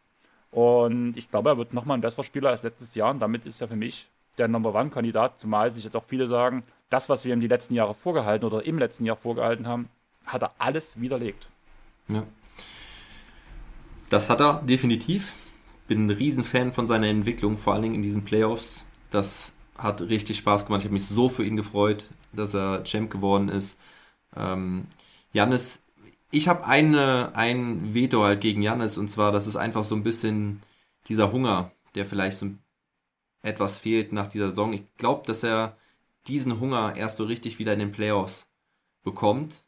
Und 0.51 1.15
ich 1.17 1.29
glaube, 1.29 1.49
er 1.49 1.57
wird 1.57 1.73
nochmal 1.73 1.97
ein 1.97 2.01
besserer 2.01 2.23
Spieler 2.23 2.49
als 2.49 2.63
letztes 2.63 2.95
Jahr. 2.95 3.11
Und 3.11 3.19
damit 3.19 3.45
ist 3.45 3.61
er 3.61 3.67
für 3.67 3.75
mich 3.75 4.07
der 4.37 4.47
Number 4.47 4.73
One-Kandidat, 4.73 5.39
zumal 5.39 5.71
sich 5.71 5.83
jetzt 5.83 5.95
auch 5.95 6.05
viele 6.07 6.27
sagen, 6.27 6.63
das, 6.89 7.09
was 7.09 7.25
wir 7.25 7.33
ihm 7.33 7.41
die 7.41 7.47
letzten 7.47 7.73
Jahre 7.73 7.93
vorgehalten 7.93 8.45
oder 8.45 8.65
im 8.65 8.77
letzten 8.77 9.05
Jahr 9.05 9.17
vorgehalten 9.17 9.67
haben, 9.67 9.89
hat 10.25 10.41
er 10.41 10.51
alles 10.57 10.99
widerlegt. 10.99 11.49
Ja. 12.07 12.23
Das 14.09 14.29
hat 14.29 14.39
er 14.39 14.61
definitiv. 14.63 15.33
Bin 15.87 16.05
ein 16.05 16.09
Riesenfan 16.09 16.73
von 16.73 16.87
seiner 16.87 17.07
Entwicklung, 17.07 17.57
vor 17.57 17.73
allen 17.73 17.81
Dingen 17.81 17.95
in 17.95 18.01
diesen 18.01 18.23
Playoffs. 18.23 18.85
Das 19.09 19.53
hat 19.77 20.01
richtig 20.01 20.37
Spaß 20.37 20.65
gemacht. 20.65 20.81
Ich 20.81 20.85
habe 20.85 20.93
mich 20.93 21.07
so 21.07 21.29
für 21.29 21.43
ihn 21.43 21.55
gefreut, 21.55 22.05
dass 22.33 22.53
er 22.53 22.83
Champ 22.83 23.11
geworden 23.11 23.49
ist. 23.49 23.77
Ähm, 24.35 24.85
Janis, 25.33 25.81
ich 26.31 26.47
habe 26.47 26.65
eine, 26.65 27.31
ein 27.35 27.93
Veto 27.93 28.23
halt 28.23 28.41
gegen 28.41 28.61
Jannis 28.61 28.97
und 28.97 29.09
zwar, 29.09 29.31
das 29.31 29.47
ist 29.47 29.55
einfach 29.55 29.83
so 29.83 29.95
ein 29.95 30.03
bisschen 30.03 30.61
dieser 31.07 31.31
Hunger, 31.31 31.71
der 31.95 32.05
vielleicht 32.05 32.37
so 32.37 32.47
etwas 33.41 33.79
fehlt 33.79 34.11
nach 34.11 34.27
dieser 34.27 34.49
Saison. 34.49 34.73
Ich 34.73 34.83
glaube, 34.97 35.25
dass 35.25 35.43
er 35.43 35.77
diesen 36.27 36.59
Hunger 36.59 36.95
erst 36.95 37.17
so 37.17 37.23
richtig 37.23 37.59
wieder 37.59 37.73
in 37.73 37.79
den 37.79 37.91
Playoffs 37.91 38.47
bekommt. 39.03 39.63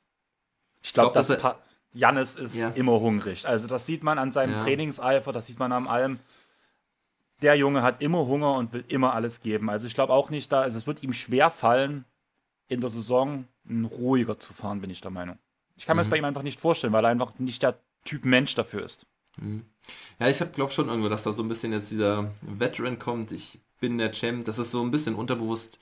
Ich 0.82 0.94
glaube, 0.94 1.14
glaub, 1.14 1.14
dass 1.14 1.30
er, 1.30 1.58
Jannis 1.94 2.36
ist 2.36 2.56
ja. 2.56 2.70
immer 2.70 3.00
hungrig. 3.00 3.48
Also 3.48 3.68
das 3.68 3.86
sieht 3.86 4.04
man 4.04 4.20
an 4.20 4.32
seinem 4.32 4.54
ja. 4.54 4.64
Trainingseifer, 4.64 5.32
das 5.32 5.48
sieht 5.48 5.60
man 5.60 5.72
an 5.72 5.88
allem. 5.88 6.20
Der 7.42 7.56
Junge 7.56 7.84
hat 7.84 8.02
immer 8.02 8.26
Hunger 8.26 8.56
und 8.56 8.74
will 8.74 8.84
immer 8.90 9.14
alles 9.14 9.42
geben. 9.42 9.70
Also 9.70 9.88
ich 9.88 9.94
glaube 9.94 10.14
auch 10.14 10.30
nicht 10.30 10.52
da, 10.52 10.62
also 10.62 10.78
es 10.78 10.88
wird 10.88 11.04
ihm 11.04 11.14
schwer 11.14 11.50
fallen, 11.50 12.04
in 12.68 12.82
der 12.82 12.90
Saison 12.90 13.46
ruhiger 13.70 14.40
zu 14.40 14.54
fahren, 14.54 14.82
bin 14.82 14.90
ich 14.90 15.02
der 15.02 15.12
Meinung. 15.12 15.38
Ich 15.80 15.86
kann 15.86 15.96
mir 15.96 16.02
das 16.02 16.08
mhm. 16.08 16.12
bei 16.12 16.18
ihm 16.18 16.26
einfach 16.26 16.44
nicht 16.44 16.60
vorstellen, 16.60 16.94
weil 16.94 17.06
er 17.06 17.10
einfach 17.10 17.40
nicht 17.40 17.64
der 17.64 17.80
Typ 18.04 18.26
Mensch 18.26 18.54
dafür 18.54 18.84
ist. 18.84 19.08
Mhm. 19.38 19.66
Ja, 20.20 20.28
ich 20.28 20.38
glaube 20.52 20.74
schon 20.74 20.90
irgendwo, 20.90 21.08
dass 21.10 21.24
da 21.24 21.32
so 21.32 21.42
ein 21.42 21.48
bisschen 21.48 21.72
jetzt 21.72 21.90
dieser 21.90 22.32
Veteran 22.42 23.00
kommt. 23.00 23.32
Ich 23.32 23.60
bin 23.80 23.98
der 23.98 24.12
Champ, 24.12 24.46
dass 24.46 24.58
es 24.58 24.72
so 24.72 24.84
ein 24.84 24.92
bisschen 24.92 25.16
unterbewusst 25.16 25.80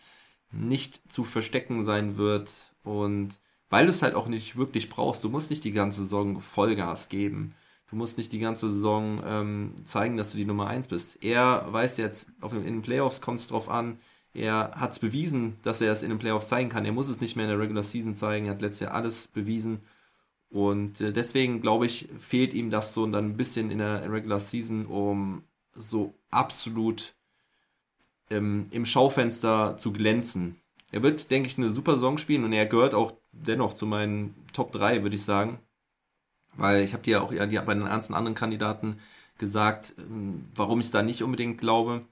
nicht 0.52 1.02
zu 1.12 1.24
verstecken 1.24 1.84
sein 1.84 2.16
wird 2.16 2.72
und 2.84 3.40
weil 3.70 3.86
du 3.86 3.92
es 3.92 4.02
halt 4.02 4.16
auch 4.16 4.28
nicht 4.28 4.56
wirklich 4.56 4.88
brauchst. 4.88 5.24
Du 5.24 5.30
musst 5.30 5.50
nicht 5.50 5.64
die 5.64 5.72
ganze 5.72 6.04
Saison 6.04 6.40
Vollgas 6.40 7.10
geben. 7.10 7.54
Du 7.90 7.96
musst 7.96 8.18
nicht 8.18 8.32
die 8.32 8.40
ganze 8.40 8.72
Saison 8.72 9.22
ähm, 9.26 9.74
zeigen, 9.84 10.16
dass 10.16 10.32
du 10.32 10.38
die 10.38 10.46
Nummer 10.46 10.68
1 10.68 10.88
bist. 10.88 11.22
Er 11.24 11.66
weiß 11.72 11.98
jetzt, 11.98 12.30
auf, 12.40 12.54
in 12.54 12.64
den 12.64 12.82
Playoffs 12.82 13.20
kommt 13.20 13.40
es 13.40 13.48
drauf 13.48 13.68
an. 13.68 13.98
Er 14.38 14.72
hat 14.76 14.92
es 14.92 15.00
bewiesen, 15.00 15.58
dass 15.64 15.82
er 15.82 15.92
es 15.92 16.04
in 16.04 16.10
den 16.10 16.20
Playoffs 16.20 16.48
zeigen 16.48 16.70
kann. 16.70 16.86
Er 16.86 16.92
muss 16.92 17.08
es 17.08 17.22
nicht 17.22 17.36
mehr 17.36 17.46
in 17.46 17.52
der 17.52 17.60
Regular 17.60 17.84
Season 17.84 18.14
zeigen. 18.14 18.46
Er 18.46 18.52
hat 18.52 18.62
letztes 18.62 18.82
Jahr 18.82 18.94
alles 18.94 19.28
bewiesen. 19.28 19.82
Und 20.50 21.02
äh, 21.02 21.12
deswegen 21.12 21.60
glaube 21.60 21.88
ich, 21.88 22.08
fehlt 22.20 22.54
ihm 22.54 22.70
das 22.70 22.94
so 22.94 23.06
dann 23.08 23.32
ein 23.32 23.38
bisschen 23.38 23.72
in 23.72 23.80
der 23.80 24.10
Regular 24.12 24.40
Season, 24.40 24.86
um 24.86 25.42
so 25.76 26.14
absolut 26.30 27.16
ähm, 28.30 28.66
im 28.70 28.86
Schaufenster 28.86 29.76
zu 29.78 29.92
glänzen. 29.92 30.58
Er 30.92 31.02
wird, 31.02 31.32
denke 31.32 31.50
ich, 31.50 31.58
eine 31.58 31.70
super 31.70 31.94
Saison 31.94 32.18
spielen 32.18 32.44
und 32.46 32.54
er 32.54 32.66
gehört 32.68 32.94
auch 32.94 33.14
dennoch 33.32 33.74
zu 33.74 33.88
meinen 33.88 34.36
Top 34.54 34.72
3, 34.72 35.02
würde 35.02 35.16
ich 35.16 35.26
sagen. 35.26 35.60
Weil 36.56 36.84
ich 36.84 36.94
habe 36.94 37.04
dir 37.04 37.24
auch 37.24 37.32
ja 37.32 37.62
bei 37.62 37.74
den 37.74 37.86
ganzen 37.86 38.14
anderen 38.14 38.36
Kandidaten 38.36 39.00
gesagt, 39.40 39.96
ähm, 39.98 40.46
warum 40.56 40.80
ich 40.80 40.92
da 40.92 41.02
nicht 41.02 41.24
unbedingt 41.24 41.60
glaube. 41.60 42.06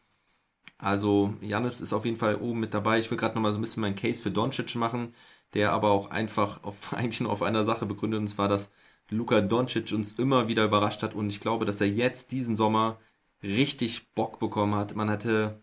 Also 0.77 1.33
Janis 1.41 1.81
ist 1.81 1.93
auf 1.93 2.05
jeden 2.05 2.17
Fall 2.17 2.35
oben 2.35 2.59
mit 2.59 2.73
dabei. 2.73 2.99
Ich 2.99 3.09
will 3.09 3.17
gerade 3.17 3.35
nochmal 3.35 3.51
so 3.51 3.57
ein 3.57 3.61
bisschen 3.61 3.81
meinen 3.81 3.95
Case 3.95 4.21
für 4.21 4.31
Doncic 4.31 4.75
machen, 4.75 5.13
der 5.53 5.71
aber 5.71 5.91
auch 5.91 6.11
einfach 6.11 6.63
auf, 6.63 6.93
eigentlich 6.93 7.21
nur 7.21 7.31
auf 7.31 7.43
einer 7.43 7.65
Sache 7.65 7.85
begründet, 7.85 8.19
und 8.19 8.27
zwar, 8.27 8.47
dass 8.49 8.69
Luka 9.09 9.41
Doncic 9.41 9.91
uns 9.93 10.13
immer 10.13 10.47
wieder 10.47 10.65
überrascht 10.65 11.03
hat 11.03 11.13
und 11.13 11.29
ich 11.29 11.39
glaube, 11.39 11.65
dass 11.65 11.81
er 11.81 11.87
jetzt 11.87 12.31
diesen 12.31 12.55
Sommer 12.55 12.97
richtig 13.43 14.13
Bock 14.13 14.39
bekommen 14.39 14.75
hat. 14.75 14.95
Man 14.95 15.09
hatte 15.09 15.61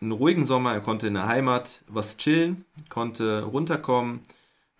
einen 0.00 0.12
ruhigen 0.12 0.46
Sommer, 0.46 0.72
er 0.72 0.80
konnte 0.80 1.06
in 1.06 1.14
der 1.14 1.26
Heimat 1.26 1.82
was 1.88 2.16
chillen, 2.16 2.64
konnte 2.88 3.44
runterkommen, 3.44 4.20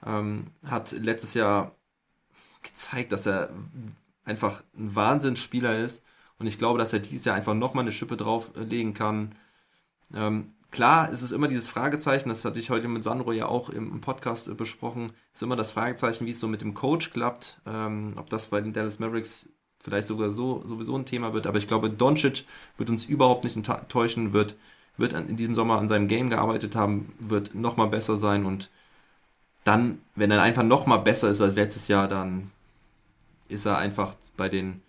ähm, 0.05 0.49
hat 0.65 0.93
letztes 0.93 1.35
Jahr 1.35 1.75
gezeigt, 2.63 3.13
dass 3.13 3.27
er 3.27 3.51
einfach 4.25 4.63
ein 4.77 4.95
Wahnsinnsspieler 4.95 5.79
ist. 5.79 6.03
Und 6.43 6.49
ich 6.49 6.59
glaube, 6.59 6.81
dass 6.81 6.93
er 6.93 6.99
dieses 6.99 7.25
Jahr 7.25 7.37
einfach 7.37 7.55
nochmal 7.55 7.85
eine 7.85 7.93
Schippe 7.93 8.17
drauflegen 8.17 8.95
kann. 8.95 9.31
Ähm, 10.13 10.49
klar, 10.73 11.09
es 11.13 11.31
immer 11.31 11.47
dieses 11.47 11.71
Fragezeichen, 11.71 12.31
das 12.31 12.45
hatte 12.45 12.59
ich 12.59 12.69
heute 12.69 12.89
mit 12.89 13.05
Sandro 13.05 13.31
ja 13.31 13.47
auch 13.47 13.69
im, 13.69 14.01
Podcast 14.01 14.55
besprochen, 14.57 15.13
ist 15.33 15.45
immer 15.45 15.55
das 15.55 15.71
Fragezeichen, 15.71 16.27
wie 16.27 16.33
es 16.33 16.41
so 16.41 16.49
mit 16.49 16.61
dem 16.61 16.75
Coach 16.75 17.13
klappt, 17.13 17.61
ähm, 17.65 18.15
ob 18.17 18.29
das 18.29 18.49
bei 18.49 18.61
den 18.61 18.73
Dallas 18.73 18.99
Mavericks 18.99 19.49
vielleicht 19.79 20.09
sogar 20.09 20.33
so 20.33 20.65
sowieso 20.67 20.97
ein 20.97 21.07
Thema 21.07 21.33
wird. 21.33 21.47
Aber 21.47 21.59
ich 21.59 21.69
glaube, 21.69 21.91
Doncic 21.91 22.45
wird 22.77 22.91
uns 22.91 23.05
überhaupt 23.05 23.45
nicht 23.45 23.57
enttäuschen, 23.57 24.33
wird, 24.33 24.57
wird 24.97 25.13
in 25.13 25.37
diesem 25.37 25.55
Sommer 25.55 25.79
an 25.79 25.89
seinem 25.89 26.09
Game 26.09 26.29
gearbeitet 26.29 26.75
haben, 26.75 27.13
wird 27.21 27.55
nochmal 27.55 27.87
besser 27.87 28.17
sein 28.17 28.47
und 28.47 28.69
dann, 29.63 30.01
wenn 30.17 30.33
er 30.33 30.43
einfach 30.43 30.65
noch 30.65 30.87
mal 30.87 30.97
besser 30.97 31.31
ist 31.31 31.41
als 31.41 31.55
letztes 31.55 31.87
Jahr, 31.87 32.09
dann 32.09 32.51
ist 33.49 33.65
er 33.65 33.79
einfach 33.79 34.17
bei 34.37 34.49
den 34.49 34.83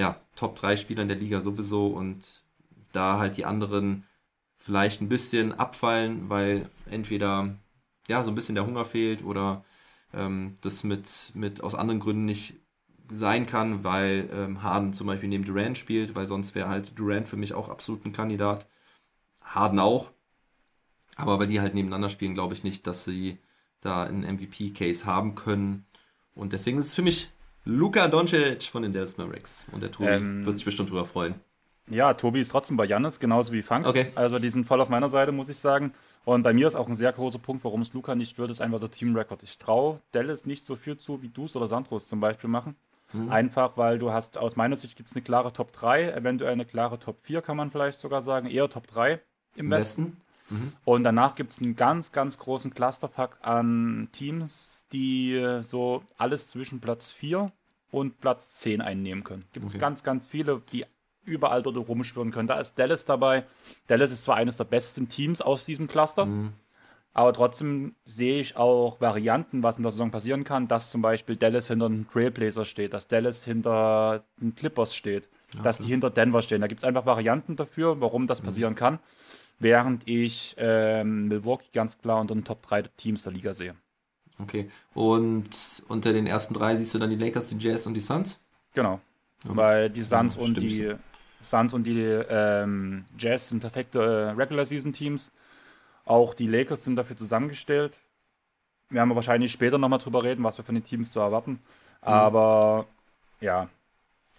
ja, 0.00 0.16
Top 0.34 0.56
3 0.56 0.78
Spielern 0.78 1.08
der 1.08 1.18
Liga 1.18 1.42
sowieso 1.42 1.88
und 1.88 2.24
da 2.92 3.18
halt 3.18 3.36
die 3.36 3.44
anderen 3.44 4.04
vielleicht 4.56 5.02
ein 5.02 5.10
bisschen 5.10 5.52
abfallen, 5.52 6.30
weil 6.30 6.70
entweder 6.90 7.54
ja 8.08 8.24
so 8.24 8.30
ein 8.30 8.34
bisschen 8.34 8.54
der 8.54 8.66
Hunger 8.66 8.86
fehlt 8.86 9.22
oder 9.22 9.62
ähm, 10.14 10.54
das 10.62 10.84
mit, 10.84 11.32
mit 11.34 11.62
aus 11.62 11.74
anderen 11.74 12.00
Gründen 12.00 12.24
nicht 12.24 12.54
sein 13.12 13.44
kann, 13.44 13.84
weil 13.84 14.30
ähm, 14.32 14.62
Harden 14.62 14.94
zum 14.94 15.06
Beispiel 15.06 15.28
neben 15.28 15.44
Durant 15.44 15.76
spielt, 15.76 16.14
weil 16.14 16.26
sonst 16.26 16.54
wäre 16.54 16.70
halt 16.70 16.98
Durant 16.98 17.28
für 17.28 17.36
mich 17.36 17.52
auch 17.52 17.68
absolut 17.68 18.06
ein 18.06 18.12
Kandidat. 18.12 18.66
Harden 19.42 19.80
auch. 19.80 20.10
Aber 21.16 21.38
weil 21.38 21.48
die 21.48 21.60
halt 21.60 21.74
nebeneinander 21.74 22.08
spielen, 22.08 22.34
glaube 22.34 22.54
ich 22.54 22.64
nicht, 22.64 22.86
dass 22.86 23.04
sie 23.04 23.38
da 23.82 24.04
einen 24.04 24.22
MVP-Case 24.22 25.04
haben 25.04 25.34
können. 25.34 25.84
Und 26.34 26.54
deswegen 26.54 26.78
ist 26.78 26.86
es 26.86 26.94
für 26.94 27.02
mich 27.02 27.30
Luka 27.64 28.08
Doncic 28.08 28.64
von 28.64 28.82
den 28.82 28.92
Dallas 28.92 29.16
Mavericks. 29.16 29.66
Und 29.72 29.82
der 29.82 29.90
Tobi 29.90 30.10
ähm, 30.10 30.46
wird 30.46 30.56
sich 30.56 30.64
bestimmt 30.64 30.90
drüber 30.90 31.04
freuen. 31.04 31.34
Ja, 31.88 32.14
Tobi 32.14 32.40
ist 32.40 32.50
trotzdem 32.50 32.76
bei 32.76 32.84
Jannis, 32.84 33.18
genauso 33.18 33.52
wie 33.52 33.62
Funk. 33.62 33.86
Okay. 33.86 34.12
Also 34.14 34.38
die 34.38 34.48
sind 34.48 34.66
voll 34.66 34.80
auf 34.80 34.88
meiner 34.88 35.08
Seite, 35.08 35.32
muss 35.32 35.48
ich 35.48 35.58
sagen. 35.58 35.92
Und 36.24 36.42
bei 36.42 36.52
mir 36.52 36.68
ist 36.68 36.76
auch 36.76 36.88
ein 36.88 36.94
sehr 36.94 37.12
großer 37.12 37.38
Punkt, 37.38 37.64
warum 37.64 37.82
es 37.82 37.92
Luca 37.92 38.14
nicht 38.14 38.38
wird, 38.38 38.50
ist 38.50 38.60
einfach 38.60 38.78
der 38.78 38.90
Team-Record. 38.90 39.42
Ich 39.42 39.58
traue 39.58 40.00
Dallas 40.12 40.46
nicht 40.46 40.64
so 40.64 40.76
viel 40.76 40.96
zu, 40.96 41.22
wie 41.22 41.28
du 41.28 41.46
es 41.46 41.56
oder 41.56 41.66
Sandros 41.66 42.06
zum 42.06 42.20
Beispiel 42.20 42.48
machen. 42.48 42.76
Mhm. 43.12 43.30
Einfach, 43.30 43.76
weil 43.76 43.98
du 43.98 44.12
hast, 44.12 44.38
aus 44.38 44.54
meiner 44.54 44.76
Sicht 44.76 44.96
gibt 44.96 45.08
es 45.08 45.16
eine 45.16 45.22
klare 45.22 45.52
Top 45.52 45.72
3, 45.72 46.12
eventuell 46.12 46.52
eine 46.52 46.64
klare 46.64 46.98
Top 46.98 47.18
4, 47.22 47.42
kann 47.42 47.56
man 47.56 47.70
vielleicht 47.70 48.00
sogar 48.00 48.22
sagen, 48.22 48.48
eher 48.48 48.68
Top 48.68 48.86
3 48.86 49.14
im, 49.56 49.66
Im 49.66 49.70
Westen. 49.70 50.04
Westen. 50.04 50.20
Mhm. 50.50 50.72
Und 50.84 51.04
danach 51.04 51.34
gibt 51.34 51.52
es 51.52 51.60
einen 51.60 51.76
ganz, 51.76 52.12
ganz 52.12 52.38
großen 52.38 52.74
Clusterfuck 52.74 53.38
an 53.42 54.08
Teams, 54.12 54.86
die 54.92 55.60
so 55.62 56.02
alles 56.18 56.48
zwischen 56.48 56.80
Platz 56.80 57.08
4 57.10 57.50
und 57.90 58.20
Platz 58.20 58.58
10 58.58 58.80
einnehmen 58.80 59.24
können. 59.24 59.44
Gibt 59.52 59.66
es 59.66 59.74
okay. 59.74 59.80
ganz, 59.80 60.02
ganz 60.02 60.28
viele, 60.28 60.62
die 60.72 60.84
überall 61.24 61.62
dort 61.62 61.76
rumschwirren 61.76 62.32
können. 62.32 62.48
Da 62.48 62.60
ist 62.60 62.78
Dallas 62.78 63.04
dabei. 63.04 63.44
Dallas 63.86 64.10
ist 64.10 64.24
zwar 64.24 64.36
eines 64.36 64.56
der 64.56 64.64
besten 64.64 65.08
Teams 65.08 65.40
aus 65.40 65.64
diesem 65.64 65.86
Cluster, 65.86 66.26
mhm. 66.26 66.52
aber 67.12 67.32
trotzdem 67.32 67.94
sehe 68.04 68.40
ich 68.40 68.56
auch 68.56 69.00
Varianten, 69.00 69.62
was 69.62 69.76
in 69.76 69.82
der 69.82 69.92
Saison 69.92 70.10
passieren 70.10 70.44
kann, 70.44 70.66
dass 70.66 70.90
zum 70.90 71.02
Beispiel 71.02 71.36
Dallas 71.36 71.68
hinter 71.68 71.86
einem 71.86 72.08
Trailblazer 72.08 72.64
steht, 72.64 72.94
dass 72.94 73.06
Dallas 73.06 73.44
hinter 73.44 74.24
den 74.38 74.54
Clippers 74.54 74.94
steht, 74.94 75.28
okay. 75.52 75.62
dass 75.62 75.78
die 75.78 75.88
hinter 75.88 76.10
Denver 76.10 76.42
stehen. 76.42 76.60
Da 76.60 76.66
gibt 76.66 76.82
es 76.82 76.88
einfach 76.88 77.06
Varianten 77.06 77.56
dafür, 77.56 78.00
warum 78.00 78.26
das 78.26 78.42
mhm. 78.42 78.46
passieren 78.46 78.74
kann 78.74 78.98
während 79.60 80.08
ich 80.08 80.56
ähm, 80.58 81.28
Milwaukee 81.28 81.68
ganz 81.72 81.98
klar 81.98 82.20
unter 82.20 82.34
den 82.34 82.44
Top 82.44 82.62
3 82.62 82.82
Teams 82.96 83.22
der 83.22 83.32
Liga 83.32 83.54
sehe. 83.54 83.76
Okay. 84.42 84.70
Und 84.94 85.50
unter 85.88 86.12
den 86.12 86.26
ersten 86.26 86.54
drei 86.54 86.74
siehst 86.74 86.94
du 86.94 86.98
dann 86.98 87.10
die 87.10 87.16
Lakers, 87.16 87.48
die 87.48 87.58
Jazz 87.58 87.86
und 87.86 87.94
die 87.94 88.00
Suns? 88.00 88.40
Genau. 88.74 89.00
Okay. 89.44 89.56
Weil 89.56 89.90
die 89.90 90.02
Suns 90.02 90.36
ja, 90.36 90.42
und 90.42 90.54
die 90.60 90.86
so. 90.86 90.94
Suns 91.42 91.74
und 91.74 91.84
die 91.84 92.00
ähm, 92.00 93.04
Jazz 93.18 93.48
sind 93.48 93.60
perfekte 93.60 93.98
äh, 93.98 94.30
Regular 94.30 94.66
Season 94.66 94.92
Teams. 94.92 95.30
Auch 96.04 96.34
die 96.34 96.46
Lakers 96.46 96.84
sind 96.84 96.96
dafür 96.96 97.16
zusammengestellt. 97.16 97.98
Wir 98.88 98.96
werden 98.96 99.14
wahrscheinlich 99.14 99.52
später 99.52 99.78
nochmal 99.78 99.98
drüber 99.98 100.24
reden, 100.24 100.42
was 100.42 100.58
wir 100.58 100.64
von 100.64 100.74
den 100.74 100.84
Teams 100.84 101.12
zu 101.12 101.20
erwarten. 101.20 101.52
Mhm. 101.52 101.58
Aber 102.02 102.86
ja, 103.40 103.68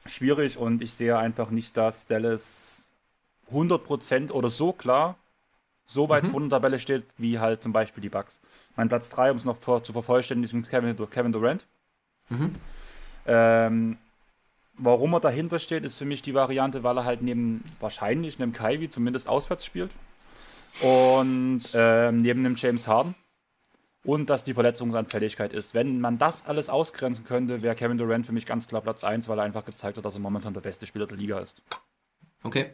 schwierig 0.05 0.57
und 0.57 0.81
ich 0.81 0.93
sehe 0.93 1.17
einfach 1.17 1.51
nicht, 1.51 1.77
dass 1.77 2.05
Dallas 2.05 2.80
100% 3.51 4.31
oder 4.31 4.49
so 4.49 4.73
klar 4.73 5.17
so 5.91 6.07
weit 6.07 6.23
mhm. 6.23 6.29
vor 6.29 6.39
der 6.39 6.49
Tabelle 6.49 6.79
steht, 6.79 7.03
wie 7.17 7.39
halt 7.39 7.61
zum 7.61 7.73
Beispiel 7.73 8.01
die 8.01 8.09
Bucks. 8.09 8.39
Mein 8.75 8.87
Platz 8.87 9.09
3, 9.09 9.31
um 9.31 9.37
es 9.37 9.45
noch 9.45 9.57
vor, 9.57 9.83
zu 9.83 9.91
vervollständigen, 9.91 10.63
Kevin, 10.63 10.95
Kevin 11.09 11.31
Durant. 11.33 11.67
Mhm. 12.29 12.55
Ähm, 13.25 13.97
warum 14.77 15.13
er 15.13 15.19
dahinter 15.19 15.59
steht, 15.59 15.83
ist 15.83 15.97
für 15.97 16.05
mich 16.05 16.21
die 16.21 16.33
Variante, 16.33 16.83
weil 16.83 16.97
er 16.97 17.05
halt 17.05 17.21
neben 17.21 17.63
wahrscheinlich 17.79 18.41
einem 18.41 18.53
Kyrie 18.53 18.89
zumindest 18.89 19.27
auswärts 19.27 19.65
spielt 19.65 19.91
und 20.81 21.63
ähm, 21.73 22.17
neben 22.17 22.43
dem 22.43 22.55
James 22.55 22.87
Harden 22.87 23.13
und 24.03 24.29
dass 24.29 24.45
die 24.45 24.53
Verletzungsanfälligkeit 24.53 25.51
ist. 25.51 25.73
Wenn 25.73 25.99
man 25.99 26.17
das 26.17 26.45
alles 26.45 26.69
ausgrenzen 26.69 27.25
könnte, 27.25 27.61
wäre 27.61 27.75
Kevin 27.75 27.97
Durant 27.97 28.25
für 28.25 28.31
mich 28.31 28.45
ganz 28.45 28.67
klar 28.67 28.81
Platz 28.81 29.03
1, 29.03 29.27
weil 29.27 29.39
er 29.39 29.43
einfach 29.43 29.65
gezeigt 29.65 29.97
hat, 29.97 30.05
dass 30.05 30.15
er 30.15 30.21
momentan 30.21 30.53
der 30.53 30.61
beste 30.61 30.85
Spieler 30.85 31.05
der 31.05 31.17
Liga 31.17 31.39
ist. 31.39 31.61
Okay. 32.43 32.71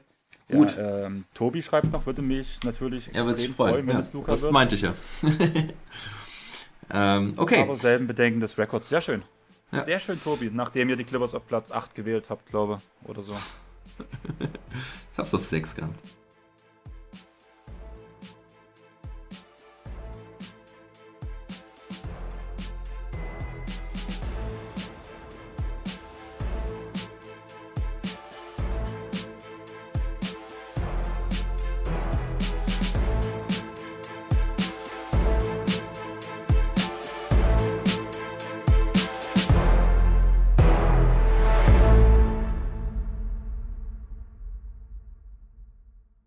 Gut. 0.50 0.78
Ja, 0.78 1.06
ähm, 1.06 1.26
Tobi 1.34 1.62
schreibt 1.62 1.92
noch, 1.92 2.06
würde 2.06 2.22
mich 2.22 2.64
natürlich 2.64 3.08
extrem 3.08 3.28
ja, 3.28 3.36
freuen, 3.36 3.54
freuen, 3.54 3.88
wenn 3.88 3.96
ja, 3.96 4.00
es 4.00 4.14
Luca 4.14 4.32
das 4.32 4.42
wird. 4.42 4.50
Das 4.50 4.54
meinte 4.54 4.76
ich 4.76 4.82
ja. 4.82 4.94
ähm, 7.18 7.34
okay. 7.36 7.62
Aber 7.62 7.76
selben 7.76 8.08
Bedenken 8.08 8.40
des 8.40 8.58
Records. 8.58 8.88
Sehr 8.88 9.02
schön. 9.02 9.24
Ja. 9.72 9.84
Sehr 9.84 10.00
schön, 10.00 10.22
Tobi. 10.22 10.50
Nachdem 10.54 10.88
ihr 10.90 10.96
die 10.96 11.04
Clippers 11.04 11.36
auf 11.36 11.46
Platz 11.46 11.72
8 11.72 11.94
gewählt 11.94 12.28
habt, 12.30 12.46
glaube 12.46 12.80
ich, 13.04 13.10
oder 13.10 13.24
so. 13.24 13.34
ich 14.40 15.18
hab's 15.18 15.34
auf 15.34 15.46
6 15.46 15.76
gehabt. 15.76 16.00